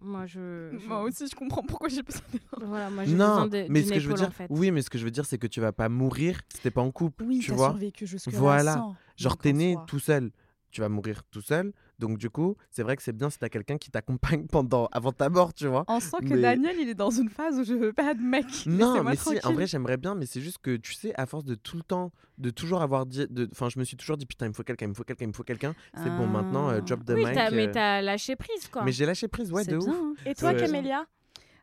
Moi, 0.01 0.25
je. 0.27 0.79
je- 0.81 0.88
Moi 0.88 1.03
aussi, 1.03 1.27
je 1.29 1.35
comprends 1.37 1.62
pourquoi 1.62 1.88
j'ai 1.88 2.03
besoin 2.03 2.23
de... 2.33 2.64
Voilà, 2.64 2.88
moi, 2.88 3.05
j'ai 3.05 3.14
Non, 3.14 3.29
besoin 3.29 3.47
de, 3.49 3.67
mais 3.69 3.83
ce 3.83 3.93
que 3.93 4.01
je 4.01 4.09
veux 4.09 4.14
dire, 4.14 4.29
en 4.29 4.31
fait. 4.31 4.47
oui, 4.51 4.71
mais 4.71 4.81
ce 4.81 4.88
que 4.88 4.97
je 4.97 5.05
veux 5.05 5.11
dire, 5.11 5.27
c'est 5.27 5.37
que 5.37 5.47
tu 5.47 5.61
vas 5.61 5.73
pas 5.73 5.90
mourir 5.90 6.40
si 6.55 6.61
t'es 6.62 6.71
pas 6.71 6.81
en 6.81 6.90
couple, 6.90 7.23
Oui, 7.25 7.40
tu 7.40 7.51
t'as 7.51 7.57
vois. 7.57 7.69
survécu 7.71 8.07
jusque 8.07 8.29
Voilà. 8.33 8.77
là 8.77 8.87
Genre, 9.19 9.37
t'es 9.37 9.53
né 9.53 9.75
soi. 9.75 9.85
tout 9.87 9.99
seul, 9.99 10.31
tu 10.71 10.81
vas 10.81 10.88
mourir 10.88 11.23
tout 11.25 11.43
seul. 11.43 11.73
Donc, 11.98 12.18
du 12.18 12.28
coup, 12.30 12.57
c'est 12.70 12.83
vrai 12.83 12.96
que 12.96 13.02
c'est 13.02 13.12
bien 13.12 13.30
si 13.30 13.38
t'as 13.38 13.48
quelqu'un 13.48 13.78
qui 13.78 13.90
t'accompagne 13.90 14.46
pendant, 14.50 14.87
avant 14.92 15.12
ta 15.12 15.28
mort, 15.28 15.54
tu 15.54 15.66
vois. 15.68 15.85
On 15.88 16.00
sent 16.00 16.16
que 16.22 16.35
Mais- 16.35 16.40
Daniel, 16.40 16.76
il 16.80 16.88
est 16.88 16.94
dans 16.94 17.11
une 17.11 17.28
phase 17.28 17.59
où 17.59 17.64
je 17.64 17.74
veux 17.74 17.92
pas 17.92 18.14
de 18.14 18.20
mec. 18.22 18.46
Non, 18.66 19.02
mais 19.04 19.16
si, 19.16 19.38
en 19.44 19.52
vrai, 19.52 19.66
j'aimerais 19.66 19.96
bien, 19.96 20.14
mais 20.14 20.26
c'est 20.26 20.40
juste 20.40 20.59
que, 20.59 20.76
tu 20.76 20.92
sais, 20.94 21.12
à 21.16 21.26
force 21.26 21.44
de 21.44 21.54
tout 21.54 21.76
le 21.76 21.83
temps, 21.83 22.11
de 22.38 22.50
toujours 22.50 22.83
avoir 22.83 23.07
dit. 23.07 23.26
de- 23.30 23.48
Enfin, 23.52 23.68
je 23.68 23.78
me 23.78 23.85
suis 23.85 23.96
toujours 23.96 24.16
dit, 24.16 24.26
putain, 24.26 24.46
il 24.46 24.48
me 24.50 24.54
faut 24.54 24.64
quelqu'un, 24.64 24.87
il 24.87 24.90
me 24.90 24.94
faut 24.94 25.04
quelqu'un, 25.04 25.24
il 25.24 25.28
me 25.28 25.33
faut 25.33 25.44
quelqu'un. 25.44 25.74
C'est 25.96 26.11
bon, 26.11 26.26
maintenant, 26.26 26.68
euh, 26.70 26.80
Ah. 26.80 26.87
job 26.87 27.04
de 27.04 27.14
Oui, 27.14 27.24
mais 27.24 27.68
euh, 27.68 27.72
t'as 27.72 28.02
lâché 28.02 28.35
prise, 28.37 28.68
quoi. 28.72 28.83
mais 28.85 28.92
j'ai 28.92 29.07
lâché 29.07 29.28
prise, 29.28 29.52
ouais, 29.52 29.64
de 29.64 29.76
bien, 29.76 29.88
ouf. 29.88 29.88
hein. 29.88 30.14
Et 30.26 30.35
toi. 30.35 30.52
Camélia? 30.54 31.07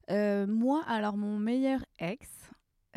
Euh, 0.10 0.46
moi, 0.48 0.84
alors 0.88 1.16
mon 1.18 1.38
meilleur 1.40 1.80
ex, 2.00 2.28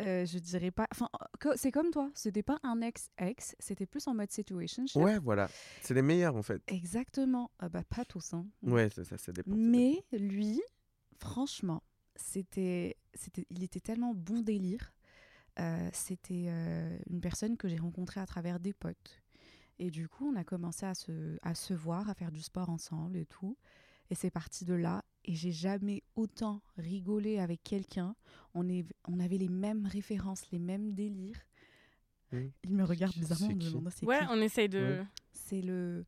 euh, 0.01 0.25
je 0.25 0.39
dirais 0.39 0.71
pas. 0.71 0.87
Enfin, 0.91 1.09
c'est 1.55 1.71
comme 1.71 1.91
toi. 1.91 2.11
C'était 2.13 2.43
pas 2.43 2.59
un 2.63 2.81
ex-ex, 2.81 3.55
c'était 3.59 3.85
plus 3.85 4.07
en 4.07 4.13
mode 4.13 4.31
situation. 4.31 4.85
Ouais, 4.95 5.19
voilà. 5.19 5.49
C'est 5.81 5.93
les 5.93 6.01
meilleurs, 6.01 6.35
en 6.35 6.43
fait. 6.43 6.61
Exactement. 6.67 7.51
Ah 7.59 7.69
bah 7.69 7.83
pas 7.83 8.05
tous. 8.05 8.33
Hein. 8.33 8.45
Ouais, 8.61 8.89
ça, 8.89 9.03
ça, 9.03 9.17
ça 9.17 9.31
dépend. 9.31 9.51
ça 9.51 9.57
dépend. 9.57 9.69
Mais 9.71 10.03
lui, 10.11 10.61
franchement, 11.19 11.83
c'était, 12.15 12.97
c'était, 13.13 13.45
il 13.49 13.63
était 13.63 13.79
tellement 13.79 14.13
bon 14.13 14.41
délire. 14.41 14.93
Euh, 15.59 15.89
c'était 15.93 16.47
euh, 16.49 16.97
une 17.09 17.21
personne 17.21 17.55
que 17.55 17.69
j'ai 17.69 17.77
rencontrée 17.77 18.19
à 18.19 18.25
travers 18.25 18.59
des 18.59 18.73
potes. 18.73 19.21
Et 19.79 19.89
du 19.91 20.07
coup, 20.07 20.29
on 20.29 20.35
a 20.35 20.43
commencé 20.43 20.85
à 20.85 20.93
se, 20.93 21.37
à 21.41 21.55
se 21.55 21.73
voir, 21.73 22.09
à 22.09 22.13
faire 22.13 22.31
du 22.31 22.41
sport 22.41 22.69
ensemble 22.69 23.17
et 23.17 23.25
tout. 23.25 23.57
Et 24.09 24.15
c'est 24.15 24.29
parti 24.29 24.65
de 24.65 24.73
là. 24.73 25.03
Et 25.25 25.33
j'ai 25.33 25.51
jamais 25.51 26.03
autant 26.15 26.61
rigolé 26.77 27.39
avec 27.39 27.63
quelqu'un. 27.63 28.15
On, 28.53 28.69
est, 28.69 28.85
on 29.07 29.19
avait 29.19 29.37
les 29.39 29.49
mêmes 29.49 29.85
références, 29.87 30.49
les 30.51 30.59
mêmes 30.59 30.93
délires. 30.93 31.39
Il 32.63 32.73
me 32.75 32.83
regarde 32.83 33.15
bizarrement 33.15 33.47
en 33.47 33.55
me 33.55 33.59
demandant 33.61 33.89
c'est 33.95 34.05
Ouais, 34.05 34.19
qui. 34.19 34.25
on 34.29 34.41
essaye 34.41 34.67
de. 34.69 34.79
Ouais. 34.79 35.05
C'est 35.31 35.61
le. 35.61 36.05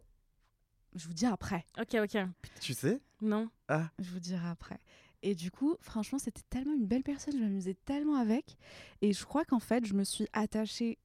Je 0.95 1.07
vous 1.07 1.13
dis 1.13 1.25
après. 1.25 1.65
Ok, 1.79 1.95
ok. 2.01 2.17
Tu 2.59 2.73
sais? 2.73 2.99
Non. 3.21 3.49
Je 3.69 4.09
vous 4.11 4.19
dirai 4.19 4.47
après. 4.47 4.79
Et 5.23 5.35
du 5.35 5.51
coup, 5.51 5.75
franchement, 5.79 6.19
c'était 6.19 6.41
tellement 6.49 6.73
une 6.75 6.85
belle 6.85 7.03
personne, 7.03 7.33
je 7.33 7.39
m'amusais 7.39 7.75
tellement 7.85 8.15
avec. 8.17 8.57
Et 9.01 9.13
je 9.13 9.23
crois 9.25 9.45
qu'en 9.45 9.59
fait, 9.59 9.85
je 9.85 9.93
me 9.93 10.03
suis 10.03 10.27
attachée 10.33 10.97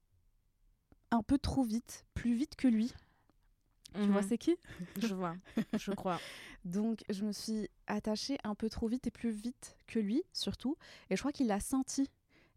un 1.10 1.22
peu 1.22 1.38
trop 1.38 1.62
vite, 1.62 2.04
plus 2.14 2.34
vite 2.34 2.56
que 2.56 2.68
lui. 2.68 2.92
Tu 3.94 4.08
vois, 4.10 4.22
Mhm. 4.22 4.28
c'est 4.28 4.38
qui? 4.38 4.56
Je 5.00 5.14
vois, 5.14 5.36
je 5.78 5.92
crois. 5.96 6.18
Donc, 6.64 7.02
je 7.10 7.24
me 7.24 7.32
suis 7.32 7.68
attachée 7.86 8.38
un 8.44 8.54
peu 8.54 8.68
trop 8.70 8.86
vite 8.88 9.06
et 9.06 9.10
plus 9.10 9.30
vite 9.30 9.76
que 9.86 9.98
lui, 9.98 10.22
surtout. 10.32 10.76
Et 11.10 11.16
je 11.16 11.20
crois 11.22 11.32
qu'il 11.32 11.46
l'a 11.48 11.60
senti. 11.60 12.10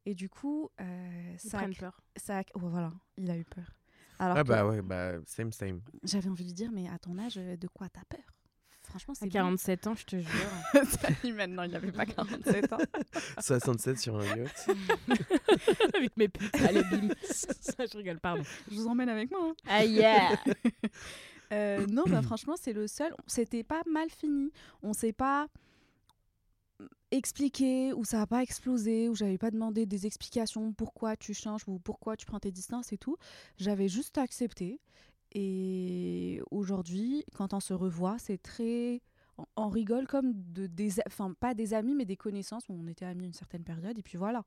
Et 0.05 0.13
du 0.13 0.29
coup, 0.29 0.69
euh, 0.79 1.33
ça, 1.37 1.59
a, 1.61 1.67
peur. 1.69 1.99
ça 2.15 2.39
a- 2.39 2.43
oh, 2.53 2.59
voilà, 2.59 2.93
il 3.17 3.29
a 3.31 3.37
eu 3.37 3.43
peur. 3.43 3.71
Alors 4.19 4.37
Ah, 4.37 4.43
que 4.43 4.47
bah 4.49 4.65
ouais, 4.67 4.81
bah, 4.81 5.13
same, 5.25 5.51
same. 5.51 5.81
j'avais 6.03 6.29
envie 6.29 6.43
de 6.43 6.49
lui 6.49 6.53
dire, 6.53 6.71
mais 6.71 6.87
à 6.87 6.99
ton 6.99 7.17
âge, 7.17 7.35
de 7.35 7.67
quoi 7.67 7.89
t'as 7.89 8.05
peur? 8.07 8.23
Franchement, 8.95 9.13
c'est 9.13 9.25
bon. 9.25 9.31
47 9.31 9.87
ans, 9.87 9.95
je 9.95 10.05
te 10.05 10.15
jure. 10.15 10.29
Salut, 11.01 11.33
maintenant, 11.33 11.63
il 11.63 11.71
n'avait 11.71 11.91
pas 11.91 12.05
47 12.05 12.71
ans. 12.71 12.77
67 13.41 13.99
sur 13.99 14.17
un 14.17 14.23
yacht. 14.37 14.69
Avec 15.93 16.15
mes 16.15 16.29
putes, 16.29 16.55
allez, 16.65 16.81
bim. 16.83 17.09
je 17.21 17.97
rigole, 17.97 18.21
pardon. 18.21 18.43
Je 18.71 18.75
vous 18.75 18.87
emmène 18.87 19.09
avec 19.09 19.29
moi. 19.31 19.49
hein. 19.49 19.55
Ah 19.67 19.83
yeah 19.83 20.29
Euh, 21.51 21.85
non, 21.87 22.03
bah, 22.07 22.21
franchement, 22.21 22.55
c'est 22.57 22.71
le 22.71 22.87
seul. 22.87 23.13
C'était 23.27 23.63
pas 23.63 23.81
mal 23.85 24.09
fini. 24.09 24.53
On 24.81 24.93
s'est 24.93 25.11
pas 25.11 25.47
expliqué 27.11 27.91
ou 27.91 28.05
ça 28.05 28.21
a 28.21 28.27
pas 28.27 28.43
explosé 28.43 29.09
ou 29.09 29.15
j'avais 29.15 29.37
pas 29.37 29.51
demandé 29.51 29.85
des 29.85 30.05
explications 30.05 30.71
pourquoi 30.71 31.17
tu 31.17 31.33
changes 31.33 31.63
ou 31.67 31.79
pourquoi 31.79 32.15
tu 32.15 32.25
prends 32.25 32.39
tes 32.39 32.51
distances 32.51 32.93
et 32.93 32.97
tout. 32.97 33.17
J'avais 33.57 33.89
juste 33.89 34.17
accepté. 34.17 34.79
Et 35.37 36.41
aujourd'hui, 36.49 37.25
quand 37.35 37.53
on 37.53 37.59
se 37.59 37.73
revoit, 37.73 38.17
c'est 38.17 38.41
très 38.41 39.01
on- 39.57 39.67
rigole 39.69 40.07
comme 40.07 40.31
de 40.33 40.65
des 40.65 40.93
enfin 41.07 41.33
pas 41.37 41.53
des 41.53 41.73
amis 41.73 41.93
mais 41.93 42.05
des 42.05 42.15
connaissances 42.15 42.63
on 42.69 42.87
était 42.87 43.03
amis 43.03 43.25
une 43.25 43.33
certaine 43.33 43.65
période 43.65 43.99
et 43.99 44.01
puis 44.01 44.17
voilà 44.17 44.45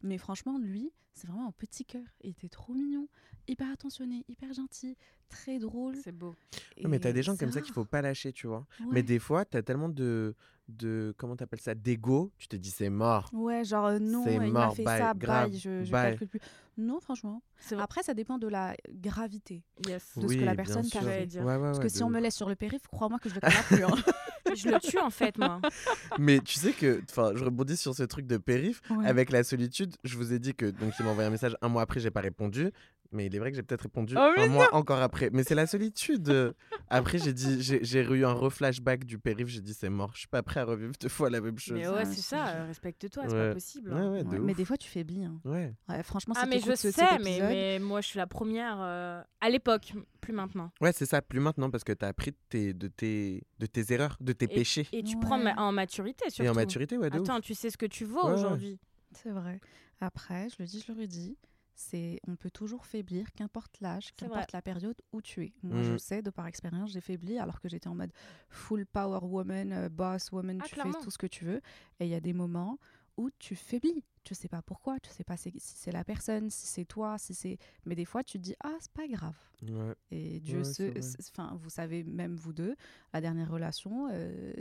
mais 0.00 0.16
franchement 0.16 0.58
lui 0.58 0.92
c'est 1.12 1.26
vraiment 1.26 1.48
un 1.48 1.50
petit 1.52 1.84
cœur 1.84 2.04
il 2.22 2.30
était 2.30 2.48
trop 2.48 2.72
mignon 2.72 3.08
hyper 3.48 3.68
attentionné 3.72 4.24
hyper 4.28 4.52
gentil 4.52 4.96
très 5.28 5.58
drôle 5.58 5.96
C'est 6.04 6.12
beau. 6.12 6.36
Ouais, 6.76 6.88
mais 6.88 7.00
t'as 7.00 7.10
des 7.10 7.24
gens 7.24 7.36
comme 7.36 7.50
ça 7.50 7.60
qu'il 7.60 7.72
faut 7.74 7.84
pas 7.84 8.00
lâcher, 8.00 8.32
tu 8.32 8.46
vois. 8.46 8.64
Ouais. 8.80 8.86
Mais 8.92 9.02
des 9.02 9.18
fois, 9.18 9.44
t'as 9.44 9.62
tellement 9.62 9.88
de, 9.88 10.36
de 10.68 11.14
comment 11.16 11.34
t'appelles 11.36 11.60
ça, 11.60 11.74
d'ego, 11.74 12.30
tu 12.38 12.46
te 12.48 12.56
dis 12.56 12.70
c'est 12.70 12.90
mort. 12.90 13.30
Ouais, 13.32 13.64
genre 13.64 13.86
euh, 13.86 13.98
non, 13.98 14.22
C'est 14.24 14.34
il 14.34 14.40
m'a 14.52 14.66
mort, 14.66 14.76
fait 14.76 14.84
bye, 14.84 14.98
ça, 15.00 15.14
grave, 15.14 15.50
bye, 15.50 15.58
je, 15.58 15.84
je 15.84 15.90
bye. 15.90 16.10
calcule 16.10 16.28
plus. 16.28 16.40
Non, 16.76 17.00
franchement. 17.00 17.42
C'est 17.58 17.74
vrai. 17.74 17.82
Après, 17.84 18.02
ça 18.02 18.14
dépend 18.14 18.38
de 18.38 18.46
la 18.46 18.76
gravité. 18.88 19.62
Yes. 19.86 20.16
de 20.16 20.28
ce 20.28 20.34
que 20.36 20.44
la 20.44 20.54
personne 20.54 20.84
fait. 20.84 21.26
dire. 21.26 21.44
Ouais, 21.44 21.54
ouais, 21.56 21.60
Parce 21.62 21.78
ouais, 21.78 21.84
que 21.84 21.88
si 21.88 22.02
on 22.02 22.06
ouf. 22.06 22.12
me 22.12 22.20
laisse 22.20 22.36
sur 22.36 22.48
le 22.48 22.54
périph', 22.54 22.86
crois-moi 22.86 23.18
que 23.18 23.28
je 23.28 23.34
le 23.34 23.40
connais 23.40 23.54
plus. 23.68 23.84
hein. 23.84 23.94
Je 24.56 24.70
le 24.70 24.78
tue 24.80 24.98
en 24.98 25.10
fait, 25.10 25.36
moi. 25.36 25.60
Mais 26.18 26.38
tu 26.40 26.54
sais 26.58 26.72
que, 26.72 27.02
enfin, 27.10 27.32
je 27.34 27.44
rebondis 27.44 27.76
sur 27.76 27.94
ce 27.94 28.02
truc 28.04 28.26
de 28.26 28.38
périph. 28.38 28.80
Ouais. 28.88 29.06
Avec 29.06 29.30
la 29.30 29.44
solitude, 29.44 29.94
je 30.04 30.16
vous 30.16 30.32
ai 30.32 30.38
dit 30.38 30.54
que 30.54 30.64
donc 30.64 30.94
il 30.98 31.04
m'a 31.04 31.10
envoyé 31.10 31.26
un 31.28 31.30
message 31.30 31.54
un 31.60 31.68
mois 31.68 31.82
après, 31.82 32.00
j'ai 32.00 32.10
pas 32.10 32.22
répondu. 32.22 32.70
Mais 33.10 33.24
il 33.26 33.34
est 33.34 33.38
vrai 33.38 33.50
que 33.50 33.56
j'ai 33.56 33.62
peut-être 33.62 33.82
répondu 33.82 34.14
Oh, 34.18 34.32
un 34.36 34.46
mois 34.48 34.68
encore 34.74 35.00
après. 35.00 35.30
Mais 35.32 35.42
c'est 35.42 35.54
la 35.54 35.66
solitude. 35.66 36.54
Après, 36.90 37.18
j'ai 37.18 37.32
dit, 37.32 37.62
j'ai 37.62 38.02
eu 38.02 38.24
un 38.26 38.32
reflashback 38.32 39.04
du 39.04 39.18
périph', 39.18 39.48
j'ai 39.48 39.60
dit 39.62 39.72
c'est 39.72 39.88
mort, 39.88 40.10
je 40.14 40.18
suis 40.20 40.28
pas 40.28 40.42
prêt 40.42 40.60
à 40.60 40.64
revivre 40.64 40.92
deux 41.00 41.08
fois 41.08 41.30
la 41.30 41.40
même 41.40 41.58
chose. 41.58 41.74
Mais 41.78 41.88
ouais, 41.88 42.04
je 42.04 42.10
c'est 42.12 42.20
ça, 42.20 42.64
respecte-toi, 42.66 43.24
c'est 43.28 43.34
Ouais. 43.34 43.48
pas 43.48 43.54
possible. 43.54 43.92
Ouais, 43.94 44.00
hein. 44.00 44.12
ouais, 44.12 44.24
de 44.24 44.28
Ouais, 44.28 44.38
ouf. 44.38 44.44
mais 44.44 44.54
des 44.54 44.64
fois, 44.66 44.76
tu 44.76 44.88
faiblis. 44.90 45.24
hein. 45.24 45.40
Ouais. 45.44 45.74
Ouais, 45.88 46.02
franchement, 46.02 46.34
Ah 46.36 46.44
mais 46.46 46.60
je 46.60 46.74
sais, 46.74 46.92
mais, 47.22 47.38
mais 47.40 47.78
moi 47.78 48.00
je 48.02 48.08
suis 48.08 48.18
la 48.18 48.26
première 48.26 48.76
euh, 48.80 49.22
à 49.40 49.48
l'époque, 49.48 49.94
plus 50.20 50.32
maintenant. 50.34 50.70
Ouais, 50.80 50.92
c'est 50.92 51.06
ça, 51.06 51.22
plus 51.22 51.40
maintenant 51.40 51.70
parce 51.70 51.84
que 51.84 51.92
tu 51.92 52.04
as 52.04 52.08
appris 52.08 52.32
de 52.32 52.36
tes, 52.50 52.74
de, 52.74 52.88
tes, 52.88 53.42
de 53.58 53.66
tes 53.66 53.92
erreurs, 53.92 54.16
de 54.20 54.32
tes 54.32 54.48
péchés. 54.48 54.86
Et 54.92 55.02
tu 55.02 55.14
Ouais. 55.16 55.20
prends 55.22 55.38
ma- 55.38 55.54
en 55.56 55.72
maturité 55.72 56.28
surtout. 56.28 56.42
Et 56.46 56.48
en 56.50 56.54
maturité, 56.54 56.98
ouais, 56.98 57.08
de 57.10 57.18
ouf. 57.18 57.22
Attends, 57.28 57.40
tu 57.40 57.54
sais 57.54 57.70
ce 57.70 57.78
que 57.78 57.86
tu 57.86 58.04
vaux 58.04 58.22
aujourd'hui. 58.28 58.78
C'est 59.12 59.30
vrai. 59.30 59.60
Après, 60.00 60.48
je 60.50 60.56
le 60.60 60.66
dis, 60.66 60.84
je 60.86 60.92
le 60.92 61.00
redis, 61.00 61.36
c'est 61.80 62.18
on 62.26 62.34
peut 62.34 62.50
toujours 62.50 62.84
faiblir, 62.86 63.30
qu'importe 63.32 63.80
l'âge, 63.80 64.12
qu'importe 64.16 64.50
la 64.52 64.60
période 64.62 65.00
où 65.12 65.22
tu 65.22 65.44
es. 65.44 65.52
Moi, 65.62 65.80
je 65.82 65.94
Mm. 65.94 65.98
sais, 65.98 66.22
de 66.22 66.30
par 66.30 66.46
expérience, 66.48 66.90
j'ai 66.90 67.00
faibli 67.00 67.38
alors 67.38 67.60
que 67.60 67.68
j'étais 67.68 67.86
en 67.88 67.94
mode 67.94 68.12
full 68.48 68.84
power 68.84 69.20
woman, 69.22 69.72
euh, 69.72 69.88
boss 69.88 70.32
woman, 70.32 70.58
Ah, 70.60 70.66
tu 70.66 70.74
clairement. 70.74 70.92
fais 70.92 71.04
tout 71.04 71.10
ce 71.12 71.18
que 71.18 71.28
tu 71.28 71.44
veux. 71.44 71.60
Et 72.00 72.06
il 72.06 72.08
y 72.08 72.14
a 72.14 72.20
des 72.20 72.32
moments 72.32 72.78
où 73.16 73.30
tu 73.38 73.54
faiblis. 73.54 74.04
Tu 74.24 74.34
sais 74.34 74.48
pas 74.48 74.60
pourquoi, 74.60 74.98
tu 75.00 75.08
sais 75.10 75.22
pas 75.24 75.36
si 75.36 75.52
si 75.56 75.76
c'est 75.78 75.92
la 75.92 76.04
personne, 76.04 76.50
si 76.50 76.66
c'est 76.66 76.84
toi, 76.84 77.16
si 77.16 77.32
c'est. 77.32 77.58
Mais 77.86 77.94
des 77.94 78.04
fois, 78.04 78.24
tu 78.24 78.38
te 78.38 78.42
dis 78.42 78.54
ah 78.64 78.76
c'est 78.80 78.92
pas 78.92 79.06
grave. 79.06 79.36
Ouais. 79.62 79.94
Et 80.10 80.40
Dieu 80.40 80.58
Ouais, 80.58 80.64
sait, 80.64 80.92
enfin 81.30 81.56
vous 81.60 81.70
savez 81.70 82.02
même 82.04 82.34
vous 82.34 82.52
deux, 82.52 82.74
la 83.12 83.20
dernière 83.20 83.50
relation, 83.50 84.08
euh, 84.10 84.52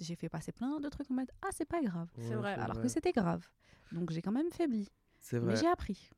j'ai 0.00 0.16
fait 0.16 0.28
passer 0.28 0.50
plein 0.52 0.80
de 0.80 0.88
trucs 0.88 1.08
en 1.10 1.14
mode 1.14 1.30
ah 1.42 1.48
c'est 1.52 1.64
pas 1.68 1.80
grave. 1.82 2.10
C'est 2.18 2.30
Ouais, 2.30 2.36
vrai, 2.36 2.54
Alors 2.54 2.74
vrai. 2.74 2.82
que 2.82 2.88
c'était 2.88 3.12
grave. 3.12 3.48
Donc 3.92 4.10
j'ai 4.10 4.22
quand 4.22 4.32
même 4.32 4.50
faibli. 4.50 4.88
C'est 5.26 5.40
Mais 5.40 5.52
vrai. 5.54 5.56
j'ai 5.56 5.66
appris. 5.68 6.10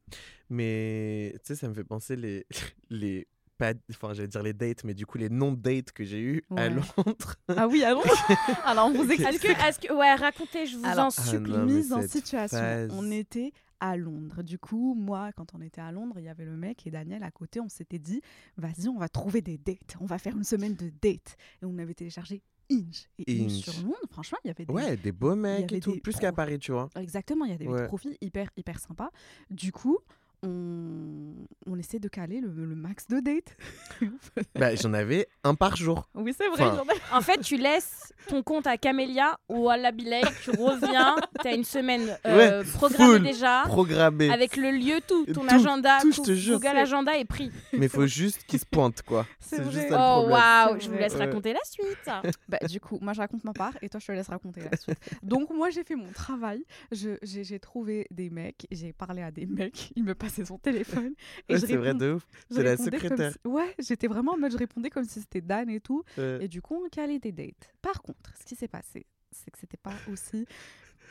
Mais 0.51 1.33
tu 1.37 1.41
sais, 1.45 1.55
ça 1.55 1.69
me 1.69 1.75
fait 1.75 1.85
penser 1.85 2.17
les, 2.17 2.45
les 2.91 3.27
pas, 3.57 3.73
enfin, 3.91 4.13
j'allais 4.13 4.29
dire 4.29 4.43
les 4.43 4.53
dates, 4.53 4.83
mais 4.85 4.95
du 4.95 5.07
coup, 5.07 5.17
les 5.17 5.31
non-dates 5.31 5.93
que 5.93 6.05
j'ai 6.05 6.21
eu 6.21 6.43
à. 6.57 6.69
Londres. 6.69 7.37
Ah 7.49 7.69
oui, 7.69 7.85
alors, 7.85 8.05
alors 8.65 8.89
on 8.89 8.93
vous 9.03 9.11
Est-ce 9.11 9.23
explique. 9.23 9.57
que, 9.57 9.67
est-ce 9.69 9.79
que, 9.79 9.93
ouais, 9.95 10.15
racontez, 10.15 10.67
je 10.67 10.77
vous 10.77 10.85
Alors, 10.85 11.07
en 11.07 11.09
Ah 11.09 11.23
supplie. 11.23 11.53
non, 11.53 11.65
mais 11.65 11.73
mise 11.73 11.93
en 11.93 12.03
situation. 12.03 12.59
phase. 12.59 12.91
On 12.93 13.11
était 13.11 13.53
à 13.81 13.97
Londres. 13.97 14.43
Du 14.43 14.59
coup, 14.59 14.95
moi, 14.95 15.31
quand 15.37 15.55
on 15.55 15.61
était 15.63 15.81
à 15.81 15.93
Londres, 15.93 16.17
il 16.19 16.25
y 16.25 16.29
avait 16.29 16.45
le 16.45 16.57
mec 16.57 16.87
et 16.87 16.91
Daniel 16.91 17.23
à 17.23 17.31
côté. 17.31 17.61
On 17.61 17.69
s'était 17.69 17.99
dit, 17.99 18.21
vas-y, 18.57 18.89
on 18.89 18.99
va 18.99 19.09
trouver 19.09 19.41
des 19.41 19.57
dates. 19.57 19.97
On 20.01 20.07
va 20.07 20.19
faire 20.19 20.37
une 20.37 20.45
semaine 20.45 20.75
de 20.75 20.91
dates. 21.01 21.37
Et 21.63 21.65
on 21.65 21.79
avait 21.79 21.95
téléchargé 21.95 22.43
Inch. 22.71 23.09
Et 23.27 23.41
Inch, 23.43 23.53
Inch. 23.53 23.65
sur 23.65 23.83
Londres, 23.83 23.97
franchement, 24.11 24.39
il 24.45 24.49
y 24.49 24.51
avait 24.51 24.65
des... 24.65 24.73
Ouais, 24.73 24.97
des 24.97 25.13
beaux 25.13 25.35
mecs 25.35 25.73
et 25.73 25.81
tout, 25.81 25.93
des 25.93 26.01
plus 26.01 26.17
qu'à. 26.17 26.33
Paris, 26.33 26.59
tu 26.59 26.73
vois. 26.73 26.89
Exactement, 26.97 27.45
il 27.45 27.53
y 27.53 27.55
avait 27.55 27.67
des 27.67 27.71
Ouais. 27.71 27.87
profils 27.87 28.17
hyper, 28.21 28.49
hyper 28.57 28.79
sympas. 28.81 29.11
Du 29.51 29.73
coup, 29.73 29.99
on, 30.43 31.35
on 31.67 31.79
essaie 31.79 31.99
de 31.99 32.09
caler 32.09 32.41
le, 32.41 32.49
le 32.49 32.75
max 32.75 33.07
de 33.09 33.21
dates. 33.21 33.57
Bah, 34.55 34.75
j'en 34.75 34.93
avais 34.93 35.27
un 35.45 35.55
par 35.55 35.77
jour. 35.77 36.07
oui, 36.15 36.35
c'est 36.37 36.49
vrai. 36.49 36.65
Enfin, 36.65 36.83
En 37.13 37.21
fait, 37.23 37.41
tu 37.41 37.57
laisses 37.57 38.13
ton 38.29 38.43
compte 38.43 38.67
à 38.67 38.77
Camélia 38.77 39.39
ou 39.49 39.69
à 39.71 39.77
Labilay, 39.77 40.21
tu 40.43 40.51
reviens, 40.51 41.17
t'as 41.43 41.55
une 41.55 41.65
semaine 41.65 42.17
euh, 42.27 42.63
programmée 42.75 43.15
full. 43.19 43.23
déjà, 43.23 43.63
Programmé. 43.67 44.31
avec 44.31 44.57
le 44.57 44.71
lieu, 44.71 45.01
tout, 45.07 45.25
ton 45.27 45.47
Tout, 45.47 45.55
agenda, 45.55 45.99
tout, 46.01 46.13
je 46.13 46.21
te 46.23 46.35
jure. 46.35 46.59
Google 46.61 46.77
Agenda 46.77 47.17
est 47.19 47.25
pris. 47.25 47.51
Mais 47.73 47.89
faut 47.89 48.07
juste 48.07 48.45
qu'ils 48.47 48.61
se 48.61 48.67
pointent, 48.67 49.03
quoi. 49.03 49.27
C'est 49.41 49.63
juste 49.71 49.89
ça 49.89 49.97
le 49.97 50.27
Oh 50.27 50.31
waouh, 50.31 50.81
je 50.81 50.89
vous 50.89 50.97
laisse 50.97 51.15
Ouais. 51.15 51.25
raconter 51.27 51.53
la 51.53 51.65
suite. 51.65 51.87
Bah, 52.49 52.59
du 52.69 52.81
coup, 52.81 52.99
moi 53.01 53.13
je 53.13 53.21
raconte 53.21 53.45
ma 53.45 53.53
part 53.53 53.73
et 53.83 53.89
toi 53.89 53.99
je 54.01 54.07
te 54.07 54.13
laisse 54.13 54.29
raconter 54.29 54.61
la 54.71 54.77
suite. 54.77 54.99
Donc 55.23 55.51
moi 55.51 55.71
j'ai 55.71 55.83
fait 55.85 55.95
mon 55.97 56.11
travail, 56.13 56.63
Je- 56.93 57.17
j'ai 57.23 57.45
j'ai 57.45 57.59
trouvé 57.59 58.07
des 58.11 58.31
mecs, 58.31 58.67
j'ai 58.71 58.93
parlé 58.93 59.23
à 59.23 59.31
des 59.31 59.47
mecs, 59.47 59.91
ils 59.97 60.05
me 60.05 60.15
passaient 60.27 60.45
son 60.45 60.59
téléphone 60.59 61.15
Ouais, 61.49 61.59
c'est 61.59 61.77
vrai 61.77 61.95
de 61.95 62.13
ouf. 62.15 62.27
C'est 62.51 62.63
la 62.63 62.77
secrétaire. 62.77 63.33
si- 63.33 63.39
Ouais, 63.49 63.75
j'étais 63.79 64.07
vraiment 64.09 64.33
en 64.33 64.39
mode 64.39 64.53
je 64.53 64.57
répondais 64.59 64.91
comme 64.91 65.05
si 65.05 65.21
c'était 65.21 65.41
Dan 65.41 65.69
et 65.71 65.81
tout 65.81 66.03
Ouais. 66.19 66.39
et 66.43 66.49
du 66.49 66.61
coup 66.63 66.75
on 66.85 66.89
calait 66.89 67.19
des 67.19 67.33
dates. 67.33 67.75
Par 67.83 68.03
contre, 68.03 68.33
ce 68.39 68.45
qui 68.45 68.57
s'est 68.57 68.69
passé, 68.69 69.07
c'est 69.31 69.51
que 69.51 69.59
c'était 69.59 69.77
pas 69.77 69.95
aussi 70.11 70.47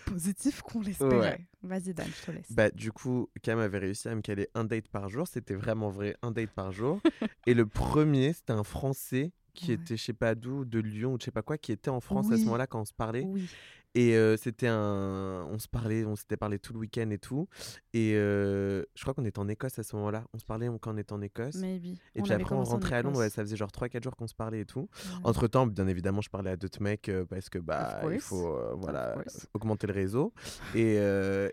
positif 0.06 0.62
qu'on 0.62 0.82
l'espérait. 0.82 1.39
Vas-y 1.63 1.93
Dan, 1.93 2.08
je 2.08 2.25
te 2.25 2.32
laisse. 2.32 2.51
Bah, 2.51 2.69
du 2.69 2.91
coup, 2.91 3.28
Cam 3.41 3.58
avait 3.60 3.80
réussi 3.80 4.08
à 4.08 4.13
me 4.15 4.21
caler 4.21 4.47
un 4.54 4.63
date 4.63 4.88
par 4.88 5.10
jour. 5.10 5.28
C'était 5.28 5.56
vraiment 5.56 5.89
vrai, 5.89 6.15
un 6.21 6.32
date 6.32 6.51
par 6.51 6.71
jour. 6.71 6.99
et 7.47 7.54
le 7.54 7.65
premier, 7.65 8.34
c'était 8.34 8.54
un 8.54 8.63
Français 8.63 9.32
qui 9.54 9.69
Ouais. 9.69 9.75
était, 9.75 9.97
je 9.97 10.04
sais 10.04 10.13
pas 10.13 10.36
d'où, 10.36 10.65
de 10.65 10.80
Lyon 10.80 11.13
ou 11.13 11.17
je 11.19 11.25
sais 11.25 11.32
pas 11.32 11.41
quoi, 11.41 11.58
qui 11.58 11.71
était 11.71 11.89
en 11.89 12.01
France 12.01 12.30
à 12.32 12.38
ce 12.38 12.43
moment-là 12.43 12.67
quand 12.67 12.82
on 12.82 12.86
se 12.86 12.93
parlait. 12.93 13.23
oui. 13.25 13.49
Et 13.96 14.18
euh, 14.18 14.36
c'était 14.36 14.68
un. 14.68 15.48
On 15.50 15.58
se 15.58 15.70
parlait, 15.70 16.04
on 16.06 16.18
s'était 16.18 16.36
parlé 16.36 16.60
tout 16.60 16.74
le 16.74 16.80
week-end 16.80 17.10
et 17.12 17.18
tout. 17.18 17.48
Et 17.94 18.14
euh, 18.16 18.84
je 18.94 19.02
crois 19.02 19.14
qu'on 19.14 19.24
était 19.24 19.40
en 19.40 19.48
Écosse 19.48 19.80
à 19.80 19.84
ce 19.84 19.96
moment-là. 19.96 20.26
On 20.34 20.38
se 20.38 20.44
parlait 20.44 20.70
quand 20.82 20.94
on 20.94 20.98
était 20.98 21.14
en 21.14 21.22
Écosse. 21.22 21.56
Maybe. 21.56 21.98
Et 22.14 22.22
puis 22.22 22.34
avait 22.34 22.44
après, 22.44 22.56
on 22.56 22.64
rentrait 22.64 22.96
à 22.98 23.02
Londres. 23.02 23.20
Ouais, 23.20 23.30
ça 23.30 23.42
faisait 23.42 23.56
genre 23.56 23.72
3-4 23.72 24.04
jours 24.04 24.16
qu'on 24.18 24.28
se 24.28 24.36
parlait 24.36 24.60
et 24.60 24.66
tout. 24.66 24.82
Ouais. 24.82 25.20
Entre 25.24 25.48
temps, 25.48 25.66
bien 25.66 25.88
évidemment, 25.88 26.20
je 26.20 26.30
parlais 26.30 26.52
à 26.52 26.58
d'autres 26.58 26.82
mecs 26.82 27.08
euh, 27.08 27.24
parce 27.24 27.50
que 27.50 27.58
bah, 27.58 28.02
il 28.12 28.20
faut 28.20 28.48
euh, 28.48 28.76
voilà, 28.78 29.16
augmenter 29.54 29.88
le 29.88 29.94
réseau. 29.94 30.34
Et, 30.76 30.98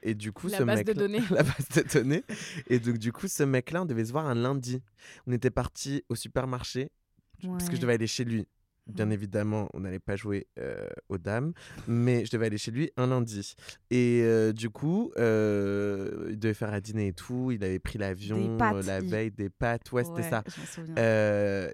et 0.03 0.15
du 0.15 0.33
coup, 0.33 0.49
La 0.49 0.59
ce 0.59 0.63
base 0.65 0.85
de 0.85 0.93
données. 0.95 1.23
la 1.31 1.45
base 1.45 1.69
de 1.77 1.93
données. 1.93 2.25
Et 2.67 2.81
donc, 2.81 2.99
du 2.99 3.13
coup, 3.13 3.29
ce 3.29 3.45
mec-là, 3.45 3.83
on 3.83 3.87
devait 3.87 4.05
se 4.05 4.13
voir 4.13 4.27
un 4.27 4.35
lundi. 4.35 4.83
On 5.29 5.33
était 5.33 5.51
parti 5.51 6.05
au 6.09 6.17
supermarché 6.17 6.91
parce 7.41 7.69
que 7.69 7.77
je 7.77 7.81
devais 7.81 7.95
aller 7.95 8.09
chez 8.09 8.25
lui. 8.25 8.49
Bien 8.89 9.07
Ouais. 9.09 9.15
évidemment, 9.15 9.69
on 9.75 9.81
n'allait 9.81 9.99
pas 10.01 10.17
jouer 10.17 10.49
euh, 10.59 10.89
aux 11.09 11.19
dames, 11.19 11.53
mais 11.87 12.25
je 12.25 12.31
devais 12.33 12.47
aller 12.47 12.59
chez 12.59 12.71
lui 12.73 12.91
un 12.97 13.07
lundi. 13.07 13.55
Et 13.91 14.23
euh, 14.25 14.53
du 14.53 14.71
coup, 14.71 15.13
euh, 15.19 16.27
il 16.31 16.39
devait 16.39 16.53
faire 16.55 16.73
à 16.73 16.81
dîner 16.81 17.09
et 17.09 17.13
tout. 17.13 17.51
Il 17.53 17.63
avait 17.65 17.79
pris 17.79 17.99
l'avion 17.99 18.57
la 18.59 18.99
il- 19.01 19.09
veille, 19.09 19.31
des 19.31 19.51
pâtes. 19.51 19.91
Ouais, 19.93 20.03
c'était 20.05 20.23
ça. 20.29 20.43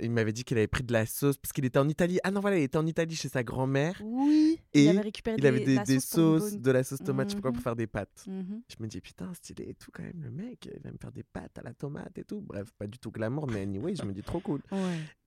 il 0.02 0.10
m'avait 0.10 0.32
dit 0.32 0.44
qu'il 0.44 0.58
avait 0.58 0.66
pris 0.66 0.82
de 0.84 0.92
la 0.92 1.06
sauce 1.06 1.36
parce 1.38 1.52
qu'il 1.52 1.64
était 1.64 1.78
en 1.78 1.88
Italie. 1.88 2.18
Ah 2.24 2.30
non, 2.30 2.40
voilà, 2.40 2.58
il 2.58 2.62
était 2.62 2.78
en 2.78 2.86
Italie 2.86 3.14
chez 3.16 3.28
sa 3.28 3.42
grand-mère. 3.42 4.00
Oui, 4.04 4.60
Et 4.74 4.84
il 4.84 4.88
avait 4.90 5.00
récupéré 5.00 5.36
Il 5.38 5.46
avait 5.46 5.60
des, 5.64 6.00
sauces, 6.00 6.52
bonne- 6.52 6.62
de 6.62 6.70
la 6.70 6.84
sauce 6.84 6.98
tomate, 7.00 7.30
je 7.30 7.34
sais 7.36 7.36
pas 7.36 7.42
quoi, 7.42 7.50
pour 7.52 7.58
Mhm. 7.58 7.62
faire 7.64 7.76
des 7.76 7.86
pâtes. 7.86 8.24
Mhm. 8.26 8.62
Je 8.68 8.82
me 8.82 8.88
dis, 8.88 9.00
putain, 9.00 9.32
stylé 9.34 9.64
et 9.70 9.74
tout, 9.74 9.90
quand 9.92 10.02
même, 10.02 10.20
le 10.22 10.30
mec, 10.30 10.68
il 10.74 10.80
va 10.82 10.90
me 10.92 10.98
faire 11.00 11.12
des 11.12 11.22
pâtes 11.22 11.58
à 11.58 11.62
la 11.62 11.72
tomate 11.74 12.16
et 12.18 12.24
tout. 12.24 12.40
Bref, 12.40 12.68
pas 12.78 12.86
du 12.86 12.98
tout 12.98 13.10
glamour, 13.10 13.46
mais 13.48 13.62
anyway, 13.62 13.94
je 13.94 14.04
me 14.04 14.12
dis, 14.12 14.22
trop 14.22 14.40
cool. 14.40 14.60
Ouais. 14.72 14.78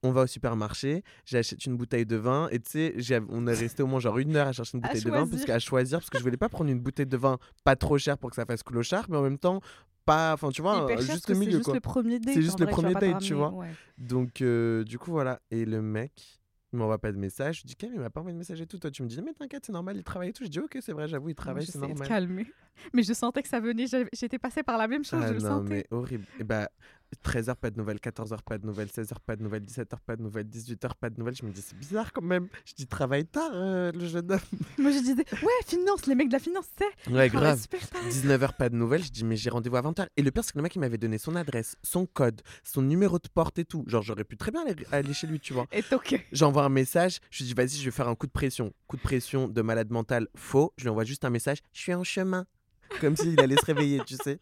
On 0.03 0.11
va 0.11 0.23
au 0.23 0.27
supermarché, 0.27 1.03
j'achète 1.25 1.65
une 1.65 1.70
bouteille 1.75 2.05
de 2.05 2.15
vin, 2.15 2.47
et 2.51 2.59
tu 2.59 2.69
sais, 2.71 3.21
on 3.29 3.47
est 3.47 3.53
resté 3.53 3.83
au 3.83 3.87
moins 3.87 3.99
genre 3.99 4.17
une 4.17 4.35
heure 4.35 4.47
à 4.47 4.51
chercher 4.53 4.77
une 4.77 4.81
bouteille 4.81 5.01
de 5.03 5.09
vin, 5.09 5.17
parce 5.19 5.29
choisir. 5.29 5.45
qu'à 5.47 5.59
choisir, 5.59 5.99
parce 5.99 6.09
que 6.09 6.17
je 6.17 6.23
voulais 6.23 6.37
pas 6.37 6.49
prendre 6.49 6.69
une 6.69 6.79
bouteille 6.79 7.05
de 7.07 7.17
vin 7.17 7.37
pas 7.63 7.75
trop 7.75 7.97
chère 7.97 8.17
pour 8.17 8.29
que 8.29 8.35
ça 8.35 8.45
fasse 8.45 8.63
clochard, 8.63 9.05
mais 9.09 9.17
en 9.17 9.21
même 9.23 9.37
temps, 9.37 9.61
pas, 10.05 10.33
enfin, 10.33 10.49
tu 10.49 10.61
vois, 10.61 10.87
juste 10.99 11.29
le 11.29 11.35
milieu, 11.35 11.51
C'est 11.51 11.57
juste 11.57 11.73
le 11.73 11.79
premier 11.79 12.19
date. 12.19 12.33
C'est 12.33 12.41
juste 12.41 12.59
le 12.59 12.65
premier 12.67 12.93
date, 12.95 13.19
tu 13.19 13.33
vois. 13.35 13.53
Donc, 13.97 14.41
euh, 14.41 14.83
du 14.83 14.97
coup, 14.97 15.11
voilà. 15.11 15.39
Et 15.51 15.63
le 15.65 15.81
mec, 15.81 16.39
il 16.73 16.79
m'envoie 16.79 16.97
pas 16.97 17.11
de 17.11 17.17
message. 17.17 17.59
Je 17.61 17.67
dis, 17.67 17.75
Cam, 17.75 17.91
il 17.93 17.99
m'a 17.99 18.09
pas 18.09 18.21
envoyé 18.21 18.33
de 18.33 18.39
message 18.39 18.59
et 18.61 18.65
tout. 18.65 18.79
Toi, 18.79 18.89
tu 18.89 19.03
me 19.03 19.07
dis, 19.07 19.21
mais 19.21 19.33
t'inquiète, 19.33 19.63
c'est 19.65 19.71
normal, 19.73 19.95
il 19.97 20.03
travaille 20.03 20.29
et 20.29 20.33
tout. 20.33 20.43
Je 20.43 20.49
dis, 20.49 20.59
ok, 20.59 20.77
c'est 20.81 20.91
vrai, 20.93 21.07
j'avoue, 21.07 21.29
il 21.29 21.35
travaille, 21.35 21.65
c'est 21.67 21.77
normal. 21.77 22.07
calmer. 22.07 22.47
Mais 22.93 23.03
je 23.03 23.13
sentais 23.13 23.43
que 23.43 23.49
ça 23.49 23.59
venait. 23.59 23.85
J'étais 24.13 24.39
passée 24.39 24.63
par 24.63 24.77
la 24.79 24.87
même 24.87 25.03
chose, 25.03 25.19
Ah 25.23 25.27
je 25.27 25.33
le 25.33 25.39
non, 25.39 25.49
sentais. 25.59 25.69
mais 25.69 25.85
horrible. 25.91 26.25
Et 26.39 26.43
bah, 26.43 26.69
13h, 27.15 27.55
pas 27.55 27.69
de 27.69 27.77
nouvelles, 27.77 27.97
14h, 27.97 28.39
pas 28.43 28.57
de 28.57 28.65
nouvelles, 28.65 28.87
16h, 28.87 29.13
pas 29.25 29.35
de 29.35 29.43
nouvelles, 29.43 29.63
17h, 29.63 29.95
pas 30.05 30.15
de 30.15 30.21
nouvelles, 30.21 30.47
18h, 30.47 30.91
pas 30.99 31.09
de 31.09 31.19
nouvelles. 31.19 31.35
Je 31.35 31.45
me 31.45 31.51
dis, 31.51 31.61
c'est 31.61 31.77
bizarre 31.77 32.13
quand 32.13 32.21
même. 32.21 32.47
Je 32.65 32.73
dis, 32.73 32.87
travaille 32.87 33.25
tard, 33.25 33.51
euh, 33.53 33.91
le 33.91 34.07
jeune 34.07 34.31
homme. 34.31 34.39
Moi, 34.77 34.91
je 34.91 34.99
disais, 34.99 35.25
ouais, 35.31 35.65
finance, 35.65 36.05
les 36.05 36.15
mecs 36.15 36.27
de 36.27 36.33
la 36.33 36.39
finance, 36.39 36.65
c'est. 36.77 37.11
Ouais, 37.11 37.29
grave. 37.29 37.59
super 37.59 37.87
tard. 37.89 38.01
19h, 38.07 38.55
pas 38.55 38.69
de 38.69 38.75
nouvelles. 38.75 39.03
Je 39.03 39.11
dis, 39.11 39.23
mais 39.23 39.35
j'ai 39.35 39.49
rendez-vous 39.49 39.77
à 39.77 39.81
20h. 39.81 40.07
Et 40.17 40.21
le 40.21 40.31
pire, 40.31 40.43
c'est 40.43 40.53
que 40.53 40.57
le 40.57 40.63
mec, 40.63 40.75
il 40.75 40.79
m'avait 40.79 40.97
donné 40.97 41.17
son 41.17 41.35
adresse, 41.35 41.75
son 41.83 42.05
code, 42.05 42.41
son 42.63 42.81
numéro 42.81 43.19
de 43.19 43.27
porte 43.33 43.59
et 43.59 43.65
tout. 43.65 43.83
Genre, 43.87 44.01
j'aurais 44.01 44.23
pu 44.23 44.37
très 44.37 44.51
bien 44.51 44.63
aller, 44.65 44.75
aller 44.91 45.13
chez 45.13 45.27
lui, 45.27 45.39
tu 45.39 45.53
vois. 45.53 45.67
Et 45.71 45.83
ok. 45.91 46.25
J'envoie 46.31 46.63
un 46.63 46.69
message, 46.69 47.19
je 47.29 47.39
lui 47.39 47.45
dis 47.45 47.53
vas-y, 47.53 47.77
je 47.77 47.85
vais 47.85 47.91
faire 47.91 48.07
un 48.07 48.15
coup 48.15 48.27
de 48.27 48.31
pression. 48.31 48.73
Coup 48.87 48.97
de 48.97 49.01
pression 49.01 49.47
de 49.47 49.61
malade 49.61 49.91
mental 49.91 50.27
faux. 50.35 50.73
Je 50.77 50.83
lui 50.83 50.89
envoie 50.89 51.03
juste 51.03 51.25
un 51.25 51.29
message, 51.29 51.59
je 51.73 51.81
suis 51.81 51.93
en 51.93 52.03
chemin. 52.03 52.45
Comme 52.99 53.15
s'il 53.15 53.39
allait 53.39 53.55
se 53.55 53.65
réveiller, 53.65 54.01
tu 54.05 54.15
sais. 54.15 54.39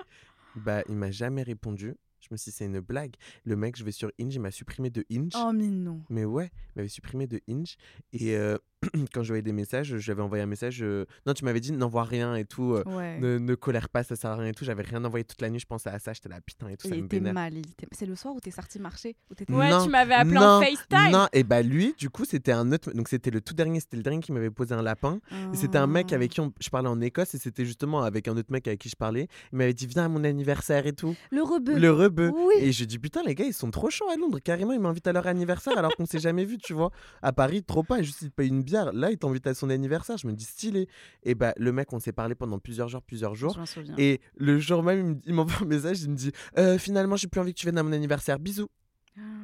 Bah, 0.56 0.82
il 0.90 0.96
m'a 0.96 1.12
jamais 1.12 1.44
répondu. 1.44 1.96
Je 2.30 2.36
me 2.36 2.38
suis 2.38 2.52
dit, 2.52 2.58
c'est 2.58 2.66
une 2.66 2.80
blague. 2.80 3.16
Le 3.44 3.56
mec, 3.56 3.76
je 3.76 3.84
vais 3.84 3.92
sur 3.92 4.12
Inge, 4.22 4.36
il 4.36 4.40
m'a 4.40 4.52
supprimé 4.52 4.92
de 4.92 5.04
Inge. 5.12 5.32
Oh, 5.36 5.52
mais 5.52 5.68
non. 5.68 6.02
Mais 6.10 6.26
ouais, 6.26 6.52
il 6.54 6.72
m'avait 6.78 6.88
supprimé 6.88 7.26
de 7.26 7.42
Inge. 7.50 7.76
Et 8.14 8.36
euh, 8.36 8.60
quand 9.14 9.24
je 9.24 9.28
voyais 9.30 9.42
des 9.42 9.52
messages, 9.52 9.98
je 9.98 10.06
lui 10.06 10.12
avais 10.12 10.22
envoyé 10.22 10.44
un 10.44 10.48
message. 10.48 10.80
euh, 10.82 11.06
Non, 11.26 11.34
tu 11.34 11.44
m'avais 11.44 11.60
dit 11.60 11.72
n'envoie 11.74 12.04
rien 12.04 12.36
et 12.36 12.46
tout. 12.46 12.74
euh, 12.74 12.84
Ouais. 12.86 13.20
ne, 13.20 13.38
ne 13.38 13.56
colère 13.56 13.90
pas, 13.90 14.04
ça 14.04 14.16
sert 14.16 14.32
à 14.32 14.36
rien 14.38 14.48
et 14.50 14.54
tout. 14.54 14.64
J'avais 14.64 14.84
rien 14.84 15.04
envoyé 15.04 15.24
toute 15.26 15.42
la 15.42 15.50
nuit, 15.50 15.60
je 15.60 15.66
pensais 15.66 15.90
à 15.90 16.00
ça. 16.00 16.14
J'étais 16.14 16.30
là, 16.30 16.40
putain 16.42 16.70
et 16.70 16.78
tout, 16.78 16.88
Il 16.88 16.92
ça 16.92 16.96
me 16.96 17.06
était 17.06 17.18
vénère. 17.18 17.34
mal. 17.34 17.58
était- 17.58 17.88
C'est 17.92 18.06
le 18.06 18.16
soir 18.16 18.34
où 18.36 18.40
t'es 18.40 18.52
sorti 18.52 18.80
marcher. 18.80 19.16
Où 19.50 19.54
Ouais, 19.58 19.70
Non, 19.70 19.84
tu 19.84 19.90
m'avais 19.90 20.14
appelé 20.14 20.34
non, 20.36 20.42
en 20.42 20.62
FaceTime. 20.62 21.12
Non, 21.12 21.28
et 21.34 21.44
bah 21.44 21.62
lui, 21.62 21.94
du 21.98 22.10
coup, 22.10 22.24
c'était 22.26 22.52
un 22.54 22.72
autre. 22.72 22.92
Donc 22.94 23.10
c'était 23.10 23.32
le 23.32 23.42
tout 23.42 23.54
dernier, 23.54 23.80
c'était 23.82 23.98
le 23.98 24.04
dernier 24.04 24.22
qui 24.22 24.32
m'avait 24.32 24.50
posé 24.52 24.74
un 24.74 24.82
lapin. 24.82 25.20
Et 25.54 25.58
c'était 25.58 25.78
un 25.78 25.88
mec 25.88 26.08
Ah. 26.12 26.16
avec 26.16 26.32
qui 26.32 26.40
on- 26.40 26.54
je 26.60 26.70
parlais 26.70 26.88
en 26.90 27.02
Écosse 27.02 27.36
et 27.36 27.38
c'était 27.38 27.66
justement 27.66 28.02
avec 28.04 28.28
un 28.28 28.38
autre 28.38 28.52
mec 28.52 28.68
avec 28.68 28.80
qui 28.80 28.90
je 28.90 28.96
parlais. 28.96 29.28
Il 29.52 29.58
m'avait 29.58 29.74
dit 29.74 29.88
viens 29.88 30.06
à 30.06 30.08
mon 30.08 30.24
anniversaire 30.24 30.88
et 30.88 30.94
tout. 30.94 31.16
Le 31.32 31.42
rebeu. 31.42 31.78
Le 31.78 31.92
rebeu. 31.92 32.32
Oui. 32.34 32.54
Et 32.60 32.72
j'ai 32.72 32.86
dit 32.86 32.98
putain 33.00 33.24
les 33.24 33.36
gars 33.36 33.46
ils 33.46 33.54
sont 33.54 33.72
trop 33.72 33.90
chauds 33.90 34.10
à 34.10 34.16
Londres. 34.16 34.40
Carrément 34.40 34.72
ils 34.74 34.80
m'invitent 34.80 35.08
à 35.08 35.14
leur 35.14 35.28
anniversaire 35.28 35.78
alors 35.78 35.96
qu'on 35.96 36.06
s'est 36.06 36.20
jamais 36.20 36.46
vu 36.46 36.58
tu 36.58 36.74
vois. 36.74 36.92
À 37.22 37.34
Paris 37.34 37.64
trop 37.64 37.84
pas 37.84 38.02
juste 38.02 38.22
il 38.22 38.30
te 38.30 38.36
paye 38.36 38.48
une 38.50 38.62
bière. 38.70 38.94
Là 38.94 39.12
il 39.12 39.18
t'invite 39.18 39.46
à 39.48 39.54
son 39.54 39.70
anniversaire. 39.70 40.18
Je 40.18 40.28
me 40.28 40.34
dis 40.34 40.46
stylé. 40.46 40.88
Et 41.24 41.36
bah 41.36 41.54
le 41.58 41.72
mec 41.72 41.92
on 41.94 42.00
s'est 42.00 42.12
parlé 42.12 42.36
pendant 42.36 42.60
plusieurs 42.60 42.88
jours 42.88 43.02
plusieurs 43.02 43.36
jours. 43.36 43.54
Et 43.98 44.22
le 44.38 44.60
jour 44.60 44.84
même 44.84 45.00
il 45.00 45.06
me- 45.06 45.20
il 45.26 45.34
m'envoie 45.34 45.62
un 45.64 45.66
message 45.66 46.02
il 46.04 46.10
me 46.12 46.16
dit 46.16 46.32
Euh, 46.58 46.78
finalement 46.78 47.16
j'ai 47.16 47.28
plus 47.28 47.42
envie 47.42 47.54
que 47.54 47.60
tu 47.60 47.66
viennes 47.66 47.78
à 47.78 47.84
mon 47.84 47.92
anniversaire. 47.92 48.40
Bisous. 48.40 48.70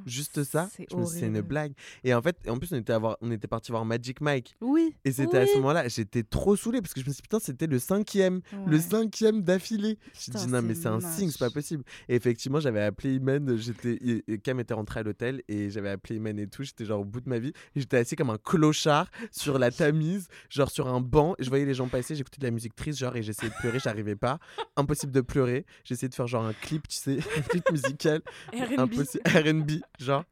Juste 0.06 0.44
ça, 0.44 0.70
C'est 0.76 0.86
je 0.92 0.96
me 0.96 1.04
suis 1.06 1.14
dit, 1.16 1.20
c'est 1.22 1.28
une 1.28 1.42
blague. 1.42 1.74
Et 2.04 2.14
en 2.14 2.22
fait, 2.22 2.38
en 2.48 2.58
plus, 2.60 2.72
on 2.72 2.76
était, 2.78 2.94
à 2.94 3.00
voir- 3.00 3.18
on 3.22 3.32
était 3.32 3.48
parti 3.48 3.72
voir 3.72 3.86
Magic 3.86 4.22
Mike. 4.22 4.56
Oui. 4.62 4.94
Et 5.04 5.12
c'était 5.12 5.38
à 5.40 5.46
ce 5.48 5.56
moment-là, 5.58 5.88
j'étais 5.88 6.22
trop 6.24 6.56
saoulé 6.56 6.82
parce 6.82 6.94
que 6.94 7.02
je 7.02 7.06
me 7.08 7.12
suis 7.12 7.18
dit, 7.18 7.24
putain, 7.24 7.40
c'était 7.40 7.68
le 7.68 7.80
cinquième. 7.80 8.42
Le 8.68 8.80
cinquième 8.80 9.42
d'affilée. 9.42 9.98
Je 10.14 10.26
Putain, 10.26 10.46
dit 10.46 10.52
non, 10.52 10.62
mais 10.62 10.76
c'est 10.76 10.88
un 10.88 11.00
signe, 11.00 11.30
c'est 11.32 11.40
pas 11.40 11.50
possible. 11.50 11.84
Et 12.08 12.16
effectivement, 12.16 12.60
j'avais 12.60 12.82
appelé 12.82 13.16
Imen, 13.16 13.58
j'étais, 13.58 14.00
Cam 14.44 14.60
était 14.60 14.74
rentré 14.74 15.00
à 15.00 15.04
l'hôtel 15.04 15.42
et 15.48 15.70
j'avais 15.72 15.90
appelé 15.90 16.18
Imen 16.18 16.38
et 16.40 16.48
tout. 16.48 16.64
J'étais 16.64 16.86
genre 16.86 17.02
au 17.02 17.06
bout 17.06 17.22
de 17.22 17.30
ma 17.30 17.40
vie. 17.40 17.54
J'étais 17.76 17.98
assis 17.98 18.16
comme 18.16 18.30
un 18.30 18.38
clochard 18.38 19.10
sur 19.32 19.58
la 19.58 19.72
Tamise, 19.72 20.28
genre 20.50 20.70
sur 20.70 20.88
un 20.88 21.02
banc. 21.02 21.36
Et 21.40 21.44
je 21.44 21.50
voyais 21.50 21.66
les 21.66 21.74
gens 21.74 21.88
passer, 21.88 22.16
j'écoutais 22.16 22.40
de 22.40 22.46
la 22.46 22.52
musique 22.52 22.76
triste, 22.76 23.00
genre, 23.00 23.16
et 23.16 23.24
j'essayais 23.24 23.50
de 23.50 23.56
pleurer, 23.60 23.80
j'arrivais 23.80 24.16
pas. 24.16 24.38
Impossible 24.76 25.12
de 25.12 25.22
pleurer. 25.22 25.66
J'essayais 25.84 26.10
de 26.10 26.16
faire 26.16 26.28
genre 26.28 26.46
un 26.46 26.54
clip, 26.54 26.88
tu 26.88 26.98
sais, 26.98 27.18
un 27.38 27.42
clip 27.42 27.72
musical. 27.72 28.22
R&B. 28.54 29.65
Genre. 30.00 30.24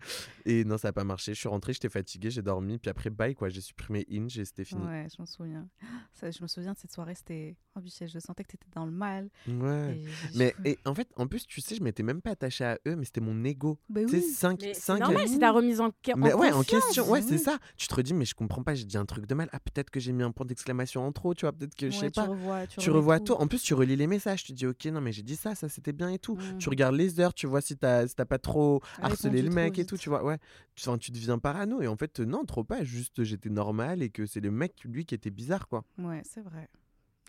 Et 0.45 0.65
non, 0.65 0.77
ça 0.77 0.89
n'a 0.89 0.93
pas 0.93 1.03
marché. 1.03 1.33
Je 1.33 1.39
suis 1.39 1.47
rentré, 1.47 1.73
j'étais 1.73 1.89
fatigué, 1.89 2.29
j'ai 2.29 2.41
dormi. 2.41 2.77
Puis 2.77 2.89
après, 2.89 3.09
bye, 3.09 3.33
quoi. 3.33 3.49
J'ai 3.49 3.61
supprimé 3.61 4.05
Inge 4.11 4.37
et 4.37 4.45
c'était 4.45 4.65
fini. 4.65 4.83
Ouais, 4.83 5.07
je 5.09 5.15
m'en 5.19 5.25
souviens. 5.25 5.67
Ça, 6.13 6.29
je 6.31 6.41
me 6.41 6.47
souviens 6.47 6.73
de 6.73 6.77
cette 6.77 6.91
soirée, 6.91 7.15
c'était. 7.15 7.55
Oh, 7.75 7.79
je 7.83 8.19
sentais 8.19 8.43
que 8.43 8.51
t'étais 8.51 8.67
dans 8.75 8.85
le 8.85 8.91
mal. 8.91 9.29
Ouais. 9.47 9.97
Et 9.97 10.37
Mais 10.37 10.55
et 10.65 10.77
en 10.85 10.93
fait, 10.93 11.07
en 11.15 11.27
plus, 11.27 11.45
tu 11.47 11.61
sais, 11.61 11.75
je 11.75 11.81
m'étais 11.83 12.03
même 12.03 12.21
pas 12.21 12.31
attaché 12.31 12.63
à 12.63 12.77
eux, 12.87 12.95
mais 12.95 13.05
c'était 13.05 13.21
mon 13.21 13.43
ego. 13.43 13.79
Bah 13.89 14.01
Tu 14.01 14.09
sais, 14.09 14.17
oui. 14.17 14.31
5 14.33 14.61
Mais 14.61 14.73
c'est 14.73 14.81
5 14.81 14.99
normal, 14.99 15.27
c'est 15.27 15.39
ta 15.39 15.51
remise 15.51 15.81
en, 15.81 15.87
en 15.87 15.91
Mais 16.17 16.33
ouais, 16.33 16.51
en 16.51 16.63
question, 16.63 17.09
ouais, 17.09 17.21
oui. 17.21 17.25
c'est 17.27 17.37
ça. 17.37 17.57
Tu 17.77 17.87
te 17.87 17.95
redis, 17.95 18.13
mais 18.13 18.25
je 18.25 18.35
comprends 18.35 18.63
pas, 18.63 18.75
j'ai 18.75 18.85
dit 18.85 18.97
un 18.97 19.05
truc 19.05 19.25
de 19.25 19.33
mal. 19.33 19.49
Ah, 19.53 19.59
peut-être 19.59 19.89
que 19.89 19.99
j'ai 19.99 20.11
mis 20.11 20.23
un 20.23 20.31
point 20.31 20.45
d'exclamation 20.45 21.05
en 21.05 21.11
trop, 21.11 21.33
tu 21.33 21.45
vois, 21.45 21.53
peut-être 21.53 21.75
que 21.75 21.89
je 21.89 21.97
sais 21.97 22.11
tu 22.11 22.19
pas. 22.19 22.27
revois, 22.27 22.67
tu 22.67 22.89
revois 22.91 23.19
tout. 23.19 23.33
tout. 23.33 23.41
En 23.41 23.47
plus, 23.47 23.61
tu 23.61 23.73
relis 23.73 23.95
les 23.95 24.07
messages. 24.07 24.43
Tu 24.43 24.51
dis, 24.53 24.67
ok, 24.67 24.85
non, 24.85 25.01
mais 25.01 25.11
j'ai 25.11 25.23
dit 25.23 25.35
ça, 25.35 25.55
ça 25.55 25.67
c'était 25.69 25.93
bien 25.93 26.09
et 26.09 26.19
tout. 26.19 26.35
Mm. 26.35 26.57
Tu 26.59 26.69
regardes 26.69 26.95
les 26.95 27.19
heures, 27.19 27.33
tu 27.33 27.47
vois 27.47 27.61
si 27.61 27.75
t'as 27.77 28.07
si 28.07 28.15
t'as 28.15 28.25
pas 28.25 28.37
trop 28.39 28.81
harcelé 29.01 29.22
Répondu 29.29 29.49
le 29.49 29.53
mec 29.55 29.79
et 29.79 29.85
tout, 29.85 29.97
tu 29.97 30.09
vois. 30.09 30.23
Ouais. 30.23 30.37
Tu, 30.75 30.87
enfin, 30.87 30.97
tu 30.97 31.11
deviens 31.11 31.39
parano. 31.39 31.81
Et 31.81 31.87
en 31.87 31.95
fait, 31.97 32.19
non, 32.19 32.43
trop 32.45 32.63
pas. 32.63 32.83
Juste, 32.83 33.23
j'étais 33.23 33.49
normal 33.49 34.01
et 34.01 34.09
que 34.09 34.25
c'est 34.25 34.39
le 34.41 34.51
mec, 34.51 34.83
lui, 34.85 35.05
qui 35.05 35.15
était 35.15 35.31
bizarre, 35.31 35.67
quoi. 35.67 35.83
Ouais, 35.97 36.21
c'est 36.25 36.41
vrai. 36.41 36.67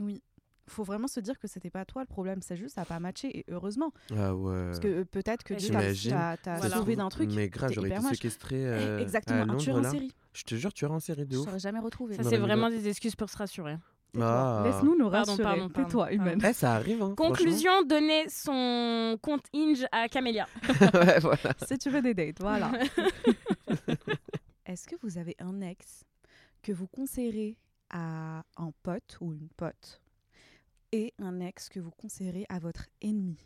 Oui. 0.00 0.22
Faut 0.66 0.82
vraiment 0.82 1.08
se 1.08 1.20
dire 1.20 1.38
que 1.38 1.46
c'était 1.46 1.68
pas 1.68 1.84
toi 1.84 2.00
le 2.00 2.06
problème, 2.06 2.40
c'est 2.40 2.56
juste 2.56 2.76
ça 2.76 2.80
a 2.80 2.84
pas 2.86 2.98
matché 2.98 3.40
et 3.40 3.44
heureusement. 3.50 3.92
Ah 4.16 4.34
ouais. 4.34 4.64
Parce 4.68 4.78
que 4.80 4.88
euh, 4.88 5.04
peut-être 5.04 5.44
que 5.44 5.52
Ouais, 5.52 5.60
Dieu 5.60 5.68
t'a- 5.68 5.78
T'imagines 5.80 6.10
t'a 6.12 6.36
t'a 6.38 6.56
Voilà. 6.56 6.76
sauvé 6.78 6.96
d'un 6.96 7.10
truc. 7.10 7.30
Mais 7.34 7.50
grave, 7.50 7.70
j'aurais 7.72 7.90
été 7.90 8.00
séquestré 8.00 8.62
Eh, 8.62 8.64
euh, 8.64 8.98
Exactement, 8.98 9.40
à 9.40 9.42
un 9.42 9.46
Londres, 9.46 9.60
tueur 9.60 9.76
en 9.76 9.90
série. 9.90 10.14
Je 10.32 10.42
te 10.44 10.54
jure, 10.54 10.72
tueur 10.72 10.92
en 10.92 11.00
série 11.00 11.26
de 11.26 11.34
Je 11.34 11.36
ouf. 11.38 11.44
saurais 11.44 11.58
jamais 11.58 11.80
retrouvé. 11.80 12.14
Ça, 12.16 12.22
c'est 12.24 12.38
vraiment 12.38 12.70
des 12.70 12.88
excuses 12.88 13.14
pour 13.14 13.28
se 13.28 13.36
rassurer. 13.36 13.76
Ah. 14.20 14.62
Laisse-nous 14.64 14.96
nous 14.96 15.10
Pardon, 15.10 15.32
rassurer. 15.32 15.42
pardon, 15.42 15.68
pardon, 15.68 15.84
Tais-toi, 15.88 16.04
pardon. 16.06 16.22
humaine. 16.22 16.40
Eh, 16.48 16.52
ça 16.52 16.74
arrive, 16.74 17.02
hein. 17.02 17.14
Conclusion, 17.16 17.82
donner 17.82 18.28
son 18.28 19.18
compte 19.22 19.44
Inge 19.54 19.84
à 19.92 20.08
Camélia. 20.08 20.46
ouais, 20.94 21.18
voilà. 21.20 21.54
si 21.66 21.78
tu 21.78 21.90
veux 21.90 22.02
des 22.02 22.14
dates, 22.14 22.40
voilà. 22.40 22.70
Est-ce 24.66 24.86
que 24.86 24.96
vous 25.02 25.18
avez 25.18 25.36
un 25.38 25.60
ex 25.60 26.04
que 26.62 26.72
vous 26.72 26.86
conseillerez 26.86 27.56
à 27.90 28.42
un 28.56 28.70
pote 28.82 29.18
ou 29.20 29.32
une 29.34 29.48
pote 29.56 30.00
et 30.92 31.12
un 31.18 31.40
ex 31.40 31.68
que 31.68 31.80
vous 31.80 31.90
conseillerez 31.90 32.46
à 32.48 32.58
votre 32.58 32.86
ennemi? 33.02 33.38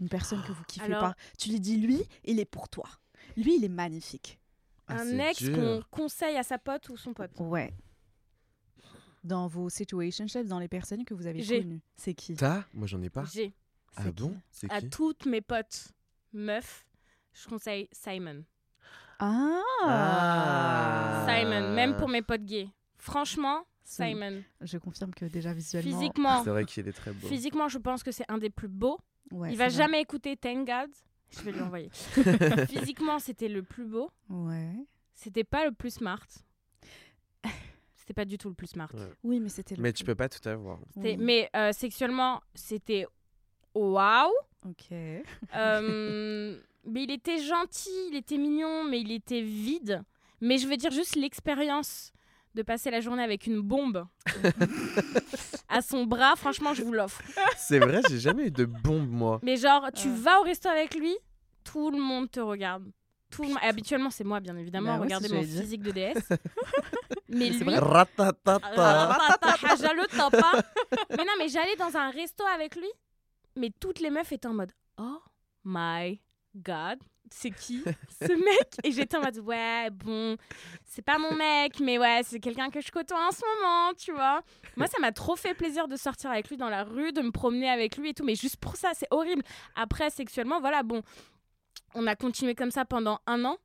Une 0.00 0.08
personne 0.08 0.42
que 0.42 0.52
vous 0.52 0.64
kiffez 0.64 0.84
Alors- 0.86 1.00
pas. 1.00 1.14
Tu 1.38 1.50
lui 1.50 1.60
dis, 1.60 1.76
lui, 1.78 2.02
il 2.24 2.38
est 2.40 2.44
pour 2.44 2.68
toi. 2.68 2.84
Lui, 3.36 3.56
il 3.56 3.64
est 3.64 3.68
magnifique. 3.68 4.38
Ah, 4.88 5.00
un 5.00 5.18
ex 5.18 5.48
qu'on 5.50 5.82
conseille 5.90 6.36
à 6.36 6.42
sa 6.42 6.58
pote 6.58 6.88
ou 6.90 6.96
son 6.96 7.12
pote? 7.14 7.30
Ouais. 7.38 7.72
Dans 9.26 9.48
vos 9.48 9.68
situationships, 9.68 10.46
dans 10.46 10.58
les 10.60 10.68
personnes 10.68 11.04
que 11.04 11.12
vous 11.14 11.26
avez 11.26 11.42
J'ai. 11.42 11.62
connues. 11.62 11.80
C'est 11.96 12.14
qui? 12.14 12.34
T'as? 12.34 12.64
Moi, 12.72 12.86
j'en 12.86 13.02
ai 13.02 13.10
pas. 13.10 13.24
J'ai 13.32 13.52
Ah 13.96 14.02
C'est 14.04 14.14
qui? 14.14 14.22
Bon 14.22 14.36
C'est 14.50 14.70
à 14.72 14.80
qui? 14.80 14.88
toutes 14.90 15.26
mes 15.26 15.40
potes 15.40 15.88
meufs, 16.32 16.86
je 17.32 17.48
conseille 17.48 17.88
Simon. 17.92 18.44
Ah, 19.18 19.60
Ah. 19.84 21.26
Simon, 21.28 21.74
même 21.74 21.96
pour 21.96 22.08
mes 22.08 22.22
potes 22.22 22.44
gays. 22.44 22.68
Franchement, 22.98 23.64
Simon. 23.82 24.42
Je 24.60 24.78
confirme 24.78 25.12
que 25.14 25.24
déjà 25.24 25.52
visuellement. 25.52 25.98
Physiquement, 25.98 26.44
C'est 26.44 26.50
vrai 26.50 26.64
qu'il 26.64 26.86
est 26.86 26.92
très 26.92 27.12
beau. 27.12 27.26
physiquement, 27.26 27.68
je 27.68 27.78
pense 27.78 28.02
que 28.02 28.12
c'est 28.12 28.24
un 28.28 28.38
des 28.38 28.50
plus 28.50 28.68
beaux. 28.68 28.98
Ouais, 29.32 29.50
Il 29.52 29.56
va 29.58 29.68
vrai. 29.68 29.76
jamais 29.76 30.00
écouter 30.00 30.36
Thank 30.36 30.66
God. 30.66 30.90
Je 31.30 31.40
vais 31.42 31.50
lui 31.52 31.60
envoyer. 31.60 31.90
Physiquement, 32.68 33.18
c'était 33.18 33.48
le 33.48 33.64
plus 33.64 33.84
beau. 33.86 34.10
Ouais. 34.28 34.72
C'était 35.14 35.42
pas 35.44 35.64
le 35.64 35.72
plus 35.72 35.90
smart. 35.94 36.24
C'était 38.06 38.14
pas 38.14 38.24
du 38.24 38.38
tout 38.38 38.48
le 38.48 38.54
plus 38.54 38.68
smart. 38.68 38.88
Ouais. 38.94 39.10
Oui, 39.24 39.40
mais 39.40 39.48
c'était. 39.48 39.74
le 39.74 39.82
Mais 39.82 39.92
tu 39.92 40.04
peux 40.04 40.14
pas 40.14 40.28
tout 40.28 40.48
avoir. 40.48 40.78
Oui. 40.94 41.16
Mais 41.16 41.50
euh, 41.56 41.72
sexuellement, 41.72 42.40
c'était 42.54 43.04
waouh. 43.74 44.30
Ok. 44.64 44.92
Euh, 44.92 46.56
mais 46.86 47.02
il 47.02 47.10
était 47.10 47.38
gentil, 47.42 47.90
il 48.12 48.16
était 48.16 48.38
mignon, 48.38 48.84
mais 48.84 49.00
il 49.00 49.10
était 49.10 49.42
vide. 49.42 50.04
Mais 50.40 50.58
je 50.58 50.68
veux 50.68 50.76
dire 50.76 50.92
juste 50.92 51.16
l'expérience 51.16 52.12
de 52.54 52.62
passer 52.62 52.92
la 52.92 53.00
journée 53.00 53.24
avec 53.24 53.48
une 53.48 53.60
bombe 53.60 54.06
à 55.68 55.82
son 55.82 56.04
bras, 56.06 56.36
franchement, 56.36 56.74
je 56.74 56.84
vous 56.84 56.92
l'offre. 56.92 57.20
C'est 57.56 57.80
vrai, 57.80 58.02
j'ai 58.08 58.20
jamais 58.20 58.46
eu 58.46 58.50
de 58.52 58.66
bombe, 58.66 59.10
moi. 59.10 59.40
Mais 59.42 59.56
genre, 59.56 59.90
tu 59.92 60.08
vas 60.10 60.40
au 60.40 60.44
resto 60.44 60.68
avec 60.68 60.94
lui, 60.94 61.16
tout 61.64 61.90
le 61.90 61.98
monde 61.98 62.30
te 62.30 62.38
regarde. 62.38 62.84
Tout 63.30 63.42
le 63.42 63.48
monde- 63.48 63.58
et 63.62 63.66
habituellement, 63.66 64.10
c'est 64.10 64.24
moi, 64.24 64.40
bien 64.40 64.56
évidemment. 64.56 64.94
Bah 64.94 64.98
ouais, 64.98 65.04
Regardez 65.04 65.28
mon 65.28 65.42
physique 65.42 65.82
de 65.82 65.90
déesse. 65.90 66.28
mais 67.28 67.52
C'est 67.52 67.58
lui, 67.64 67.64
vrai. 67.64 67.78
Ratatata. 67.78 69.18
Le. 69.94 71.16
Mais 71.16 71.24
non, 71.24 71.32
mais 71.38 71.48
j'allais 71.48 71.76
dans 71.76 71.96
un 71.96 72.10
resto 72.10 72.44
avec 72.46 72.76
lui, 72.76 72.88
mais 73.56 73.70
toutes 73.80 74.00
les 74.00 74.10
meufs 74.10 74.30
étaient 74.32 74.46
en 74.46 74.54
mode 74.54 74.72
Oh 74.98 75.18
my 75.64 76.20
god, 76.54 76.98
c'est 77.30 77.50
qui 77.50 77.82
ce 78.22 78.32
mec? 78.44 78.76
Et 78.84 78.92
j'étais 78.92 79.16
en 79.16 79.20
mode 79.22 79.38
Ouais, 79.38 79.90
bon, 79.90 80.36
c'est 80.84 81.02
pas 81.02 81.18
mon 81.18 81.34
mec, 81.34 81.80
mais 81.80 81.98
ouais, 81.98 82.20
c'est 82.24 82.38
quelqu'un 82.40 82.70
que 82.70 82.80
je 82.80 82.90
côtoie 82.92 83.18
en 83.26 83.32
ce 83.32 83.40
moment, 83.56 83.92
tu 83.98 84.12
vois. 84.12 84.40
Moi, 84.76 84.86
ça 84.86 84.98
m'a 85.00 85.12
trop 85.12 85.36
fait 85.36 85.54
plaisir 85.54 85.88
de 85.88 85.96
sortir 85.96 86.30
avec 86.30 86.48
lui 86.48 86.56
dans 86.56 86.68
la 86.68 86.84
rue, 86.84 87.12
de 87.12 87.20
me 87.22 87.32
promener 87.32 87.68
avec 87.68 87.96
lui 87.96 88.10
et 88.10 88.14
tout, 88.14 88.24
mais 88.24 88.36
juste 88.36 88.56
pour 88.56 88.76
ça, 88.76 88.92
c'est 88.94 89.08
horrible. 89.10 89.42
Après, 89.74 90.10
sexuellement, 90.10 90.60
voilà, 90.60 90.82
bon, 90.82 91.02
on 91.94 92.06
a 92.06 92.16
continué 92.16 92.54
comme 92.54 92.70
ça 92.70 92.84
pendant 92.84 93.20
un 93.26 93.44
an. 93.44 93.56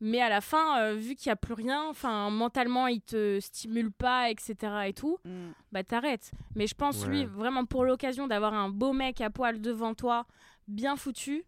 Mais 0.00 0.20
à 0.20 0.28
la 0.28 0.40
fin, 0.40 0.78
euh, 0.80 0.94
vu 0.94 1.16
qu'il 1.16 1.28
n'y 1.28 1.32
a 1.32 1.36
plus 1.36 1.54
rien, 1.54 1.82
enfin 1.88 2.30
mentalement 2.30 2.86
il 2.86 3.00
te 3.00 3.40
stimule 3.40 3.90
pas, 3.90 4.30
etc. 4.30 4.54
et 4.86 4.92
tout, 4.92 5.18
Mm. 5.24 5.48
bah 5.72 5.82
t'arrêtes. 5.82 6.30
Mais 6.54 6.68
je 6.68 6.74
pense, 6.76 7.04
lui, 7.06 7.24
vraiment 7.24 7.64
pour 7.64 7.84
l'occasion 7.84 8.28
d'avoir 8.28 8.54
un 8.54 8.68
beau 8.68 8.92
mec 8.92 9.20
à 9.20 9.28
poil 9.30 9.60
devant 9.60 9.94
toi, 9.94 10.24
bien 10.68 10.94
foutu, 10.94 11.44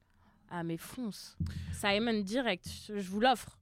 ah 0.50 0.64
mais 0.64 0.78
fonce. 0.78 1.38
Simon 1.72 2.22
direct, 2.22 2.66
je 2.88 2.98
je 2.98 3.08
vous 3.08 3.20
l'offre. 3.20 3.56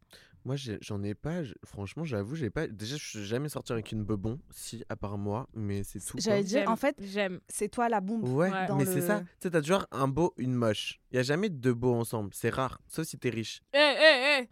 Moi, 0.48 0.56
j'en 0.80 1.02
ai 1.02 1.14
pas. 1.14 1.42
Franchement, 1.62 2.04
j'avoue, 2.04 2.34
j'ai 2.34 2.48
pas. 2.48 2.66
Déjà, 2.66 2.96
je 2.96 3.04
suis 3.06 3.24
jamais 3.26 3.50
sorti 3.50 3.70
avec 3.70 3.92
une 3.92 4.02
bebon, 4.02 4.38
si, 4.50 4.82
à 4.88 4.96
part 4.96 5.18
moi, 5.18 5.46
mais 5.52 5.82
c'est 5.84 6.00
tout. 6.00 6.16
J'allais 6.18 6.42
dire, 6.42 6.64
en 6.70 6.76
fait, 6.76 6.96
j'aime. 7.02 7.40
c'est 7.50 7.68
toi 7.68 7.90
la 7.90 8.00
bombe. 8.00 8.24
Ouais, 8.24 8.50
Ouais. 8.50 8.66
dans 8.66 8.76
mais 8.76 8.86
le- 8.86 8.90
c'est 8.94 9.02
ça. 9.02 9.20
Tu 9.20 9.26
sais, 9.42 9.50
t'as 9.50 9.60
toujours 9.60 9.84
un 9.92 10.08
beau, 10.08 10.32
une 10.38 10.54
moche. 10.54 11.00
Il 11.12 11.16
y 11.16 11.18
a 11.18 11.22
jamais 11.22 11.50
deux 11.50 11.74
beaux 11.74 11.92
ensemble. 11.92 12.30
C'est 12.32 12.48
rare, 12.48 12.80
sauf 12.88 13.04
si 13.06 13.18
t'es 13.18 13.28
riche. 13.28 13.60
Eh, 13.74 13.76
eh, 13.78 14.40
eh 14.40 14.48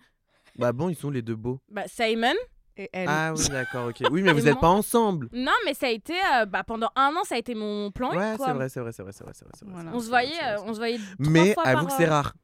Bah 0.59 0.74
bon, 0.74 0.90
ils 0.90 0.97
sont 0.97 1.09
les 1.09 1.22
deux 1.22 1.34
beaux. 1.34 1.62
Bah 1.70 1.84
Simon 1.88 2.34
Et 2.76 2.90
elle. 2.92 3.09
Ah 3.09 3.32
oui, 3.34 3.49
d'accord, 3.49 3.88
ok. 3.88 4.03
Oui, 4.11 4.20
mais 4.22 4.34
vous 4.34 4.47
êtes 4.47 4.53
moi 4.53 4.61
pas 4.61 4.68
ensemble. 4.68 5.30
Non, 5.32 5.51
mais 5.64 5.72
ça 5.72 5.86
a 5.86 5.90
été, 5.90 6.12
euh, 6.34 6.44
bah 6.44 6.62
pendant 6.62 6.90
un 6.94 7.14
an, 7.16 7.24
ça 7.24 7.36
a 7.36 7.38
été 7.38 7.55
mon 7.55 7.90
plan. 7.90 8.11
Ouais, 8.14 8.34
c'est 8.36 8.53
vrai, 8.53 8.68
c'est 8.68 8.80
vrai, 8.80 8.92
c'est 8.92 9.03
vrai, 9.03 9.12
c'est 9.14 9.24
vrai, 9.24 9.32
c'est 9.34 9.44
vrai. 9.47 9.53
c'est 9.59 9.64
vrai, 9.64 9.82
On 9.88 9.92
vrai, 9.92 10.01
se 10.03 10.09
voyait, 10.09 10.44
euh, 10.44 10.61
on 10.62 10.74
se 10.74 10.78
voyait 10.78 10.99
Mais 11.18 11.55
avoue 11.64 11.86
par, 11.86 11.86
que 11.86 11.92
c'est 11.92 12.05
euh, 12.07 12.11
rare. 12.11 12.34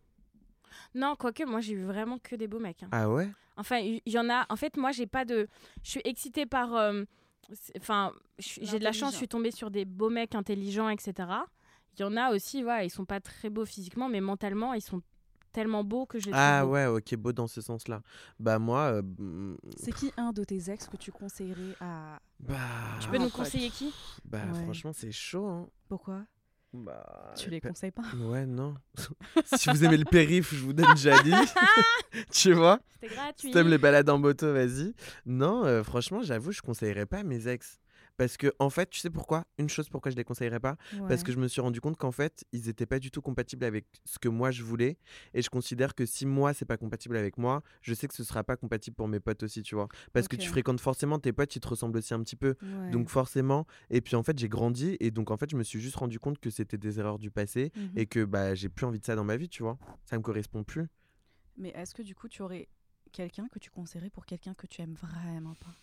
Non, 0.94 1.14
quoique, 1.16 1.44
moi 1.44 1.60
j'ai 1.60 1.74
eu 1.74 1.82
vraiment 1.84 2.18
que 2.18 2.36
des 2.36 2.48
beaux 2.48 2.58
mecs. 2.60 2.82
hein. 2.82 2.88
Ah 2.92 3.08
ouais? 3.10 3.30
Enfin, 3.56 3.78
il 3.78 4.00
y, 4.06 4.18
en 4.18 4.30
a. 4.30 4.46
En 4.48 4.56
fait, 4.56 4.76
moi, 4.78 4.92
j'ai 4.92 5.06
pas 5.06 5.24
de. 5.26 5.46
Je 5.82 5.90
suis 5.90 6.00
excitée 6.04 6.46
par. 6.46 6.74
euh, 6.74 7.04
c'est- 7.52 7.76
Enfin, 7.78 8.12
je 8.38 8.46
suis- 8.48 8.66
j'ai 8.66 8.78
de 8.78 8.84
la 8.84 8.92
chance, 8.92 9.12
je 9.12 9.18
suis 9.18 9.28
tombée 9.28 9.50
sur 9.50 9.70
des 9.70 9.84
beaux 9.84 10.08
mecs 10.08 10.34
intelligents, 10.34 10.88
etc. 10.88 11.28
Il 11.98 12.00
y 12.00 12.04
en 12.04 12.16
a 12.16 12.30
aussi, 12.32 12.62
voilà, 12.62 12.84
ils 12.84 12.90
sont 12.90 13.04
pas 13.04 13.20
très 13.20 13.50
beaux 13.50 13.66
physiquement, 13.66 14.08
mais 14.08 14.22
mentalement, 14.22 14.72
ils 14.72 14.80
sont 14.80 15.02
tellement 15.52 15.84
beaux 15.84 16.06
que 16.06 16.18
je 16.18 16.26
les 16.26 16.30
trouve 16.32 16.40
Ah 16.42 16.64
beaux. 16.64 16.72
ouais, 16.72 16.86
ok, 16.86 17.14
beau 17.16 17.32
dans 17.34 17.46
ce 17.46 17.60
sens-là. 17.60 18.00
Bah 18.40 18.58
moi, 18.58 18.94
euh, 18.94 19.02
mm, 19.02 19.56
C'est 19.76 19.92
qui 19.92 20.10
un 20.16 20.32
de 20.32 20.44
tes 20.44 20.70
ex 20.70 20.88
que 20.88 20.96
tu 20.96 21.12
conseillerais 21.12 21.76
à. 21.80 22.20
bah, 22.40 22.54
Tu 23.02 23.08
peux 23.10 23.16
Ah, 23.16 23.18
nous 23.18 23.24
pote. 23.26 23.32
conseiller 23.34 23.68
qui? 23.70 23.92
bah 24.24 24.46
Ouais. 24.46 24.62
franchement, 24.64 24.94
c'est 24.94 25.12
chaud. 25.12 25.46
Hein. 25.46 25.68
Pourquoi? 25.88 26.24
Bah, 26.74 27.34
Tu 27.36 27.50
les 27.50 27.60
pe- 27.60 27.68
conseilles 27.68 27.90
pas 27.90 28.02
Ouais, 28.18 28.46
non. 28.46 28.74
si 29.56 29.68
vous 29.68 29.84
aimez 29.84 29.98
le 29.98 30.06
périph', 30.06 30.54
je 30.54 30.64
vous 30.64 30.72
donne 30.72 30.96
Jali. 30.96 31.32
tu 32.32 32.52
vois? 32.54 32.80
C'était 33.00 33.14
gratuit. 33.14 33.48
Si 33.48 33.50
t'aimes 33.52 33.68
les 33.68 33.76
balades 33.78 34.08
en 34.08 34.18
moto, 34.18 34.52
vas-y. 34.52 34.94
Non, 35.26 35.64
euh, 35.66 35.82
franchement, 35.82 36.22
j'avoue, 36.22 36.50
je 36.52 36.62
conseillerais 36.62 37.04
pas 37.06 37.18
à 37.18 37.22
mes 37.24 37.46
ex. 37.46 37.78
Parce 38.16 38.36
que, 38.36 38.52
en 38.58 38.70
fait, 38.70 38.90
tu 38.90 39.00
sais 39.00 39.10
pourquoi? 39.10 39.44
Une 39.58 39.68
chose 39.68 39.88
pourquoi 39.88 40.10
je 40.10 40.16
les 40.16 40.24
conseillerais 40.24 40.60
pas 40.60 40.76
Parce 41.08 41.22
que 41.22 41.32
je 41.32 41.38
me 41.38 41.48
suis 41.48 41.60
rendu 41.60 41.80
compte 41.80 41.96
qu'en 41.96 42.12
fait, 42.12 42.44
ils 42.52 42.68
étaient 42.68 42.86
pas 42.86 42.98
du 42.98 43.10
tout 43.10 43.22
compatibles 43.22 43.64
avec 43.64 43.86
ce 44.04 44.18
que 44.18 44.28
moi 44.28 44.50
je 44.50 44.62
voulais. 44.62 44.98
Et 45.34 45.42
je 45.42 45.50
considère 45.50 45.94
que 45.94 46.06
si 46.06 46.26
moi, 46.26 46.52
c'est 46.54 46.64
pas 46.66 46.76
compatible 46.76 47.16
avec 47.16 47.38
moi, 47.38 47.62
je 47.80 47.94
sais 47.94 48.08
que 48.08 48.14
ce 48.14 48.24
sera 48.24 48.44
pas 48.44 48.56
compatible 48.56 48.94
pour 48.96 49.08
mes 49.08 49.20
potes 49.20 49.42
aussi, 49.42 49.62
tu 49.62 49.74
vois? 49.74 49.88
Parce 50.12 50.28
que 50.28 50.36
tu 50.36 50.48
fréquentes 50.48 50.80
forcément 50.80 51.18
tes 51.18 51.32
potes, 51.32 51.54
ils 51.56 51.60
te 51.60 51.68
ressemblent 51.68 51.98
aussi 51.98 52.14
un 52.14 52.20
petit 52.22 52.36
peu. 52.36 52.54
Donc 52.90 53.08
forcément, 53.08 53.66
et 53.90 54.00
puis 54.00 54.16
en 54.16 54.22
fait 54.22 54.38
j'ai 54.38 54.48
grandi 54.48 54.96
et 55.00 55.10
donc 55.10 55.30
en 55.30 55.36
fait 55.36 55.50
je 55.50 55.56
me 55.56 55.62
suis 55.62 55.80
juste 55.80 55.96
rendu 55.96 56.18
compte 56.18 56.38
que 56.38 56.50
c'était 56.50 56.78
des 56.78 56.98
erreurs 57.00 57.18
du 57.18 57.30
passé 57.30 57.72
Mhm. 57.76 57.90
et 57.96 58.06
que 58.06 58.24
bah 58.24 58.54
j'ai 58.54 58.68
plus 58.68 58.86
envie 58.86 58.98
de 59.00 59.04
ça 59.04 59.16
dans 59.16 59.24
ma 59.24 59.36
vie, 59.36 59.48
tu 59.48 59.62
vois? 59.62 59.78
Ça 60.04 60.16
me 60.16 60.22
correspond 60.22 60.62
plus. 60.64 60.86
Mais 61.56 61.70
est-ce 61.70 61.94
que 61.94 62.02
du 62.02 62.14
coup, 62.14 62.28
tu 62.28 62.42
aurais 62.42 62.68
quelqu'un 63.12 63.46
que 63.48 63.58
tu 63.58 63.70
conseillerais 63.70 64.10
pour 64.10 64.24
quelqu'un 64.26 64.54
que 64.54 64.66
tu 64.66 64.80
aimes 64.82 64.94
vraiment 64.94 65.54
pas? 65.54 65.74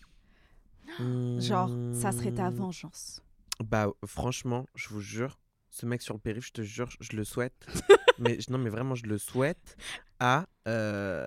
Genre, 1.38 1.70
ça 1.92 2.12
serait 2.12 2.32
ta 2.32 2.50
Hmm. 2.50 2.54
vengeance. 2.54 3.22
Bah, 3.64 3.88
franchement, 4.06 4.66
je 4.74 4.88
vous 4.88 5.00
jure, 5.00 5.38
ce 5.70 5.86
mec 5.86 6.02
sur 6.02 6.14
le 6.14 6.20
périph', 6.20 6.46
je 6.46 6.52
te 6.52 6.62
jure, 6.62 6.88
je 7.00 7.16
le 7.16 7.24
souhaite. 7.24 7.66
mais 8.18 8.38
non, 8.48 8.58
mais 8.58 8.70
vraiment, 8.70 8.94
je 8.94 9.06
le 9.06 9.18
souhaite 9.18 9.76
à, 10.18 10.46
euh, 10.68 11.26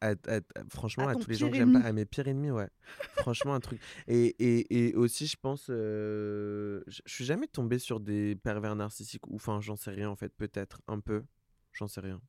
à- 0.00 0.10
à- 0.10 0.36
à- 0.36 0.40
franchement, 0.70 1.06
À 1.08 1.14
tous 1.16 1.28
les 1.28 1.36
gens 1.36 1.50
que 1.50 1.56
j'aime 1.56 1.72
pas, 1.72 1.80
à 1.80 1.92
mes 1.92 2.04
pires 2.04 2.26
ennemis, 2.28 2.50
ouais. 2.50 2.68
franchement, 3.14 3.54
un 3.54 3.60
truc. 3.60 3.80
Et, 4.08 4.26
et, 4.38 4.88
et 4.90 4.94
aussi, 4.96 5.26
je 5.26 5.36
pense, 5.40 5.66
euh, 5.70 6.82
je 6.86 7.00
suis 7.06 7.24
jamais 7.24 7.46
tombé 7.46 7.78
sur 7.78 8.00
des 8.00 8.36
pervers 8.36 8.74
narcissiques 8.76 9.26
ou, 9.28 9.36
enfin, 9.36 9.60
j'en 9.60 9.76
sais 9.76 9.90
rien 9.90 10.08
en 10.10 10.16
fait, 10.16 10.30
peut-être 10.36 10.80
un 10.88 11.00
peu, 11.00 11.24
j'en 11.72 11.86
sais 11.88 12.00
rien. 12.00 12.20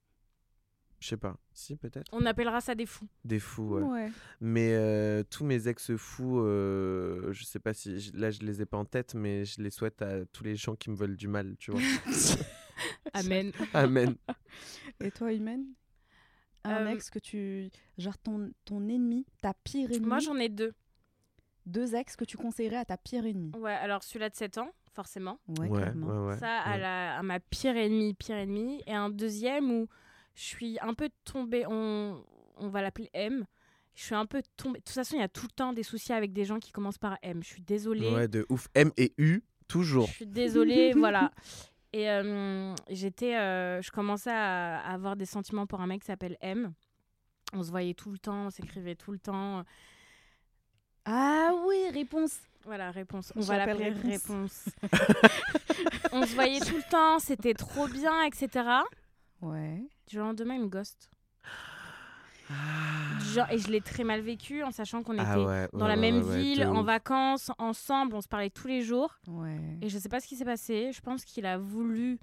Je 1.04 1.10
sais 1.10 1.18
pas, 1.18 1.36
si 1.54 1.76
peut-être. 1.76 2.08
On 2.14 2.26
appellera 2.26 2.62
ça 2.62 2.76
des 2.76 2.86
fous. 2.86 3.10
Des 3.26 3.40
fous, 3.40 3.76
ouais. 3.76 3.82
Ouais. 3.82 4.12
Mais 4.40 4.70
euh, 4.74 5.22
tous 5.30 5.44
mes 5.44 5.68
ex-fous, 5.68 6.40
euh, 6.40 7.34
je 7.34 7.44
sais 7.44 7.60
pas 7.60 7.74
si 7.74 8.00
je- 8.00 8.16
là 8.16 8.32
je 8.32 8.40
les 8.40 8.62
ai 8.62 8.66
pas 8.66 8.78
en 8.78 8.86
tête, 8.86 9.14
mais 9.14 9.44
je 9.44 9.62
les 9.62 9.70
souhaite 9.70 10.02
à 10.02 10.24
tous 10.28 10.46
les 10.46 10.56
gens 10.56 10.76
qui 10.78 10.90
me 10.90 10.96
veulent 10.96 11.18
du 11.18 11.28
mal, 11.28 11.58
tu 11.60 11.72
vois. 11.72 11.82
Amen. 13.14 13.52
Amen. 13.74 14.16
Et 15.02 15.12
toi, 15.12 15.34
Imen? 15.34 15.66
Un 16.64 16.86
Euh, 16.88 16.92
ex 16.94 17.10
que 17.10 17.20
tu. 17.20 17.70
Genre 17.98 18.18
ton, 18.18 18.52
ton 18.64 18.88
ennemi, 18.88 19.26
ta 19.42 19.54
pire 19.54 19.92
ennemie? 19.92 20.06
Moi, 20.08 20.20
j'en 20.20 20.38
ai 20.38 20.48
deux. 20.48 20.74
Deux 21.66 21.96
ex 21.96 22.16
que 22.16 22.24
tu 22.24 22.38
conseillerais 22.38 22.78
à 22.78 22.86
ta 22.86 22.96
pire 22.98 23.26
ennemie? 23.26 23.52
Ouais, 23.58 23.74
alors 23.74 24.04
celui-là 24.04 24.30
de 24.30 24.36
7 24.36 24.58
ans, 24.58 24.72
forcément. 24.94 25.40
Ouais, 25.60 25.68
Ouais, 25.68 25.82
clairement. 25.82 26.08
ouais, 26.08 26.28
ouais. 26.34 26.38
ça, 26.38 26.60
à, 26.62 26.78
la- 26.78 27.18
à 27.18 27.24
ma 27.24 27.42
pire 27.42 27.76
ennemie, 27.76 28.14
pire 28.14 28.38
ennemie. 28.38 28.82
Et 28.88 28.94
un 28.94 29.10
deuxième 29.10 29.70
où 29.70 29.88
je 30.36 30.44
suis 30.44 30.78
un 30.82 30.94
peu 30.94 31.10
tombée, 31.26 31.66
on, 31.68 32.24
on 32.58 32.70
va 32.70 32.82
l'appeler 32.82 33.10
M. 33.14 33.46
Je 33.96 34.04
suis 34.04 34.16
un 34.16 34.26
peu 34.26 34.42
tombée. 34.58 34.80
De 34.80 34.84
toute 34.84 34.96
façon, 34.96 35.16
il 35.16 35.20
y 35.20 35.24
a 35.24 35.28
tout 35.30 35.46
le 35.46 35.52
temps 35.52 35.72
des 35.74 35.84
soucis 35.84 36.14
avec 36.14 36.34
des 36.34 36.46
gens 36.46 36.60
qui 36.60 36.72
commencent 36.72 36.98
par 36.98 37.18
M. 37.22 37.44
Je 37.44 37.48
suis 37.48 37.62
désolée. 37.62 38.12
Ouais, 38.12 38.28
de 38.28 38.46
ouf. 38.50 38.68
M 38.74 38.92
et 38.98 39.14
U, 39.18 39.44
toujours. 39.68 40.08
Je 40.08 40.14
suis 40.14 40.26
désolée, 40.28 40.94
voilà. 40.98 41.32
Et 41.94 42.10
euh, 42.10 42.74
j'étais, 42.90 43.36
euh, 43.36 43.82
je 43.84 43.92
commençais 43.92 44.32
à, 44.32 44.80
à 44.80 44.94
avoir 44.94 45.16
des 45.16 45.28
sentiments 45.28 45.68
pour 45.68 45.80
un 45.80 45.86
mec 45.88 46.02
qui 46.02 46.08
s'appelle 46.08 46.38
M. 46.42 46.74
On 47.54 47.62
se 47.62 47.70
voyait 47.70 47.94
tout 47.94 48.12
le 48.12 48.18
temps, 48.18 48.48
on 48.48 48.50
s'écrivait 48.50 48.96
tout 48.96 49.12
le 49.12 49.20
temps. 49.20 49.64
Ah 51.06 51.52
oui, 51.68 51.90
réponse. 51.94 52.40
Voilà, 52.66 52.90
réponse. 52.92 53.32
On 53.36 53.42
va 53.42 53.60
s'appelle 53.60 53.78
l'appeler 53.78 54.14
réponse. 54.14 54.66
réponse. 54.66 54.70
on 56.14 56.26
se 56.26 56.34
voyait 56.34 56.62
tout 56.62 56.76
le 56.78 56.90
temps, 56.90 57.20
c'était 57.20 57.54
trop 57.54 57.88
bien, 57.88 58.24
etc. 58.24 58.48
Ouais. 59.42 59.84
Du 60.08 60.18
lendemain, 60.18 60.56
il 60.56 60.62
me 60.62 60.68
ghost. 60.68 61.10
Genre, 63.34 63.48
et 63.50 63.58
je 63.58 63.70
l'ai 63.70 63.82
très 63.82 64.04
mal 64.04 64.22
vécu 64.22 64.64
en 64.64 64.72
sachant 64.72 65.02
qu'on 65.02 65.14
était 65.14 65.24
Ah 65.26 65.40
ouais, 65.40 65.68
dans 65.74 65.80
ouais, 65.80 65.88
la 65.88 65.96
ouais, 65.96 65.96
même 65.96 66.22
ville, 66.22 66.66
en 66.66 66.84
vacances, 66.84 67.52
ensemble, 67.58 68.16
on 68.16 68.22
se 68.22 68.28
parlait 68.28 68.50
tous 68.50 68.68
les 68.68 68.82
jours. 68.82 69.18
Et 69.82 69.90
je 69.90 69.98
sais 69.98 70.10
pas 70.10 70.20
ce 70.20 70.28
qui 70.28 70.36
s'est 70.36 70.46
passé. 70.46 70.92
Je 70.94 71.02
pense 71.02 71.24
qu'il 71.26 71.46
a 71.46 71.58
voulu 71.58 72.20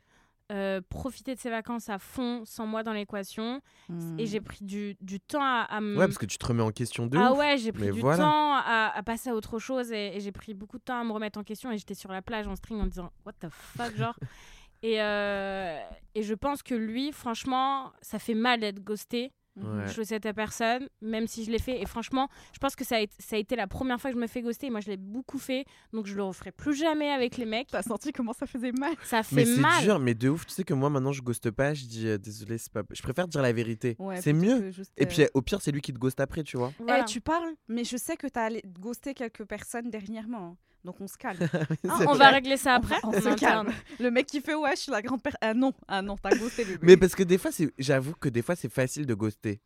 euh, 0.53 0.81
profiter 0.89 1.35
de 1.35 1.41
ses 1.41 1.49
vacances 1.51 1.89
à 1.89 1.99
fond 1.99 2.43
sans 2.45 2.67
moi 2.67 2.83
dans 2.83 2.93
l'équation. 2.93 3.61
Hmm. 3.89 4.19
Et 4.21 4.27
j'ai 4.27 4.41
pris 4.41 4.65
du, 4.65 4.97
du 5.01 5.21
temps 5.21 5.43
à, 5.43 5.67
à 5.69 5.81
me. 5.81 5.97
Ouais, 5.97 6.07
parce 6.07 6.19
que 6.19 6.27
tu 6.27 6.39
te 6.39 6.47
remets 6.47 6.63
en 6.63 6.71
question 6.73 7.07
de 7.07 7.17
ah 7.17 7.33
ouf. 7.33 7.39
ouais, 7.39 7.57
j'ai 7.59 7.73
pris 7.73 7.91
du 7.91 8.01
voilà. 8.01 8.19
temps 8.23 8.55
à, 8.57 8.93
à 8.95 9.03
passer 9.03 9.31
à 9.31 9.35
autre 9.35 9.59
chose 9.59 9.91
et, 9.91 10.17
et 10.17 10.21
j'ai 10.21 10.33
pris 10.33 10.53
beaucoup 10.55 10.79
de 10.79 10.83
temps 10.85 11.01
à 11.01 11.05
me 11.05 11.13
remettre 11.13 11.39
en 11.41 11.45
question 11.45 11.73
et 11.73 11.79
j'étais 11.79 11.95
sur 11.95 12.13
la 12.13 12.21
plage 12.21 12.47
en 12.47 12.57
string 12.57 12.81
en 12.81 12.87
disant 12.87 13.11
what 13.25 13.33
the 13.41 13.49
fuck 13.51 13.97
genre 13.97 14.17
et, 14.83 15.01
euh, 15.01 15.79
et 16.15 16.23
je 16.23 16.35
pense 16.35 16.63
que 16.63 16.75
lui 16.75 17.13
franchement 17.13 17.93
ça 18.03 18.19
fait 18.19 18.35
mal 18.35 18.61
d'être 18.61 18.83
ghosté. 18.83 19.33
Ouais. 19.57 19.89
je 19.89 19.99
le 19.99 20.05
souhaite 20.05 20.25
à 20.27 20.33
personne 20.33 20.89
même 21.03 21.27
si 21.27 21.45
je 21.45 21.51
l'ai 21.51 21.59
fait 21.59 21.83
et 21.83 21.85
franchement 21.85 22.29
je 22.55 22.59
pense 22.61 22.77
que 22.77 22.85
ça 22.85 22.97
a, 22.97 23.01
été, 23.01 23.13
ça 23.19 23.35
a 23.35 23.39
été 23.39 23.57
la 23.57 23.67
première 23.67 24.01
fois 24.01 24.11
que 24.11 24.17
je 24.17 24.21
me 24.21 24.29
fais 24.29 24.43
ghoster 24.43 24.69
et 24.69 24.71
moi 24.71 24.79
je 24.79 24.89
l'ai 24.89 24.97
beaucoup 24.97 25.41
fait 25.41 25.65
donc 25.93 26.07
je 26.07 26.15
le 26.15 26.23
referai 26.23 26.53
plus 26.53 26.75
jamais 26.77 27.11
avec 27.11 27.37
les 27.37 27.47
mecs 27.47 27.67
T'as 27.67 27.83
senti 27.83 28.13
comment 28.13 28.33
ça 28.33 28.47
faisait 28.47 28.71
mal 28.71 28.95
ça 29.03 29.25
fait 29.25 29.35
Mais 29.35 29.45
c'est 29.45 29.61
mal 29.61 29.83
dur, 29.83 29.99
mais 29.99 30.15
de 30.15 30.29
ouf. 30.29 30.47
Tu 30.47 30.55
sais 30.55 30.65
que 30.65 30.73
moi 30.73 30.89
maintenant 30.89 31.11
je 31.13 31.21
ghoste 31.21 31.51
pas, 31.51 31.75
je 31.75 31.85
dis 31.85 32.07
euh, 32.07 32.17
désolé, 32.17 32.59
c'est 32.59 32.73
pas. 32.73 32.83
Je 32.91 33.03
préfère 33.03 33.27
dire 33.27 33.43
la 33.43 33.53
vérité. 33.53 33.97
Ouais, 33.99 34.21
c'est 34.21 34.33
mieux. 34.33 34.71
Et 34.97 35.03
euh, 35.03 35.07
puis 35.07 35.27
au 35.35 35.43
pire, 35.43 35.61
c'est 35.61 35.73
lui 35.73 35.81
qui 35.81 35.93
te 35.93 35.99
ghost 35.99 36.21
après, 36.21 36.43
tu 36.43 36.57
vois. 36.57 36.73
Voilà. 36.79 37.01
Eh, 37.03 37.05
tu 37.05 37.21
parles, 37.21 37.55
mais 37.69 37.85
je 37.85 37.97
sais 37.97 38.17
que 38.17 38.27
t'as 38.29 38.45
allé 38.45 38.63
ghoster 38.79 39.15
quelques 39.15 39.45
personnes 39.45 39.91
dernièrement. 39.91 40.57
Donc 40.85 40.97
on 41.01 41.07
se 41.07 41.17
calme. 41.19 41.39
Ah, 41.89 41.99
on 42.01 42.15
vrai. 42.15 42.19
va 42.19 42.29
régler 42.31 42.57
ça 42.57 42.77
après 42.77 42.97
on 43.03 43.13
se 43.13 43.35
calme. 43.39 43.71
Le 43.99 44.11
mec 44.11 44.27
qui 44.27 44.41
fait 44.41 44.55
ouais, 44.55 44.71
je 44.77 44.83
suis 44.83 44.93
la 44.93 45.03
grande 45.03 45.23
personne. 45.23 45.39
Ah 45.43 45.55
non, 45.55 45.73
ah 45.89 46.01
non, 46.03 46.17
t'as 46.17 46.31
ghosté 46.37 46.65
le 46.65 46.79
Mais 46.83 46.97
parce 46.97 47.15
que 47.15 47.23
des 47.23 47.37
fois, 47.39 47.53
c'est. 47.53 47.73
J'avoue 47.79 48.15
que 48.15 48.29
des 48.29 48.43
fois, 48.43 48.57
c'est 48.57 48.73
facile 48.73 49.05
de 49.07 49.15
ghoster. 49.15 49.61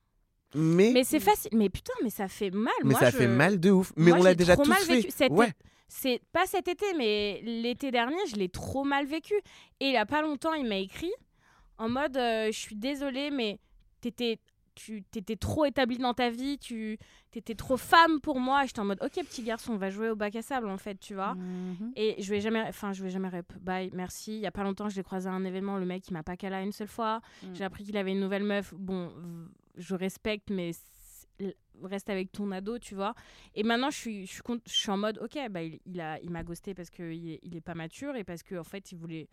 Mais. 0.57 0.91
mais 0.95 1.03
c'est 1.03 1.19
facile 1.19 1.51
mais 1.55 1.69
putain 1.69 1.93
mais 2.05 2.11
ça 2.11 2.29
fait 2.29 2.51
mal 2.53 2.73
mais 2.85 2.91
Moi, 2.93 3.01
ça 3.01 3.11
je- 3.11 3.17
fait 3.17 3.27
mal 3.27 3.59
de 3.59 3.71
ouf. 3.71 3.93
Mais 3.97 4.11
Moi, 4.13 4.21
on 4.21 4.23
l'a 4.23 4.35
déjà 4.37 4.55
trop 4.55 4.63
tous 4.65 4.71
mal 4.71 4.79
fait. 4.83 4.97
vécu. 4.97 5.11
Cet 5.11 5.33
Ouais. 5.33 5.53
C'est 5.89 6.21
pas 6.33 6.47
cet 6.47 6.67
été, 6.69 6.87
mais 6.97 7.41
l'été 7.45 7.91
dernier, 7.91 8.17
je 8.29 8.37
l'ai 8.37 8.49
trop 8.49 8.85
mal 8.85 9.05
vécu. 9.07 9.35
Et 9.81 9.87
il 9.89 9.93
y 9.93 9.97
a 9.97 10.07
pas 10.07 10.23
longtemps, 10.23 10.55
il 10.55 10.67
m'a 10.67 10.77
écrit 10.79 11.13
en 11.79 11.89
mode 11.89 12.17
euh, 12.17 12.47
Je 12.53 12.59
suis 12.59 12.75
désolée, 12.77 13.31
mais 13.31 13.59
t'étais. 14.01 14.39
Tu 14.75 15.03
t'étais 15.05 15.37
trop 15.37 15.65
établi 15.65 15.99
dans 15.99 16.15
ta 16.15 16.31
vie, 16.31 16.59
tu 16.59 16.99
t'étais 17.31 17.55
trop 17.55 17.77
femme 17.77 18.21
pour 18.21 18.41
moi. 18.41 18.65
J'étais 18.67 18.81
en 18.81 18.85
mode, 18.85 18.99
ok, 19.03 19.13
petit 19.25 19.43
garçon, 19.43 19.75
on 19.75 19.77
va 19.77 19.91
jouer 19.91 20.11
au 20.11 20.17
bac 20.17 20.35
à 20.37 20.43
sable, 20.43 20.69
en 20.69 20.79
fait, 20.79 20.99
tu 20.99 21.15
vois. 21.15 21.35
Mhm. 21.35 21.93
Et 21.97 22.21
je 22.21 22.29
vais 22.31 22.41
jamais, 22.41 22.63
enfin, 22.63 22.93
je 22.93 23.03
vais 23.03 23.11
jamais 23.11 23.29
rep. 23.29 23.53
Bye, 23.61 23.91
merci. 23.93 24.35
Il 24.35 24.41
y 24.41 24.47
a 24.47 24.51
pas 24.53 24.65
longtemps, 24.65 24.89
je 24.89 24.97
l'ai 24.97 25.03
croisé 25.05 25.29
à 25.29 25.33
un 25.33 25.45
événement, 25.45 25.79
le 25.79 25.87
mec, 25.87 26.09
il 26.09 26.13
m'a 26.13 26.23
pas 26.25 26.37
cala 26.37 26.63
une 26.63 26.73
seule 26.73 26.89
fois. 26.89 27.21
Mm. 27.43 27.55
J'ai 27.55 27.65
appris 27.65 27.85
qu'il 27.85 27.97
avait 27.97 28.13
une 28.13 28.21
nouvelle 28.21 28.43
meuf. 28.45 28.75
Bon, 28.77 29.13
je 29.77 29.95
respecte, 29.95 30.51
mais 30.51 30.73
reste 31.83 32.09
avec 32.11 32.31
ton 32.33 32.51
ado, 32.53 32.79
tu 32.79 32.95
vois. 32.95 33.15
Et 33.55 33.63
maintenant, 33.65 33.91
je 33.91 33.97
suis, 33.99 34.27
je 34.27 34.33
suis, 34.35 34.43
cont- 34.43 34.61
je 34.67 34.73
suis 34.73 34.91
en 34.91 34.97
mode, 34.97 35.19
ok, 35.19 35.39
bah, 35.51 35.63
il, 35.63 35.81
il 35.87 36.01
a, 36.01 36.21
il 36.21 36.31
m'a 36.31 36.43
ghosté 36.45 36.75
parce 36.75 36.91
qu'il 36.91 37.31
est, 37.31 37.41
il 37.43 37.57
est 37.57 37.61
pas 37.61 37.75
mature 37.75 38.15
et 38.17 38.23
parce 38.25 38.43
qu'en 38.43 38.59
en 38.59 38.65
fait, 38.65 38.93
il 38.93 38.99
voulait 38.99 39.29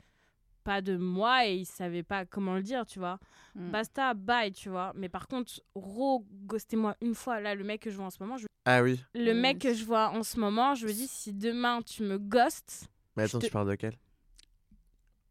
pas 0.63 0.81
de 0.81 0.95
moi 0.97 1.45
et 1.47 1.55
il 1.57 1.65
savait 1.65 2.03
pas 2.03 2.25
comment 2.25 2.55
le 2.55 2.61
dire, 2.63 2.85
tu 2.85 2.99
vois. 2.99 3.19
Mm. 3.55 3.71
Basta, 3.71 4.13
bye, 4.13 4.51
tu 4.51 4.69
vois. 4.69 4.93
Mais 4.95 5.09
par 5.09 5.27
contre, 5.27 5.61
re-ghostez-moi 5.75 6.95
une 7.01 7.15
fois. 7.15 7.39
Là, 7.39 7.55
le 7.55 7.63
mec 7.63 7.81
que 7.81 7.91
je 7.91 7.97
vois 7.97 8.05
en 8.05 8.09
ce 8.09 8.21
moment, 8.23 8.37
je- 8.37 8.47
Ah 8.65 8.81
oui. 8.83 9.03
le 9.15 9.31
Oui. 9.33 9.39
mec 9.39 9.59
que 9.59 9.73
je 9.73 9.83
vois 9.85 10.09
en 10.09 10.23
ce 10.23 10.39
moment, 10.39 10.75
je 10.75 10.85
me 10.87 10.93
dis, 10.93 11.07
si 11.07 11.33
demain 11.33 11.81
tu 11.81 12.03
me 12.03 12.17
ghostes, 12.19 12.87
Mais 13.15 13.23
attends, 13.23 13.39
te- 13.39 13.45
tu 13.45 13.51
parles 13.51 13.69
de 13.69 13.75
quel? 13.75 13.97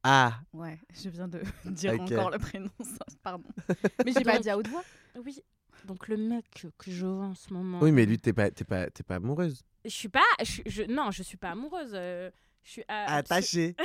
Ah 0.03 0.41
Ouais, 0.53 0.78
je 1.03 1.09
viens 1.11 1.28
de 1.28 1.41
dire 1.66 2.01
encore 2.01 2.31
le 2.31 2.39
prénom, 2.39 2.70
ça, 2.81 3.05
pardon. 3.22 3.49
Mais 4.05 4.12
j'ai 4.12 4.22
pas 4.24 4.39
dit 4.39 4.49
à 4.51 4.57
haute 4.57 4.68
voix. 4.68 4.85
oui. 5.24 5.41
Donc 5.87 6.09
le 6.09 6.16
mec 6.18 6.66
que 6.78 6.91
je 6.91 7.07
vois 7.07 7.24
en 7.26 7.35
ce 7.35 7.55
moment. 7.55 7.78
Oui, 7.81 7.91
mais 7.91 8.05
lui, 8.05 8.18
t'es 8.18 8.35
pas, 8.35 8.51
t'es 8.51 8.64
pas, 8.64 8.91
t'es 8.91 9.03
pas 9.03 9.14
amoureuse. 9.14 9.62
Je 9.87 9.89
suis 9.91 10.11
pas. 10.11 10.20
Je, 10.43 10.61
je- 10.66 10.83
non, 10.83 11.11
je 11.11 11.22
suis 11.22 11.39
pas 11.39 11.51
amoureuse. 11.53 11.93
euh, 11.95 12.31
je 12.63 12.71
suis 12.71 12.85
à- 12.89 13.17
Attachée. 13.17 13.75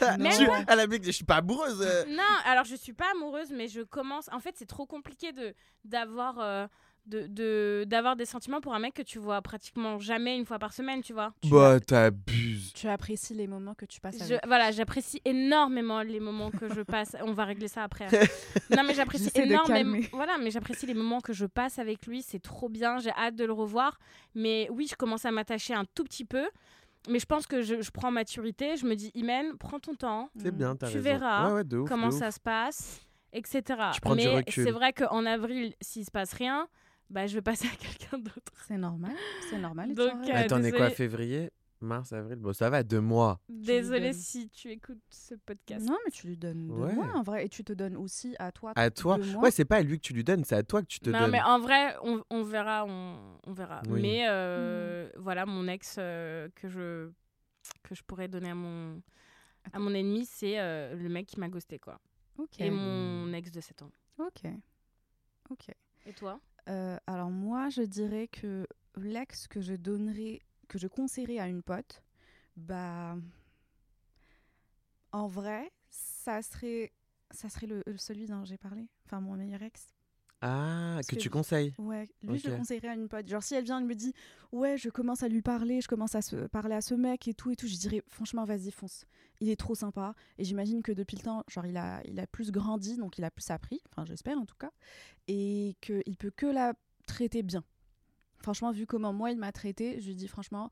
Non. 0.18 0.30
Tu- 0.30 0.48
à 0.68 0.76
la 0.76 0.86
mec, 0.86 1.04
je 1.04 1.10
suis 1.10 1.24
pas 1.24 1.36
amoureuse. 1.36 1.80
euh. 1.82 2.04
Non, 2.08 2.22
alors 2.46 2.64
je 2.64 2.74
suis 2.76 2.92
pas 2.92 3.06
amoureuse, 3.14 3.50
mais 3.52 3.68
je 3.68 3.80
commence. 3.82 4.28
En 4.32 4.40
fait, 4.40 4.54
c'est 4.56 4.66
trop 4.66 4.86
compliqué 4.86 5.32
de 5.32 5.54
d'avoir 5.84 6.38
euh, 6.40 6.66
de 7.06 7.26
de- 7.26 7.84
d'avoir 7.86 8.16
des 8.16 8.24
sentiments 8.26 8.60
pour 8.60 8.74
un 8.74 8.78
mec 8.78 8.94
que 8.94 9.02
tu 9.02 9.18
vois 9.18 9.40
pratiquement 9.42 9.98
jamais 9.98 10.36
une 10.36 10.44
fois 10.46 10.58
par 10.58 10.72
semaine, 10.72 11.02
tu 11.02 11.12
vois. 11.12 11.32
Tu 11.42 11.50
Bah, 11.50 11.80
t'abuses. 11.80 12.72
Tu 12.74 12.88
apprécies 12.88 13.34
les 13.34 13.46
moments 13.46 13.74
que 13.74 13.84
tu 13.86 14.00
passes 14.00 14.18
Je- 14.18 14.34
avec. 14.34 14.46
voilà, 14.46 14.70
j'apprécie 14.70 15.20
énormément 15.24 16.02
les 16.02 16.20
moments 16.20 16.50
que 16.50 16.72
je 16.72 16.80
passe. 16.82 17.16
On 17.22 17.32
va 17.32 17.44
régler 17.44 17.68
ça 17.68 17.82
après. 17.84 18.06
Non, 18.70 18.82
mais 18.84 18.94
j'apprécie 18.94 19.30
énormément. 19.34 19.98
Voilà, 20.12 20.38
mais 20.38 20.50
j'apprécie 20.50 20.86
les 20.86 20.94
moments 20.94 21.20
que 21.20 21.32
je 21.32 21.46
passe 21.46 21.78
avec 21.78 22.06
lui. 22.06 22.22
C'est 22.22 22.40
trop 22.42 22.68
bien. 22.68 22.98
J'ai 22.98 23.10
hâte 23.10 23.36
de 23.36 23.44
le 23.44 23.52
revoir. 23.52 23.98
Mais 24.34 24.68
oui, 24.70 24.86
je 24.90 24.94
commence 24.96 25.24
à 25.24 25.30
m'attacher 25.30 25.74
un 25.74 25.84
tout 25.94 26.04
petit 26.04 26.24
peu. 26.24 26.44
Mais 27.08 27.18
je 27.18 27.26
pense 27.26 27.46
que 27.46 27.62
je, 27.62 27.82
je 27.82 27.90
prends 27.90 28.10
maturité. 28.10 28.76
Je 28.76 28.86
me 28.86 28.94
dis, 28.94 29.10
Imen, 29.14 29.56
prends 29.58 29.78
ton 29.80 29.94
temps. 29.94 30.30
C'est 30.36 30.54
bien, 30.54 30.74
t'as 30.76 30.88
Tu 30.88 30.94
raison. 30.98 31.04
verras 31.10 31.48
Ouais, 31.48 31.54
ouais, 31.54 31.64
de 31.64 31.78
ouf, 31.78 31.88
comment 31.88 32.10
ça 32.10 32.30
se 32.30 32.40
passe, 32.40 33.00
etc. 33.32 33.62
Tu 33.92 34.00
Mais 34.14 34.26
recul. 34.36 34.64
c'est 34.64 34.70
vrai 34.70 34.92
qu'en 34.92 35.26
avril, 35.26 35.74
s'il 35.80 36.04
se 36.04 36.10
passe 36.10 36.32
rien, 36.32 36.66
bah, 37.10 37.26
je 37.26 37.34
vais 37.34 37.42
passer 37.42 37.66
à 37.66 37.76
quelqu'un 37.76 38.18
d'autre. 38.18 38.52
C'est 38.66 38.78
normal, 38.78 39.12
c'est 39.50 39.58
normal. 39.58 39.94
Donc, 39.94 40.12
euh, 40.28 40.32
Attends, 40.32 40.60
on 40.60 40.62
est 40.64 40.72
quoi. 40.72 40.90
Février? 40.90 41.50
Mars, 41.84 42.12
avril 42.12 42.36
Bon, 42.38 42.52
ça 42.52 42.70
va, 42.70 42.82
deux 42.82 43.00
mois. 43.00 43.40
Désolée 43.48 44.10
donnes. 44.10 44.20
si 44.20 44.48
tu 44.50 44.70
écoutes 44.70 44.98
ce 45.10 45.34
podcast. 45.34 45.86
Non, 45.86 45.96
mais 46.04 46.10
tu 46.10 46.26
lui 46.26 46.36
donnes 46.36 46.66
deux 46.68 46.74
Ouais. 46.74 46.92
mois 46.94 47.12
en 47.14 47.22
vrai, 47.22 47.44
et 47.44 47.48
tu 47.48 47.62
te 47.64 47.72
donnes 47.72 47.96
aussi 47.96 48.34
à 48.38 48.50
toi. 48.52 48.72
À 48.76 48.90
toi 48.90 49.18
deux 49.18 49.32
mois. 49.32 49.42
Ouais, 49.44 49.50
c'est 49.50 49.64
pas 49.64 49.76
à 49.76 49.82
lui 49.82 49.98
que 49.98 50.02
tu 50.06 50.12
lui 50.14 50.24
donnes, 50.24 50.44
c'est 50.44 50.56
à 50.56 50.62
toi 50.62 50.82
que 50.82 50.86
tu 50.88 50.98
te 51.00 51.10
non, 51.10 51.20
donnes. 51.20 51.30
mais 51.30 51.42
en 51.42 51.60
vrai, 51.60 51.94
on, 52.02 52.22
on 52.30 52.42
verra, 52.42 52.84
on, 52.86 53.38
on 53.46 53.52
verra. 53.52 53.82
Oui. 53.88 54.00
Mais 54.02 54.26
euh, 54.28 55.08
voilà, 55.16 55.46
mon 55.46 55.68
ex 55.68 55.96
euh, 55.98 56.48
que 56.54 56.68
je 56.68 57.10
que 57.82 57.94
je 57.94 58.02
pourrais 58.02 58.28
donner 58.28 58.50
à 58.50 58.54
mon 58.54 59.00
à 59.72 59.78
mon 59.78 59.94
ennemi, 59.94 60.26
c'est 60.26 60.58
euh, 60.60 60.94
le 60.94 61.08
mec 61.08 61.26
qui 61.26 61.38
m'a 61.40 61.48
ghosté 61.48 61.78
quoi. 61.78 62.00
Ok. 62.38 62.60
Et 62.60 62.70
mon 62.70 63.32
ex 63.32 63.50
de 63.50 63.60
7 63.60 63.82
ans. 63.82 63.90
Ok. 64.18 64.42
Ok. 65.50 65.66
Et 66.06 66.12
toi? 66.12 66.40
Euh, 66.68 66.96
alors 67.06 67.30
moi, 67.30 67.68
je 67.68 67.82
dirais 67.82 68.28
que 68.28 68.66
l'ex 68.96 69.46
que 69.48 69.60
je 69.60 69.74
donnerais, 69.74 70.40
que 70.68 70.78
je 70.78 70.86
conseillerais 70.88 71.38
à 71.38 71.48
une 71.48 71.62
pote, 71.62 72.02
bah, 72.56 73.16
en 75.12 75.26
vrai, 75.28 75.70
ça 75.90 76.42
serait 76.42 76.92
ça 77.30 77.48
serait 77.48 77.66
le, 77.66 77.82
celui 77.96 78.26
dont 78.26 78.44
j'ai 78.44 78.58
parlé. 78.58 78.88
Enfin, 79.06 79.20
mon 79.20 79.34
meilleur 79.36 79.62
ex. 79.62 79.88
Ah, 80.40 81.00
que 81.08 81.16
que- 81.16 81.20
tu 81.20 81.30
conseilles. 81.30 81.74
Ouais, 81.78 82.06
lui, 82.22 82.38
je 82.38 82.48
le 82.48 82.56
conseillerais 82.58 82.88
à 82.88 82.94
une 82.94 83.08
pote. 83.08 83.26
Genre, 83.26 83.42
si 83.42 83.54
elle 83.54 83.64
vient, 83.64 83.78
elle 83.78 83.86
me 83.86 83.94
dit, 83.94 84.12
ouais, 84.52 84.76
je 84.76 84.90
commence 84.90 85.22
à 85.22 85.28
lui 85.28 85.42
parler, 85.42 85.80
je 85.80 85.88
commence 85.88 86.14
à 86.14 86.22
se 86.22 86.36
parler 86.46 86.74
à 86.74 86.80
ce 86.80 86.94
mec 86.94 87.26
et 87.26 87.34
tout 87.34 87.50
et 87.50 87.56
tout, 87.56 87.66
je 87.66 87.76
dirais, 87.76 88.02
franchement, 88.08 88.44
vas-y, 88.44 88.70
fonce. 88.70 89.06
Il 89.40 89.48
est 89.48 89.56
trop 89.56 89.74
sympa. 89.74 90.14
Et 90.38 90.44
j'imagine 90.44 90.82
que 90.82 90.92
depuis 90.92 91.16
le 91.16 91.22
temps, 91.22 91.44
genre, 91.48 91.66
il 91.66 91.76
a, 91.76 92.02
il 92.04 92.20
a 92.20 92.26
plus 92.26 92.52
grandi, 92.52 92.96
donc 92.96 93.18
il 93.18 93.24
a 93.24 93.30
plus 93.30 93.50
appris, 93.50 93.80
enfin, 93.90 94.04
j'espère 94.04 94.38
en 94.38 94.44
tout 94.46 94.56
cas, 94.56 94.70
et 95.28 95.76
qu'il 95.80 96.16
peut 96.18 96.30
que 96.30 96.46
la 96.46 96.74
traiter 97.06 97.42
bien. 97.42 97.64
Franchement, 98.44 98.72
vu 98.72 98.86
comment 98.86 99.14
moi 99.14 99.30
il 99.30 99.38
m'a 99.38 99.52
traité, 99.52 99.98
je 100.02 100.06
lui 100.06 100.14
dis, 100.14 100.28
franchement, 100.28 100.68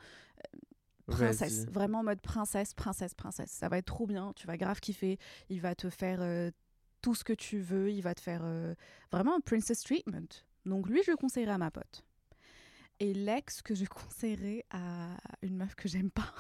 princesse, 1.06 1.64
Vas-y. 1.64 1.72
vraiment 1.72 2.00
en 2.00 2.04
mode 2.04 2.20
princesse, 2.20 2.74
princesse, 2.74 3.14
princesse. 3.14 3.50
Ça 3.50 3.70
va 3.70 3.78
être 3.78 3.86
trop 3.86 4.06
bien, 4.06 4.34
tu 4.36 4.46
vas 4.46 4.58
grave 4.58 4.78
kiffer. 4.80 5.18
Il 5.48 5.62
va 5.62 5.74
te 5.74 5.88
faire 5.88 6.18
euh, 6.20 6.50
tout 7.00 7.14
ce 7.14 7.24
que 7.24 7.32
tu 7.32 7.60
veux, 7.60 7.90
il 7.90 8.02
va 8.02 8.14
te 8.14 8.20
faire 8.20 8.42
euh, 8.44 8.74
vraiment 9.10 9.34
un 9.36 9.40
princess 9.40 9.82
treatment. 9.82 10.28
Donc 10.66 10.86
lui, 10.86 11.02
je 11.04 11.10
le 11.12 11.16
conseillerais 11.16 11.54
à 11.54 11.58
ma 11.58 11.70
pote. 11.70 12.04
Et 13.00 13.14
l'ex 13.14 13.62
que 13.62 13.74
je 13.74 13.84
conseillerais 13.86 14.66
à 14.70 15.16
une 15.40 15.56
meuf 15.56 15.74
que 15.74 15.88
j'aime 15.88 16.10
pas. 16.10 16.32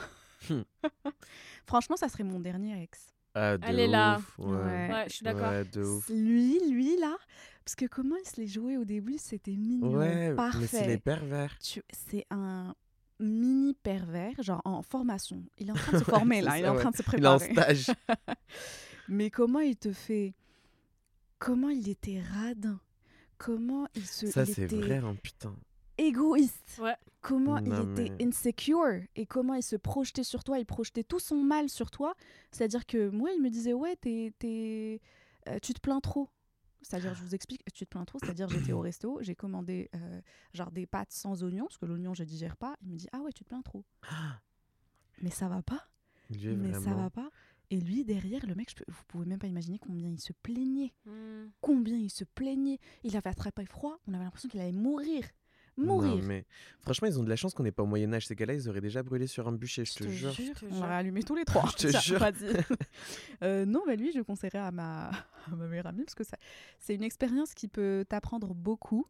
Hmm. 0.50 0.62
Franchement, 1.66 1.96
ça 1.96 2.10
serait 2.10 2.24
mon 2.24 2.40
dernier 2.40 2.82
ex. 2.82 3.14
Ah, 3.34 3.56
de 3.56 3.64
Elle 3.66 3.80
est 3.80 3.86
là. 3.88 4.18
ouf, 4.18 4.38
Ouais. 4.38 4.56
Ouais. 4.58 4.90
Ouais, 4.92 5.04
je 5.08 5.14
suis 5.14 5.24
d'accord. 5.24 5.50
Ouais. 5.50 5.64
Lui, 6.10 6.58
lui 6.70 6.98
là, 6.98 7.16
parce 7.64 7.74
que 7.76 7.86
comment 7.86 8.16
il 8.16 8.28
se 8.28 8.40
les 8.40 8.46
jouait 8.46 8.76
au 8.76 8.84
début, 8.84 9.18
c'était 9.18 9.56
mignon, 9.56 9.94
Ouais, 9.94 10.34
parfait. 10.34 10.58
mais 10.60 10.66
c'est 10.66 10.86
les 10.86 10.98
pervers. 10.98 11.56
Tu- 11.58 11.82
C'est 11.92 12.26
un 12.30 12.74
mini 13.20 13.74
pervers, 13.82 14.34
genre 14.42 14.62
en 14.64 14.82
formation. 14.82 15.44
Il 15.58 15.68
est 15.68 15.72
en 15.72 15.74
train 15.74 15.92
de 15.92 15.98
se 15.98 16.04
former 16.26 16.40
là, 16.40 16.58
il 16.58 16.62
est 16.62 16.64
ça, 16.64 16.72
en 16.72 16.74
ouais. 16.74 16.80
train 16.80 16.90
de 16.90 16.96
se 16.96 17.02
Il 17.16 17.24
est 17.24 17.26
en 17.26 17.38
préparer. 17.38 17.74
stage. 17.76 17.96
Mais 19.08 19.30
comment 19.30 19.60
il 19.60 19.76
te 19.76 19.92
fait 19.92 20.34
Comment 21.38 21.68
il 21.70 21.88
était 21.88 22.20
radin? 22.20 22.80
Comment 23.38 23.86
il 23.96 24.06
se 24.06 24.26
Ça, 24.28 24.44
il 24.44 24.54
c'est 24.54 24.62
était 24.62 24.76
vrai, 24.76 24.96
hein, 24.98 25.16
putain. 25.22 25.54
égoïste 25.98 26.78
Ouais. 26.80 26.94
Comment 27.20 27.60
Non, 27.60 27.84
il 27.96 28.00
était 28.02 28.14
mais- 28.18 28.26
insecure 28.26 29.00
et 29.14 29.26
comment 29.26 29.54
il 29.54 29.62
se 29.62 29.76
projetait 29.76 30.24
sur 30.24 30.42
toi, 30.42 30.58
il 30.58 30.66
projetait 30.66 31.04
tout 31.04 31.20
son 31.20 31.36
mal 31.36 31.68
sur 31.68 31.90
toi. 31.90 32.14
C'est-à-dire 32.50 32.84
que 32.86 33.08
moi, 33.10 33.30
il 33.32 33.40
me 33.42 33.48
disait 33.50 33.72
ouais, 33.72 33.94
t'es, 33.96 34.32
t'es- 34.40 35.00
euh, 35.48 35.58
tu 35.62 35.72
te 35.74 35.80
plains 35.80 36.00
trop. 36.00 36.28
C'est-à-dire, 36.82 37.14
je 37.14 37.22
vous 37.22 37.34
explique, 37.34 37.62
tu 37.72 37.84
te 37.84 37.90
plains 37.90 38.04
trop. 38.04 38.18
C'est-à-dire, 38.18 38.48
j'étais 38.48 38.72
au 38.72 38.80
resto, 38.80 39.18
j'ai 39.22 39.34
commandé 39.34 39.90
euh, 39.94 40.20
genre 40.52 40.70
des 40.70 40.86
pâtes 40.86 41.12
sans 41.12 41.42
oignon 41.44 41.64
parce 41.66 41.78
que 41.78 41.86
l'oignon 41.86 42.14
je 42.14 42.24
digère 42.24 42.56
pas. 42.56 42.76
Il 42.82 42.90
me 42.90 42.96
dit 42.96 43.08
ah 43.12 43.20
ouais, 43.20 43.32
tu 43.32 43.44
te 43.44 43.48
plains 43.48 43.62
trop. 43.62 43.84
Mais 45.22 45.30
ça 45.30 45.48
va 45.48 45.62
pas. 45.62 45.88
Lui, 46.30 46.56
Mais 46.56 46.72
ça 46.72 46.94
va 46.94 47.10
pas. 47.10 47.30
Et 47.70 47.80
lui, 47.80 48.04
derrière, 48.04 48.44
le 48.44 48.54
mec, 48.54 48.68
je 48.70 48.76
peux, 48.76 48.84
vous 48.86 49.02
pouvez 49.08 49.24
même 49.24 49.38
pas 49.38 49.46
imaginer 49.46 49.78
combien 49.78 50.10
il 50.10 50.20
se 50.20 50.34
plaignait. 50.34 50.92
Hmm. 51.06 51.46
Combien 51.62 51.96
il 51.96 52.10
se 52.10 52.24
plaignait. 52.24 52.78
Il 53.02 53.16
avait 53.16 53.30
attrapé 53.30 53.64
froid. 53.64 53.98
On 54.06 54.12
avait 54.12 54.24
l'impression 54.24 54.50
qu'il 54.50 54.60
allait 54.60 54.72
mourir. 54.72 55.24
Non, 55.78 56.02
Mourir. 56.02 56.22
mais 56.24 56.44
franchement, 56.80 57.08
ils 57.08 57.18
ont 57.18 57.22
de 57.22 57.28
la 57.30 57.36
chance 57.36 57.54
qu'on 57.54 57.62
n'est 57.62 57.72
pas 57.72 57.82
au 57.82 57.86
Moyen-Âge. 57.86 58.26
Ces 58.26 58.34
gars-là, 58.34 58.52
ils 58.54 58.68
auraient 58.68 58.80
déjà 58.82 59.02
brûlé 59.02 59.26
sur 59.26 59.48
un 59.48 59.52
bûcher, 59.52 59.84
je 59.86 59.94
te 59.94 60.08
jure. 60.08 60.34
On 60.70 60.80
l'aurait 60.80 60.94
allumé 60.96 61.22
tous 61.22 61.34
les 61.34 61.44
trois. 61.46 61.64
Je 61.78 61.88
te 61.88 61.98
jure. 61.98 62.20
Euh, 63.42 63.64
non, 63.64 63.82
mais 63.86 63.96
lui, 63.96 64.12
je 64.12 64.20
conseillerais 64.20 64.58
à 64.60 64.70
ma, 64.70 65.08
à 65.46 65.56
ma 65.56 65.66
meilleure 65.66 65.86
amie 65.88 66.04
parce 66.04 66.14
que 66.14 66.24
ça, 66.24 66.36
c'est 66.78 66.94
une 66.94 67.02
expérience 67.02 67.54
qui 67.54 67.66
peut 67.68 68.04
t'apprendre 68.08 68.54
beaucoup. 68.54 69.06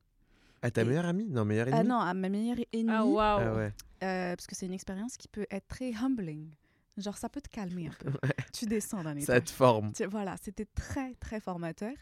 À 0.62 0.70
ta 0.70 0.82
Et- 0.82 0.84
meilleure 0.84 1.06
amie? 1.06 1.28
Non, 1.28 1.44
meilleure 1.44 1.66
Ah 1.72 1.76
ennemie? 1.78 1.88
non, 1.88 1.98
à 1.98 2.14
ma 2.14 2.28
meilleure 2.28 2.56
ennemie. 2.72 2.90
Ah, 2.90 3.04
waouh. 3.04 3.40
Ah 3.42 3.54
ouais. 3.54 3.72
euh, 4.04 4.36
parce 4.36 4.46
que 4.46 4.54
c'est 4.54 4.66
une 4.66 4.72
expérience 4.72 5.16
qui 5.16 5.28
peut 5.28 5.46
être 5.50 5.66
très 5.68 5.92
humbling. 5.94 6.46
Genre, 6.98 7.16
ça 7.16 7.28
peut 7.30 7.40
te 7.40 7.48
calmer 7.48 7.88
un 7.88 7.92
peu. 7.98 8.10
Ouais. 8.22 8.34
Tu 8.52 8.66
descends 8.66 9.02
d'un 9.02 9.18
Ça 9.20 9.36
étage. 9.36 9.44
te 9.48 9.50
forme. 9.50 9.92
Tu- 9.92 10.04
Voilà, 10.06 10.36
c'était 10.42 10.66
très 10.66 11.14
très 11.14 11.40
formateur 11.40 11.94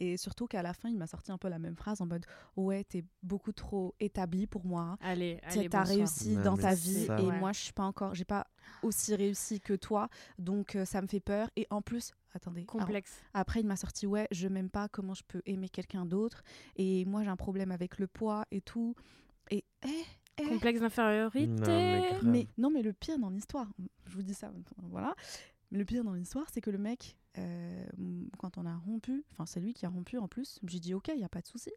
et 0.00 0.16
surtout 0.16 0.46
qu'à 0.46 0.62
la 0.62 0.72
fin 0.72 0.88
il 0.88 0.96
m'a 0.96 1.06
sorti 1.06 1.30
un 1.32 1.38
peu 1.38 1.48
la 1.48 1.58
même 1.58 1.76
phrase 1.76 2.00
en 2.00 2.06
mode 2.06 2.24
ouais 2.56 2.84
t'es 2.84 3.04
beaucoup 3.22 3.52
trop 3.52 3.94
établi 4.00 4.46
pour 4.46 4.64
moi, 4.64 4.96
Allez, 5.00 5.38
Tu 5.50 5.58
allez, 5.58 5.68
t'as 5.68 5.82
réussi 5.82 6.36
Non, 6.36 6.42
dans 6.42 6.56
ta 6.56 6.74
vie 6.74 7.06
ça. 7.06 7.18
et 7.20 7.26
Ouais. 7.26 7.38
moi 7.38 7.52
je 7.52 7.58
suis 7.60 7.72
pas 7.72 7.82
encore, 7.84 8.14
j'ai 8.14 8.24
pas 8.24 8.46
aussi 8.82 9.14
réussi 9.14 9.60
que 9.60 9.74
toi 9.74 10.08
donc 10.38 10.76
euh, 10.76 10.84
ça 10.84 11.02
me 11.02 11.08
fait 11.08 11.20
peur 11.20 11.50
et 11.56 11.66
en 11.70 11.82
plus 11.82 12.12
attendez 12.32 12.60
alors, 12.72 12.86
Complexe. 12.86 13.20
après 13.34 13.60
il 13.60 13.66
m'a 13.66 13.76
sorti 13.76 14.06
ouais 14.06 14.28
je 14.30 14.46
m'aime 14.48 14.70
pas 14.70 14.88
comment 14.88 15.14
je 15.14 15.24
peux 15.26 15.42
aimer 15.46 15.68
quelqu'un 15.68 16.06
d'autre 16.06 16.42
et 16.76 17.04
moi 17.04 17.22
j'ai 17.24 17.30
un 17.30 17.36
problème 17.36 17.72
avec 17.72 17.98
le 17.98 18.06
poids 18.06 18.44
et 18.52 18.60
tout 18.60 18.94
et 19.50 19.64
eh, 19.84 20.04
Complexe 20.46 20.80
d'infériorité. 20.80 21.46
Non, 22.22 22.30
mais 22.30 22.46
non, 22.58 22.70
mais 22.70 22.82
le 22.82 22.92
pire 22.92 23.18
dans 23.18 23.30
l'histoire, 23.30 23.68
je 24.06 24.14
vous 24.14 24.22
dis 24.22 24.34
ça, 24.34 24.50
voilà. 24.82 25.14
Mais 25.70 25.78
le 25.78 25.84
pire 25.84 26.04
dans 26.04 26.14
l'histoire, 26.14 26.46
c'est 26.52 26.60
que 26.60 26.70
le 26.70 26.78
mec, 26.78 27.16
euh, 27.36 27.84
quand 28.38 28.56
on 28.58 28.64
a 28.66 28.74
rompu, 28.76 29.24
enfin 29.32 29.44
c'est 29.46 29.60
lui 29.60 29.74
qui 29.74 29.84
a 29.86 29.88
rompu 29.90 30.16
en 30.18 30.28
plus. 30.28 30.58
J'ai 30.66 30.80
dit 30.80 30.94
ok, 30.94 31.08
il 31.14 31.20
y 31.20 31.24
a 31.24 31.28
pas 31.28 31.40
de 31.40 31.46
souci. 31.46 31.70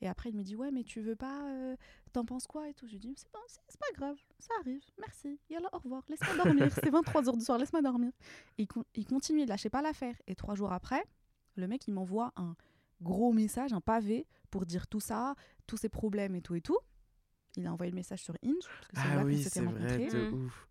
Et 0.00 0.08
après 0.08 0.30
il 0.30 0.36
me 0.36 0.42
dit 0.42 0.56
ouais, 0.56 0.70
mais 0.72 0.82
tu 0.84 1.00
veux 1.00 1.14
pas, 1.16 1.44
euh, 1.48 1.76
t'en 2.12 2.24
penses 2.24 2.46
quoi 2.46 2.68
et 2.68 2.74
tout? 2.74 2.86
J'ai 2.88 2.98
dit 2.98 3.12
c'est 3.16 3.30
bon, 3.32 3.38
c'est 3.46 3.78
pas 3.80 3.86
grave, 3.94 4.16
ça 4.38 4.52
arrive, 4.60 4.80
merci. 5.00 5.38
Et 5.50 5.56
alors 5.56 5.70
au 5.74 5.78
revoir, 5.78 6.02
laisse-moi 6.08 6.44
dormir. 6.44 6.72
c'est 6.82 6.90
23 6.90 7.28
heures 7.28 7.36
du 7.36 7.44
soir, 7.44 7.58
laisse-moi 7.58 7.82
dormir. 7.82 8.10
Et 8.58 8.62
il, 8.62 8.66
con- 8.66 8.84
il 8.94 9.06
continue, 9.06 9.42
il 9.42 9.48
lâchait 9.48 9.70
pas 9.70 9.82
l'affaire. 9.82 10.14
Et 10.26 10.34
trois 10.34 10.54
jours 10.54 10.72
après, 10.72 11.04
le 11.56 11.66
mec 11.68 11.86
il 11.88 11.94
m'envoie 11.94 12.32
un 12.36 12.56
gros 13.00 13.32
message, 13.32 13.72
un 13.72 13.80
pavé 13.80 14.26
pour 14.50 14.66
dire 14.66 14.86
tout 14.88 15.00
ça, 15.00 15.34
tous 15.66 15.76
ses 15.76 15.88
problèmes 15.88 16.34
et 16.36 16.42
tout 16.42 16.54
et 16.54 16.60
tout. 16.60 16.78
Il 17.56 17.66
a 17.66 17.72
envoyé 17.72 17.90
le 17.90 17.96
message 17.96 18.20
sur 18.22 18.34
Inge 18.44 18.64
parce 18.88 19.04
que 19.04 19.08
là 19.14 19.20
Ah 19.20 19.24
oui, 19.24 19.42
c'est 19.42 19.60
vrai, 19.60 19.98
de 20.08 20.30
Mm. 20.30 20.34
ouf. 20.46 20.68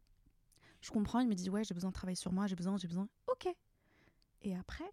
Je 0.81 0.89
comprends, 0.89 1.19
il 1.19 1.27
me 1.27 1.35
dit 1.35 1.49
ouais, 1.49 1.63
j'ai 1.63 1.73
besoin 1.75 1.91
de 1.91 1.93
travailler 1.95 2.15
sur 2.15 2.31
moi, 2.33 2.47
j'ai 2.47 2.55
besoin, 2.55 2.75
j'ai 2.77 2.87
besoin. 2.87 3.07
Ok. 3.27 3.47
Et 4.41 4.55
après, 4.55 4.89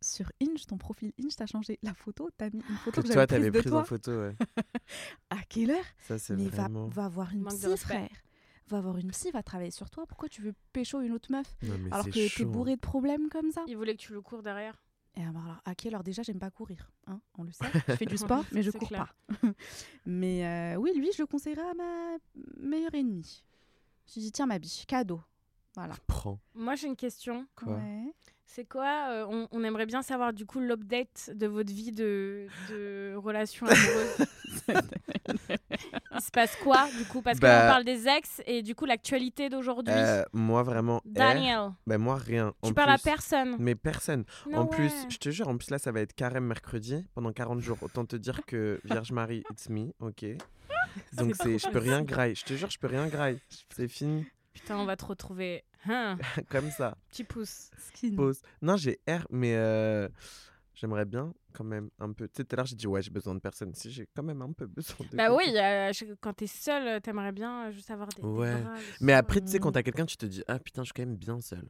sur 0.00 0.32
Inge, 0.42 0.66
ton 0.66 0.78
profil 0.78 1.12
Inge, 1.22 1.36
t'as 1.36 1.46
changé 1.46 1.78
la 1.82 1.94
photo, 1.94 2.28
t'as 2.36 2.50
mis 2.50 2.64
une 2.68 2.76
photo 2.76 3.02
Que 3.02 3.06
que, 3.06 3.12
toi, 3.12 3.14
j'avais 3.14 3.26
t'avais 3.26 3.50
prise 3.52 3.72
en 3.72 3.84
photo, 3.84 4.10
ouais. 4.22 4.34
À 5.30 5.42
quelle 5.48 5.70
heure? 5.70 5.84
Ça, 6.00 6.18
c'est 6.18 6.34
Mais 6.34 6.48
va, 6.48 6.62
vraiment. 6.64 6.88
va 6.88 7.08
voir 7.08 7.32
une 7.32 7.44
psy, 7.46 7.76
frère. 7.76 8.08
Va 8.68 8.80
voir 8.80 8.98
une 8.98 9.10
psy, 9.10 9.30
va 9.30 9.42
travailler 9.44 9.70
sur 9.70 9.90
toi. 9.90 10.06
Pourquoi 10.06 10.28
tu 10.28 10.42
veux 10.42 10.54
pécho 10.72 11.00
une 11.00 11.12
autre 11.12 11.30
meuf 11.30 11.56
Non, 11.62 11.74
alors 11.92 12.06
que 12.06 12.10
t'es 12.12 12.28
chaud. 12.28 12.46
bourré 12.46 12.74
de 12.76 12.80
problèmes 12.80 13.28
comme 13.28 13.50
ça? 13.52 13.62
Il 13.68 13.76
voulait 13.76 13.94
que 13.94 14.00
tu 14.02 14.12
le 14.12 14.22
cours 14.22 14.42
derrière. 14.42 14.80
Et 15.16 15.22
alors, 15.22 15.44
alors, 15.44 15.60
à 15.64 15.74
quelle 15.74 15.94
heure 15.94 16.04
déjà 16.04 16.22
j'aime 16.22 16.38
pas 16.38 16.50
courir, 16.50 16.90
hein 17.06 17.20
On 17.36 17.42
le 17.42 17.50
sait. 17.50 17.64
Je 17.88 17.96
fais 17.96 18.06
du 18.06 18.16
sport, 18.18 18.44
mais 18.52 18.62
je 18.62 18.70
cours 18.70 18.88
clair. 18.88 19.14
pas. 19.28 19.48
mais 20.06 20.46
euh, 20.46 20.76
oui, 20.76 20.92
lui, 20.96 21.10
je 21.12 21.22
le 21.22 21.26
conseillerais 21.26 21.68
à 21.68 21.74
ma 21.74 22.16
meilleure 22.58 22.94
ennemie. 22.94 23.42
Je 24.08 24.14
lui 24.14 24.22
dis 24.22 24.32
tiens 24.32 24.46
ma 24.46 24.58
biche, 24.58 24.86
cadeau. 24.86 25.20
Voilà. 25.74 25.94
Prends. 26.06 26.38
Moi, 26.54 26.74
j'ai 26.74 26.86
une 26.88 26.96
question. 26.96 27.46
Quoi? 27.56 27.74
Ouais. 27.74 28.14
C'est 28.44 28.64
quoi 28.64 29.08
euh, 29.10 29.26
on, 29.28 29.46
on 29.52 29.62
aimerait 29.62 29.86
bien 29.86 30.02
savoir 30.02 30.32
du 30.32 30.44
coup 30.46 30.58
l'update 30.58 31.30
de 31.34 31.46
votre 31.46 31.72
vie 31.72 31.92
de, 31.92 32.48
de 32.68 33.14
relation 33.16 33.66
amoureuse? 33.66 34.26
Il 36.14 36.20
se 36.20 36.30
passe 36.30 36.56
quoi 36.56 36.88
du 36.96 37.04
coup? 37.04 37.22
Parce 37.22 37.38
que 37.38 37.42
Bah- 37.42 37.62
qu'on 37.62 37.68
parle 37.68 37.84
des 37.84 38.08
ex 38.08 38.42
et 38.46 38.62
du 38.62 38.74
coup 38.74 38.84
l'actualité 38.86 39.48
d'aujourd'hui. 39.48 39.94
Euh, 39.96 40.22
moi, 40.32 40.62
vraiment. 40.62 41.00
eh, 41.06 41.10
Daniel, 41.10 41.70
ben, 41.86 41.98
moi, 41.98 42.16
rien. 42.16 42.52
tu 42.62 42.70
En 42.70 42.72
parles 42.74 42.90
à 42.92 42.98
personne. 42.98 43.56
Mais 43.58 43.74
personne. 43.74 44.24
No 44.50 44.58
en 44.58 44.66
plus, 44.66 44.92
je 45.08 45.18
te 45.18 45.30
jure, 45.30 45.48
en 45.48 45.56
plus 45.56 45.70
là, 45.70 45.78
ça 45.78 45.92
va 45.92 46.00
être 46.00 46.14
carême 46.14 46.44
mercredi 46.44 47.06
pendant 47.14 47.32
40 47.32 47.60
jours. 47.60 47.78
Autant 47.82 48.04
te 48.04 48.16
dire 48.16 48.40
que 48.46 48.80
Vierge 48.84 49.12
Marie, 49.12 49.42
it's 49.50 49.68
me, 49.68 49.92
ok? 50.00 50.24
Donc 51.14 51.34
C'est 51.36 51.58
je 51.58 51.68
peux 51.68 51.78
rien 51.78 52.02
graille. 52.02 52.34
Je 52.34 52.44
te 52.44 52.54
jure, 52.54 52.70
je 52.70 52.78
peux 52.78 52.88
rien 52.88 53.06
graille. 53.08 53.38
C'est 53.74 53.88
fini, 53.88 54.26
Putain, 54.52 54.76
on 54.78 54.84
va 54.84 54.96
te 54.96 55.04
retrouver. 55.04 55.64
Hein, 55.88 56.18
comme 56.50 56.70
ça. 56.70 56.96
petit 57.08 57.24
pouce. 57.24 57.70
Skin. 57.78 58.14
Pause. 58.16 58.42
Non, 58.60 58.76
j'ai 58.76 58.98
R, 59.08 59.26
mais 59.30 59.54
euh, 59.54 60.08
j'aimerais 60.80 61.04
bien 61.04 61.32
quand 61.52 61.64
même 61.64 61.90
un 61.98 62.12
peu. 62.12 62.26
Tu 62.28 62.34
sais, 62.38 62.44
tout 62.44 62.54
à 62.54 62.56
l'heure, 62.56 62.66
j'ai 62.66 62.76
dit 62.76 62.86
ouais, 62.86 63.02
j'ai 63.02 63.10
besoin 63.10 63.34
de 63.34 63.40
personne. 63.40 63.74
Si 63.74 63.90
j'ai 63.90 64.08
quand 64.14 64.22
même 64.22 64.42
un 64.42 64.52
peu 64.52 64.66
besoin 64.66 65.06
de. 65.10 65.16
Bah 65.16 65.32
oui, 65.34 65.44
euh, 65.56 65.92
je- 65.92 66.14
quand 66.20 66.32
t'es 66.32 66.46
seul, 66.46 66.86
euh, 66.86 67.00
t'aimerais 67.00 67.32
bien 67.32 67.66
euh, 67.66 67.70
juste 67.70 67.90
avoir 67.90 68.08
des, 68.08 68.22
des 68.22 68.28
Ouais. 68.28 68.62
bras, 68.62 68.76
Mais 69.00 69.12
soir. 69.12 69.18
après, 69.18 69.40
tu 69.40 69.48
sais, 69.48 69.58
quand 69.58 69.72
t'as 69.72 69.82
quelqu'un, 69.82 70.06
tu 70.06 70.16
te 70.16 70.26
dis 70.26 70.42
ah 70.48 70.58
putain, 70.58 70.82
je 70.82 70.86
suis 70.86 70.92
quand 70.94 71.02
même 71.06 71.16
bien 71.16 71.40
seul. 71.40 71.68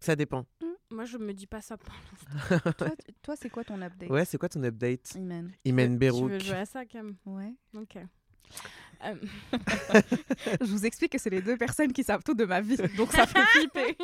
Ça 0.00 0.14
dépend. 0.16 0.46
Moi, 0.90 1.04
je 1.04 1.18
me 1.18 1.34
dis 1.34 1.46
pas 1.46 1.60
ça 1.60 1.76
pour 1.76 1.92
l'instant. 1.92 2.70
toi, 2.78 2.90
toi, 3.20 3.34
c'est 3.36 3.50
quoi 3.50 3.62
ton 3.64 3.80
update? 3.82 4.08
Ouais, 4.08 4.24
c'est 4.24 4.38
quoi 4.38 4.48
ton 4.48 4.62
update? 4.62 5.14
Imen. 5.16 5.52
Imen 5.64 5.92
Tu 5.92 5.98
Berouk. 5.98 6.30
veux 6.30 6.38
jouer 6.38 6.56
à 6.56 6.64
ça, 6.66 6.86
Cam 6.86 7.14
Ouais. 7.26 7.52
Ok. 7.76 7.98
Euh, 9.04 9.14
Je 10.60 10.66
vous 10.70 10.86
explique 10.86 11.12
que 11.12 11.18
c'est 11.18 11.30
les 11.30 11.42
deux 11.42 11.56
personnes 11.56 11.92
qui 11.92 12.02
savent 12.02 12.22
tout 12.24 12.34
de 12.34 12.44
ma 12.44 12.60
vie, 12.60 12.76
donc 12.96 13.12
ça 13.12 13.26
fait 13.26 13.44
flipper. 13.46 13.96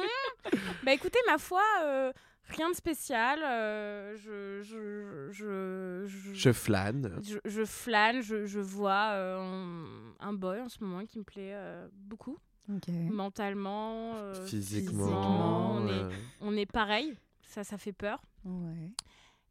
Bah 0.85 0.93
écoutez, 0.93 1.19
ma 1.27 1.39
foi, 1.39 1.63
euh, 1.85 2.13
rien 2.49 2.71
de 2.71 2.75
spécial. 2.77 3.41
euh, 3.43 4.17
je, 4.17 4.63
je, 4.63 5.29
je, 5.33 6.05
je, 6.07 6.35
Je 6.35 6.53
flâne. 6.53 7.19
je- 7.23 7.39
je 7.45 7.65
flâne, 7.65 8.21
je, 8.21 8.47
je 8.47 8.61
vois 8.61 9.11
euh, 9.13 9.85
un, 10.21 10.33
boy 10.33 10.61
en 10.61 10.69
ce 10.69 10.83
moment 10.83 11.05
qui 11.05 11.19
me 11.19 11.25
plaît 11.25 11.53
euh, 11.55 11.89
beaucoup. 11.93 12.39
Ok. 12.73 12.89
Mentalement, 12.89 14.15
euh, 14.17 14.47
Physiquement. 14.47 15.73
on, 15.77 15.89
est, 15.89 16.15
on 16.41 16.57
est 16.57 16.67
pareil. 16.71 17.17
Ça, 17.43 17.63
ça 17.65 17.77
fait 17.79 17.93
peur. 17.93 18.23
Ouais. 18.45 18.91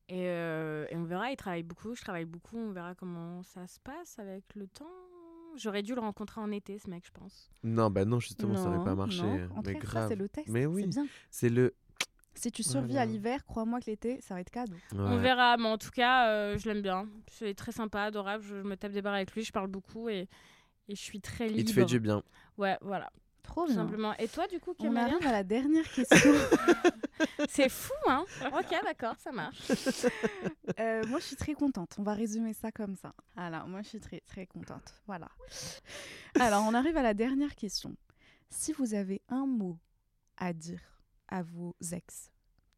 Et, 0.09 0.27
euh, 0.27 0.85
et 0.89 0.95
on 0.97 1.03
verra, 1.03 1.31
il 1.31 1.37
travaille 1.37 1.63
beaucoup, 1.63 1.95
je 1.95 2.01
travaille 2.01 2.25
beaucoup, 2.25 2.57
on 2.57 2.71
verra 2.71 2.93
comment 2.95 3.41
ça 3.43 3.65
se 3.67 3.79
passe 3.79 4.19
avec 4.19 4.43
le 4.55 4.67
temps. 4.67 4.89
J'aurais 5.55 5.83
dû 5.83 5.93
le 5.93 6.01
rencontrer 6.01 6.41
en 6.41 6.51
été, 6.51 6.79
ce 6.79 6.89
mec, 6.89 7.05
je 7.05 7.11
pense. 7.11 7.49
Non, 7.63 7.91
bah 7.91 8.05
non, 8.05 8.19
justement, 8.19 8.55
ça 8.55 8.67
aurait 8.69 8.83
pas 8.83 8.95
marché. 8.95 9.21
non. 9.21 9.47
En 9.55 9.61
Mais 9.63 9.73
tout 9.73 9.79
cas, 9.79 9.85
ça, 9.85 9.91
grave. 9.93 10.09
c'est 10.09 10.15
le 10.15 10.27
test. 10.27 10.47
Mais 10.49 10.61
C'est 10.61 10.65
oui. 10.65 10.87
bien. 10.87 11.05
C'est 11.29 11.49
le. 11.49 11.75
Si 12.35 12.51
tu 12.51 12.63
survis 12.63 12.97
à 12.97 13.05
l'hiver, 13.05 13.45
crois-moi 13.45 13.79
que 13.79 13.85
l'été, 13.91 14.19
ça 14.21 14.33
va 14.33 14.41
être 14.41 14.49
cadeau. 14.49 14.75
On 14.93 15.17
verra, 15.17 15.57
mais 15.57 15.67
en 15.67 15.77
tout 15.77 15.91
cas, 15.91 16.27
euh, 16.29 16.57
je 16.57 16.67
l'aime 16.67 16.81
bien. 16.81 17.07
C'est 17.31 17.53
très 17.53 17.71
sympa, 17.71 18.01
adorable. 18.01 18.43
Je 18.43 18.55
me 18.55 18.75
tape 18.75 18.91
des 18.91 19.01
barres 19.01 19.13
avec 19.15 19.33
lui, 19.33 19.43
je 19.43 19.51
parle 19.51 19.67
beaucoup 19.67 20.09
et, 20.09 20.27
et 20.89 20.95
je 20.95 21.01
suis 21.01 21.21
très 21.21 21.47
libre. 21.47 21.59
Il 21.59 21.65
te 21.65 21.71
fait 21.71 21.85
du 21.85 21.99
bien. 21.99 22.23
Ouais, 22.57 22.77
voilà, 22.81 23.11
Trop 23.43 23.65
bien. 23.65 23.75
simplement. 23.75 24.15
Et 24.17 24.27
toi, 24.27 24.47
du 24.47 24.59
coup, 24.59 24.73
On 24.79 24.95
arrive 24.95 25.25
à 25.27 25.31
la 25.31 25.43
dernière 25.43 25.87
question. 25.91 26.31
C'est 27.49 27.69
fou, 27.69 27.93
hein 28.07 28.25
Ok, 28.57 28.75
d'accord, 28.83 29.15
ça 29.19 29.31
marche. 29.31 29.61
Euh, 30.79 31.03
moi, 31.07 31.19
je 31.19 31.25
suis 31.25 31.35
très 31.35 31.53
contente. 31.53 31.95
On 31.99 32.03
va 32.03 32.13
résumer 32.13 32.53
ça 32.53 32.71
comme 32.71 32.95
ça. 32.95 33.13
Alors, 33.35 33.67
moi, 33.67 33.83
je 33.83 33.89
suis 33.89 33.99
très, 33.99 34.21
très 34.21 34.47
contente. 34.47 34.95
Voilà. 35.05 35.27
Alors, 36.39 36.63
on 36.67 36.73
arrive 36.73 36.97
à 36.97 37.03
la 37.03 37.13
dernière 37.13 37.53
question. 37.53 37.95
Si 38.49 38.71
vous 38.73 38.95
avez 38.95 39.21
un 39.29 39.45
mot 39.45 39.77
à 40.37 40.51
dire 40.51 40.79
à 41.33 41.41
vos 41.41 41.75
ex, 41.91 42.31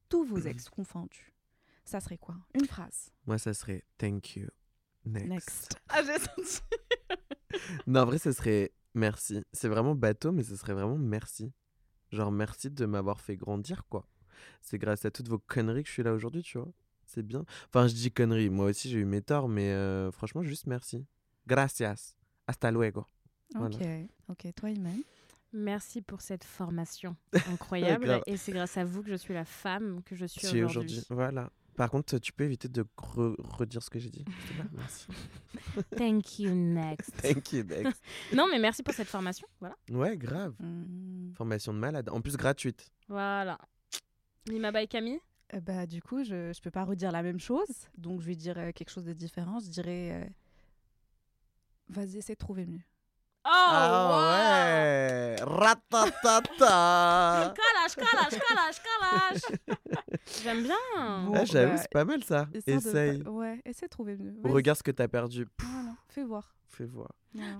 tous 0.08 0.24
vos 0.24 0.40
ex 0.40 0.70
confondus, 0.70 1.34
ça 1.84 2.00
serait 2.00 2.18
quoi? 2.18 2.36
Une 2.54 2.66
phrase. 2.66 3.12
Moi, 3.28 3.38
ça 3.38 3.54
serait 3.54 3.84
thank 3.98 4.38
you. 4.38 4.48
Next. 5.06 5.28
Next. 5.28 5.76
Ah, 5.90 6.02
j'ai 6.04 6.18
senti. 6.18 6.62
Non, 7.88 8.02
en 8.02 8.06
vrai, 8.06 8.18
ce 8.18 8.32
serait 8.32 8.72
merci. 8.94 9.44
C'est 9.52 9.68
vraiment 9.68 9.94
bateau, 9.94 10.32
mais 10.32 10.44
ce 10.44 10.56
serait 10.56 10.74
vraiment 10.74 10.98
merci. 10.98 11.52
Genre, 12.12 12.32
merci 12.32 12.72
de 12.72 12.86
m'avoir 12.86 13.20
fait 13.20 13.36
grandir, 13.36 13.84
quoi. 13.90 14.08
C'est 14.62 14.78
grâce 14.78 15.04
à 15.06 15.12
toutes 15.12 15.28
vos 15.28 15.40
conneries 15.40 15.84
que 15.84 15.90
je 15.90 15.94
suis 15.94 16.04
là 16.04 16.14
aujourd'hui, 16.14 16.42
tu 16.42 16.58
vois. 16.58 16.72
C'est 17.06 17.24
bien. 17.24 17.46
Enfin, 17.68 17.88
je 17.88 17.94
dis 17.94 18.12
conneries. 18.12 18.50
Moi 18.50 18.68
aussi, 18.68 18.90
j'ai 18.90 19.00
eu 19.00 19.06
mes 19.06 19.22
torts, 19.22 19.50
mais 19.50 19.70
euh, 19.72 20.12
franchement, 20.12 20.44
juste 20.44 20.66
merci. 20.66 21.06
Gracias. 21.46 22.16
Hasta 22.48 22.72
luego. 22.72 23.06
Voilà. 23.54 23.76
Ok, 23.76 24.10
ok. 24.30 24.54
Toi, 24.56 24.70
Iman? 24.72 25.02
Merci 25.58 26.02
pour 26.02 26.20
cette 26.22 26.44
formation 26.44 27.16
incroyable. 27.50 28.22
Et 28.28 28.36
c'est 28.38 28.52
grâce 28.52 28.76
à 28.78 28.84
vous 28.84 29.02
que 29.04 29.10
je 29.10 29.16
suis 29.16 29.34
la 29.34 29.46
femme 29.46 30.02
que 30.04 30.16
je 30.16 30.26
suis 30.26 30.46
aujourd'hui. 30.48 30.64
aujourd'hui. 30.66 31.02
Voilà. 31.10 31.50
Par 31.78 31.90
contre, 31.90 32.18
tu 32.20 32.32
peux 32.34 32.44
éviter 32.46 32.68
de 32.70 32.84
re- 32.98 33.36
redire 33.58 33.82
ce 33.84 33.90
que 33.90 34.00
j'ai 34.00 34.10
dit. 34.10 34.24
Merci. 34.74 35.08
Thank 35.98 36.40
you, 36.40 36.54
next. 36.54 37.12
Thank 37.22 37.52
you, 37.54 37.64
next. 37.64 38.02
non, 38.34 38.48
mais 38.50 38.60
merci 38.60 38.82
pour 38.84 38.94
cette 38.94 39.08
formation. 39.10 39.48
Voilà. 39.60 39.76
Ouais, 39.92 40.16
grave. 40.18 40.54
Hmm. 40.60 41.34
Formation 41.34 41.74
de 41.74 41.80
malade. 41.80 42.10
En 42.10 42.22
plus, 42.22 42.38
gratuite. 42.38 42.90
Voilà. 43.10 43.58
Mima 44.50 44.72
by 44.72 44.88
Camille? 44.88 45.20
Euh, 45.54 45.60
Bah, 45.60 45.86
du 45.86 46.02
coup, 46.02 46.24
je 46.24 46.48
ne 46.50 46.62
peux 46.64 46.72
pas 46.72 46.84
redire 46.86 47.12
la 47.12 47.24
même 47.24 47.40
chose. 47.40 47.90
Donc, 47.98 48.22
je 48.22 48.28
vais 48.28 48.36
dire 48.36 48.58
euh, 48.58 48.72
quelque 48.72 48.90
chose 48.92 49.06
de 49.06 49.14
différent. 49.14 49.60
Je 49.60 49.70
dirais. 49.70 50.12
euh, 50.14 50.30
Vas-y, 51.90 52.18
essaie 52.18 52.34
de 52.34 52.40
trouver 52.40 52.66
mieux. 52.66 52.82
Oh, 53.48 53.52
ah 53.52 54.10
wow 54.10 54.25
Ratatata 55.56 57.54
Calage, 57.56 57.96
calage, 57.96 58.40
calage, 58.48 58.82
calage 58.84 59.42
J'aime 60.44 60.64
bien 60.64 60.76
Bon, 61.26 61.34
Ah, 61.36 61.46
J'avoue, 61.46 61.74
bah, 61.74 61.78
c'est 61.78 61.92
pas 61.92 62.06
mal 62.06 62.24
ça. 62.24 62.46
De 62.46 62.62
Essaye. 62.66 63.22
Ouais, 63.24 63.62
essaie 63.66 63.86
de 63.86 63.90
trouver 63.90 64.16
mieux. 64.18 64.34
Regarde 64.44 64.78
ce 64.78 64.84
que 64.84 64.92
t'as 64.92 65.08
perdu. 65.08 65.48
Voilà, 65.60 65.96
fais 66.10 66.24
voir. 66.24 66.56
Fais 66.70 66.86
voir. 66.86 67.10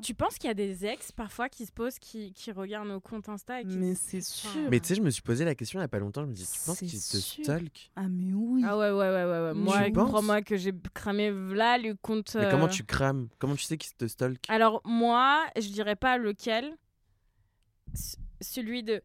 Tu 0.02 0.14
penses 0.14 0.38
qu'il 0.38 0.48
y 0.48 0.52
a 0.52 0.54
des 0.54 0.86
ex 0.86 1.12
parfois 1.12 1.50
qui 1.50 1.66
se 1.66 1.72
posent, 1.72 2.00
qui, 2.00 2.32
qui 2.34 2.52
regardent 2.52 2.88
nos 2.88 3.00
comptes 3.02 3.28
Insta 3.28 3.60
et 3.62 3.66
qui 3.66 3.78
Mais 3.78 3.94
c'est 3.94 4.22
sûr. 4.22 4.50
Mais 4.72 4.80
tu 4.80 4.88
sais, 4.88 4.96
je 4.96 5.02
me 5.02 5.10
suis 5.10 5.22
posé 5.22 5.44
la 5.46 5.54
question 5.54 5.80
il 5.80 5.84
y 5.84 5.86
a 5.86 5.90
pas 5.90 6.00
longtemps. 6.00 6.22
Je 6.22 6.28
me 6.28 6.34
dis, 6.34 6.46
tu 6.46 6.60
penses 6.66 6.78
C'est 6.78 6.86
qu'il 6.86 7.00
te 7.00 7.18
sûr. 7.18 7.44
stalk 7.44 7.92
Ah, 7.96 8.04
mais 8.10 8.32
oui. 8.34 8.64
Ah 8.66 8.78
ouais, 8.78 8.92
ouais, 8.92 9.10
ouais, 9.10 9.26
ouais. 9.26 9.54
Moi, 9.54 9.92
crois-moi 10.06 10.42
que 10.42 10.56
j'ai 10.58 10.74
cramé 10.94 11.30
là 11.32 11.78
le 11.78 11.94
compte. 11.96 12.36
Mais 12.36 12.50
comment 12.50 12.66
euh, 12.66 12.70
tu 12.70 12.84
crames? 12.84 13.28
Comment 13.40 13.56
tu 13.56 13.64
sais 13.64 13.78
qu'il 13.78 13.94
te 13.94 14.08
stalk 14.08 14.40
Alors, 14.50 14.82
moi, 14.86 15.46
je 15.58 15.68
dirais 15.70 15.96
pas 15.98 16.18
lequel. 16.18 16.76
Celui 18.42 18.84
de 18.84 19.02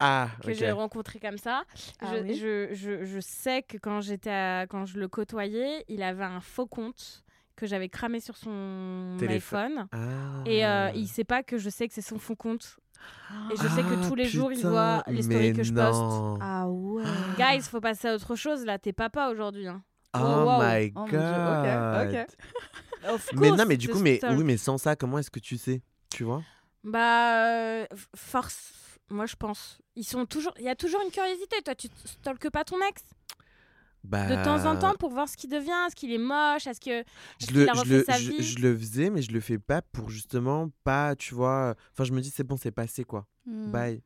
Ah, 0.00 0.28
que 0.42 0.50
ok. 0.50 0.56
j'ai 0.56 0.70
rencontré 0.70 1.18
comme 1.18 1.38
ça. 1.38 1.62
Ah 2.00 2.06
je, 2.16 2.22
oui 2.22 2.34
je, 2.34 2.68
je, 2.74 3.04
je 3.04 3.20
sais 3.20 3.62
que 3.62 3.76
quand 3.78 4.00
j'étais 4.00 4.66
quand 4.68 4.84
je 4.86 4.98
le 4.98 5.08
côtoyais, 5.08 5.84
il 5.88 6.02
avait 6.02 6.24
un 6.24 6.40
faux 6.40 6.66
compte 6.66 7.24
que 7.56 7.66
j'avais 7.66 7.88
cramé 7.88 8.20
sur 8.20 8.36
son 8.36 9.16
Téléphone. 9.18 9.78
iPhone. 9.78 9.88
Ah. 9.92 10.42
Et 10.46 10.64
euh, 10.64 10.90
il 10.94 11.08
sait 11.08 11.24
pas 11.24 11.42
que 11.42 11.58
je 11.58 11.68
sais 11.70 11.88
que 11.88 11.94
c'est 11.94 12.02
son 12.02 12.18
faux 12.18 12.36
compte. 12.36 12.78
Et 13.52 13.56
je 13.56 13.68
sais 13.68 13.82
que 13.82 14.04
Ah, 14.04 14.08
tous 14.08 14.14
les 14.14 14.24
jours, 14.26 14.52
il 14.52 14.64
voit 14.64 15.02
les 15.08 15.22
stories 15.22 15.52
que 15.52 15.62
je 15.62 15.72
poste. 15.72 16.38
Ah 16.40 16.66
ouais. 16.68 17.02
Guys, 17.38 17.62
faut 17.62 17.80
passer 17.80 18.08
à 18.08 18.14
autre 18.14 18.34
chose 18.36 18.64
là. 18.64 18.78
T'es 18.78 18.92
papa 18.92 19.28
aujourd'hui. 19.30 19.66
Hein. 19.66 19.82
Oh, 20.14 20.20
wow. 20.20 20.62
my 20.62 20.92
Oh 20.96 21.00
mon 21.00 21.06
god. 21.06 22.26
Of 23.08 23.30
Mais 23.34 23.50
non, 23.52 23.64
mais 23.66 23.76
du 23.76 23.88
coup, 23.88 23.98
mais 24.00 24.20
oui, 24.30 24.42
mais 24.44 24.56
sans 24.56 24.78
ça, 24.78 24.96
comment 24.96 25.18
est-ce 25.18 25.30
que 25.30 25.38
tu 25.38 25.56
sais 25.58 25.82
Tu 26.10 26.24
vois? 26.24 26.42
Bah, 26.84 27.46
euh, 27.46 27.86
force. 28.14 28.72
Moi, 29.10 29.26
je 29.26 29.36
pense. 29.36 29.78
Ils 29.96 30.04
sont 30.04 30.26
toujours. 30.26 30.54
Il 30.58 30.64
y 30.64 30.68
a 30.68 30.76
toujours 30.76 31.00
une 31.02 31.10
curiosité. 31.10 31.56
Toi, 31.62 31.74
tu 31.74 31.88
stalkes 32.04 32.50
pas 32.50 32.64
ton 32.64 32.76
ex? 32.88 33.02
Bah. 34.04 34.26
de 34.26 34.42
temps 34.44 34.64
en 34.64 34.78
temps 34.78 34.94
pour 34.94 35.10
voir 35.10 35.28
ce 35.28 35.36
qu'il 35.36 35.50
devient, 35.50 35.74
est-ce 35.86 35.96
qu'il 35.96 36.12
est 36.12 36.18
moche, 36.18 36.66
est-ce 36.66 36.80
que 36.80 37.04
Je 37.40 37.52
le, 37.52 37.68
a 37.68 37.74
je, 37.74 37.94
le, 37.94 38.04
sa 38.04 38.12
je, 38.16 38.30
vie? 38.30 38.42
je 38.42 38.60
le 38.60 38.78
faisais, 38.78 39.10
mais 39.10 39.20
je 39.22 39.32
le 39.32 39.40
fais 39.40 39.58
pas 39.58 39.82
pour 39.82 40.08
justement 40.08 40.70
pas, 40.84 41.16
tu 41.16 41.34
vois. 41.34 41.74
Enfin, 41.92 42.04
je 42.04 42.12
me 42.12 42.20
dis, 42.20 42.30
c'est 42.30 42.44
bon, 42.44 42.56
c'est 42.56 42.70
passé, 42.70 43.04
quoi. 43.04 43.26
Hmm. 43.44 43.70
Bye. 43.70 44.02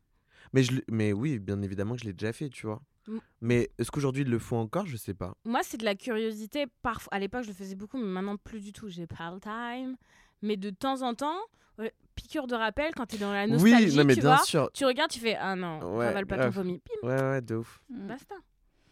Mais, 0.54 0.62
je, 0.62 0.72
mais 0.90 1.12
oui, 1.12 1.38
bien 1.38 1.60
évidemment 1.62 1.94
que 1.94 2.00
je 2.00 2.06
l'ai 2.06 2.14
déjà 2.14 2.32
fait, 2.32 2.48
tu 2.48 2.66
vois. 2.66 2.82
Mm. 3.06 3.18
Mais 3.40 3.70
est-ce 3.78 3.90
qu'aujourd'hui, 3.90 4.22
ils 4.22 4.30
le 4.30 4.38
font 4.38 4.58
encore? 4.58 4.86
Je 4.86 4.96
sais 4.96 5.14
pas. 5.14 5.34
Moi, 5.44 5.60
c'est 5.62 5.76
de 5.76 5.84
la 5.84 5.94
curiosité. 5.94 6.66
Parfois, 6.82 7.14
à 7.14 7.18
l'époque, 7.18 7.42
je 7.42 7.48
le 7.48 7.54
faisais 7.54 7.74
beaucoup, 7.74 7.98
mais 7.98 8.06
maintenant 8.06 8.36
plus 8.36 8.60
du 8.60 8.72
tout. 8.72 8.88
J'ai 8.88 9.06
pas 9.06 9.30
le 9.30 9.40
time. 9.40 9.96
Mais 10.42 10.56
de 10.56 10.70
temps 10.70 11.02
en 11.02 11.14
temps, 11.14 11.38
ouais, 11.78 11.92
piqûre 12.14 12.46
de 12.46 12.54
rappel 12.54 12.92
quand 12.94 13.06
t'es 13.06 13.16
dans 13.18 13.32
la 13.32 13.46
nostalgie, 13.46 13.90
oui, 13.90 13.96
non, 13.96 14.04
mais 14.04 14.14
tu 14.14 14.20
bien 14.20 14.34
vois. 14.36 14.44
sûr. 14.44 14.70
Tu 14.72 14.84
regardes, 14.84 15.10
tu 15.10 15.20
fais 15.20 15.36
ah 15.36 15.54
non, 15.56 15.78
Ouais, 15.96 16.06
ravale 16.06 16.26
pas 16.26 16.38
ton 16.38 16.50
vomi. 16.50 16.80
Pim, 16.80 17.08
Ouais, 17.08 17.20
ouais, 17.22 17.40
de 17.40 17.56
ouf. 17.56 17.80
Hmm. 17.88 18.06
basta. 18.08 18.34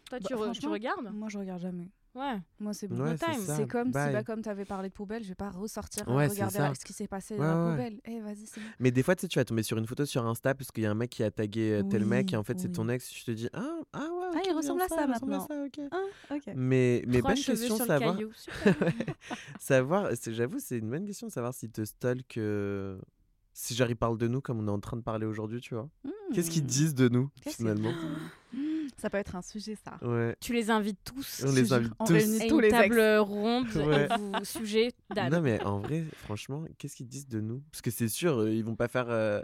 Toi, 0.08 0.18
Bah, 0.20 0.26
tu, 0.26 0.34
re- 0.34 0.58
tu 0.58 0.66
regardes? 0.68 1.10
Moi, 1.12 1.28
je 1.28 1.38
regarde 1.38 1.60
jamais. 1.62 1.88
Ouais. 2.14 2.38
Moi, 2.58 2.74
c'est 2.74 2.88
bon. 2.88 3.00
Ouais, 3.04 3.16
time. 3.16 3.40
C'est 3.46 3.68
comme 3.68 3.88
si, 3.88 3.92
bye. 3.92 4.12
bah, 4.12 4.24
comme 4.24 4.42
tu 4.42 4.48
avais 4.48 4.64
parlé 4.64 4.88
de 4.88 4.94
poubelle, 4.94 5.22
je 5.22 5.28
vais 5.28 5.34
pas 5.36 5.50
ressortir 5.50 6.08
Ouais, 6.08 6.26
et 6.26 6.28
c'est 6.28 6.44
regarder 6.44 6.74
ce 6.78 6.84
qui 6.84 6.92
s'est 6.92 7.06
passé 7.06 7.34
Ouais, 7.34 7.40
dans 7.40 7.46
la 7.46 7.64
ouais. 7.66 7.70
poubelle. 7.72 8.00
Eh, 8.04 8.20
vas-y, 8.20 8.46
c'est 8.46 8.60
bon. 8.60 8.66
Mais 8.80 8.90
des 8.90 9.02
fois, 9.04 9.14
tu 9.14 9.22
sais, 9.22 9.28
tu 9.28 9.38
vas 9.38 9.44
tomber 9.44 9.62
sur 9.62 9.78
une 9.78 9.86
photo 9.86 10.04
sur 10.04 10.26
Insta 10.26 10.54
parce 10.56 10.72
qu'il 10.72 10.82
y 10.82 10.86
a 10.86 10.90
un 10.90 10.94
mec 10.94 11.10
qui 11.10 11.22
a 11.22 11.30
tagué 11.30 11.70
euh, 11.72 11.82
tel 11.84 12.04
mec 12.04 12.32
et 12.32 12.36
en 12.36 12.42
fait, 12.42 12.58
c'est 12.58 12.72
ton 12.72 12.88
ex. 12.88 13.14
Je 13.16 13.24
te 13.24 13.30
dis, 13.30 13.48
ah, 13.52 13.76
ah 13.92 13.98
ouais. 13.98 14.26
Ah, 14.34 14.40
il 14.44 14.52
ressemble 14.54 14.82
à 14.82 14.88
ça 14.88 15.06
maintenant. 15.06 15.46
ça. 15.46 15.54
Ah, 15.92 16.34
ok. 16.34 16.42
Mais, 16.56 17.04
mais 17.06 17.18
Trois 17.18 17.30
bonne 17.30 17.42
question, 17.42 17.76
sur 17.76 17.86
savoir. 17.86 18.16
le 18.18 18.30
savoir 19.60 20.10
J'avoue, 20.26 20.58
c'est 20.58 20.78
une 20.78 20.90
bonne 20.90 21.06
question 21.06 21.28
de 21.28 21.32
savoir 21.32 21.54
s'il 21.54 21.70
te 21.70 21.84
stalk. 21.84 22.36
euh, 22.38 22.98
Si 23.52 23.74
ils 23.74 23.96
parlent 23.96 24.18
de 24.18 24.26
nous 24.28 24.40
comme 24.40 24.58
on 24.60 24.66
est 24.66 24.70
en 24.70 24.80
train 24.80 24.96
de 24.96 25.02
parler 25.02 25.26
aujourd'hui, 25.26 25.60
tu 25.60 25.74
vois. 25.74 25.88
Qu'est-ce 26.34 26.50
qu'ils 26.50 26.62
Hmm. 26.64 26.66
disent 26.66 26.94
de 26.94 27.08
nous, 27.08 27.30
finalement? 27.46 27.92
Ça 28.98 29.10
peut 29.10 29.18
être 29.18 29.36
un 29.36 29.42
sujet, 29.42 29.76
ça. 29.76 29.98
Ouais. 30.06 30.36
tu 30.40 30.52
les 30.52 30.70
invites 30.70 30.98
tous. 31.04 31.44
On 31.46 31.52
les 31.52 31.72
invite 31.72 31.92
on 31.98 32.04
tous. 32.04 32.12
réunit 32.12 32.36
à 32.42 32.48
tous 32.48 32.54
une 32.56 32.60
les 32.60 32.68
ex. 32.68 32.76
table 32.78 33.00
ronde 33.18 33.66
Ouais. 33.76 34.04
et 34.04 34.08
vous 34.38 34.44
sujet 34.44 34.92
d'âme. 35.14 35.32
Non, 35.32 35.40
mais 35.40 35.62
en 35.62 35.78
vrai, 35.80 36.04
franchement, 36.24 36.64
qu'est-ce 36.78 36.96
qu'ils 36.96 37.08
disent 37.08 37.28
de 37.28 37.40
nous? 37.40 37.62
Parce 37.72 37.82
que 37.82 37.90
c'est 37.90 38.08
sûr, 38.08 38.38
euh, 38.40 38.50
ils 38.52 38.64
vont 38.64 38.76
pas 38.76 38.88
faire. 38.88 39.06
euh, 39.10 39.42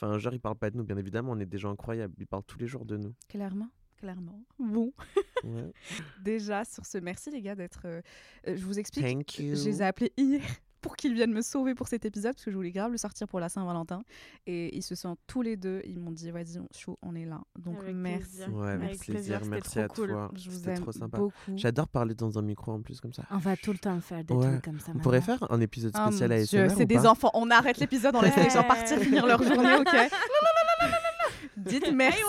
Enfin, 0.00 0.16
genre, 0.18 0.32
ils 0.32 0.38
parlent 0.38 0.54
pas 0.56 0.70
de 0.70 0.76
nous, 0.76 0.84
bien 0.84 0.96
évidemment, 0.96 1.32
on 1.32 1.40
est 1.40 1.44
des 1.46 1.58
gens 1.58 1.72
incroyables. 1.72 2.14
Ils 2.18 2.26
parlent 2.28 2.44
tous 2.46 2.58
les 2.60 2.68
jours 2.68 2.84
de 2.84 2.96
nous. 2.96 3.14
Clairement. 3.28 3.68
Clairement. 3.96 4.42
Bon. 4.58 4.92
Ouais. 5.44 5.72
Déjà, 6.20 6.64
sur 6.64 6.84
ce, 6.84 6.98
merci 6.98 7.30
les 7.30 7.40
gars 7.42 7.54
d'être. 7.54 7.82
euh, 7.84 8.00
euh, 8.48 8.56
je 8.56 8.64
vous 8.64 8.78
explique. 8.80 9.04
Thank 9.04 9.38
you. 9.38 9.54
Je 9.54 9.64
les 9.64 9.82
ai 9.82 9.84
appelés 9.84 10.12
hier 10.16 10.40
pour 10.80 10.96
qu'ils 10.96 11.14
viennent 11.14 11.32
me 11.32 11.42
sauver 11.42 11.74
pour 11.74 11.88
cet 11.88 12.04
épisode 12.04 12.32
parce 12.34 12.44
que 12.44 12.50
je 12.50 12.56
voulais 12.56 12.70
grave 12.70 12.92
le 12.92 12.98
sortir 12.98 13.26
pour 13.28 13.40
la 13.40 13.48
Saint-Valentin. 13.48 14.02
Et 14.46 14.76
ils 14.76 14.82
se 14.82 14.94
sont 14.94 15.16
tous 15.26 15.42
les 15.42 15.56
deux, 15.56 15.80
ils 15.84 15.98
m'ont 15.98 16.10
dit 16.12 16.30
vas-y, 16.30 16.58
on- 16.58 16.68
chaud, 16.76 16.98
on 17.02 17.14
est 17.14 17.24
là. 17.24 17.40
Donc 17.58 17.78
Avec 17.80 17.94
merci. 17.96 18.28
plaisir. 18.36 18.54
Ouais, 18.54 18.68
avec 18.70 18.84
Avec 18.84 19.00
plaisir, 19.00 19.38
plaisir, 19.40 19.50
merci 19.50 19.70
trop 19.70 19.80
à 19.80 19.88
cool. 19.88 20.08
toi. 20.08 20.30
Je 20.36 20.50
vous 20.50 20.56
C'était 20.58 20.70
aime 20.72 20.80
trop 20.82 20.92
sympa. 20.92 21.18
beaucoup. 21.18 21.32
J'adore 21.56 21.88
parler 21.88 22.14
dans 22.14 22.38
un 22.38 22.42
micro 22.42 22.72
en 22.72 22.80
plus 22.82 23.00
comme 23.00 23.12
ça. 23.12 23.24
On 23.30 23.38
va 23.38 23.56
tout 23.56 23.72
le 23.72 23.78
temps 23.78 24.00
faire 24.00 24.22
des 24.24 24.34
Ouais. 24.34 24.48
trucs 24.50 24.64
comme 24.64 24.80
ça. 24.80 24.92
On 24.94 24.98
pourrait 24.98 25.20
faire 25.20 25.44
un 25.50 25.60
épisode 25.60 25.92
Ah, 25.94 26.06
spécial 26.08 26.30
mon 26.30 26.36
à 26.36 26.38
ASMR 26.40 26.68
c'est 26.76 26.86
des 26.86 27.06
enfants. 27.06 27.30
On 27.34 27.50
arrête 27.50 27.78
l'épisode, 27.78 28.14
on 28.16 28.22
laisse 28.22 28.36
les 28.36 28.50
gens 28.50 28.64
partir 28.64 28.98
finir 28.98 29.26
leur 29.26 29.42
journée, 29.42 29.74
ok 29.76 29.88
Dites 31.56 31.92
merci. 31.92 32.22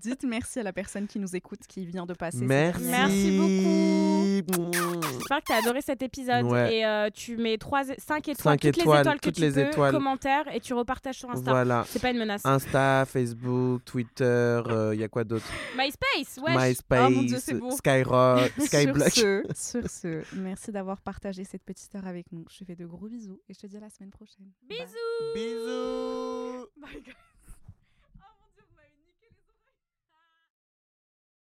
Dites 0.00 0.24
merci 0.24 0.60
à 0.60 0.62
la 0.62 0.72
personne 0.72 1.06
qui 1.06 1.18
nous 1.18 1.34
écoute, 1.34 1.60
qui 1.68 1.84
vient 1.86 2.06
de 2.06 2.14
passer. 2.14 2.38
Merci. 2.44 2.84
Merci 2.84 3.32
beaucoup. 3.38 5.00
J'espère 5.12 5.38
que 5.40 5.44
tu 5.46 5.52
as 5.52 5.56
adoré 5.56 5.80
cet 5.82 6.02
épisode 6.02 6.44
Ouais. 6.46 6.76
et 6.76 6.86
euh, 6.86 7.10
tu 7.12 7.36
mets 7.36 7.58
3, 7.58 7.84
5 7.98 8.28
étoiles, 8.28 8.36
Cinq 8.36 8.60
toutes 8.60 8.78
étoiles, 8.78 8.96
les 8.96 9.00
étoiles 9.00 9.20
que 9.20 9.24
toutes 9.28 9.34
tu 9.34 9.40
les 9.40 9.50
peux, 9.52 9.60
étoiles. 9.60 9.92
commentaires 9.92 10.54
et 10.54 10.60
tu 10.60 10.72
repartages 10.74 11.16
sur 11.18 11.30
Insta. 11.30 11.50
Voilà. 11.50 11.84
C'est 11.88 12.00
pas 12.00 12.10
une 12.10 12.18
menace. 12.18 12.42
Insta, 12.44 13.04
Facebook, 13.06 13.84
Twitter, 13.84 14.62
il 14.94 15.00
y 15.00 15.04
a 15.04 15.08
quoi 15.08 15.24
d'autre? 15.24 15.46
MySpace, 15.76 16.38
wesh. 16.42 16.56
MySpace, 16.68 17.04
Oh 17.06 17.10
mon 17.10 17.22
Dieu, 17.22 17.38
beau. 17.58 17.70
Skyrock, 17.72 18.52
Sur 18.56 18.64
Skyblock. 18.66 19.10
ce, 19.10 19.42
sur 19.54 19.90
ce, 19.90 20.22
merci 20.36 20.70
d'avoir 20.72 21.00
partagé 21.00 21.44
cette 21.44 21.64
petite 21.64 21.94
heure 21.94 22.06
avec 22.06 22.30
nous. 22.32 22.44
Je 22.50 22.58
te 22.60 22.64
fais 22.64 22.76
de 22.76 22.86
gros 22.86 23.08
bisous 23.08 23.40
et 23.48 23.54
je 23.54 23.58
te 23.58 23.66
dis 23.66 23.76
à 23.76 23.80
la 23.80 23.90
semaine 23.90 24.10
prochaine. 24.10 24.46
Bye. 24.68 24.78
Bisous. 24.78 25.34
Bisous. 25.34 26.66
Bye. 26.80 27.14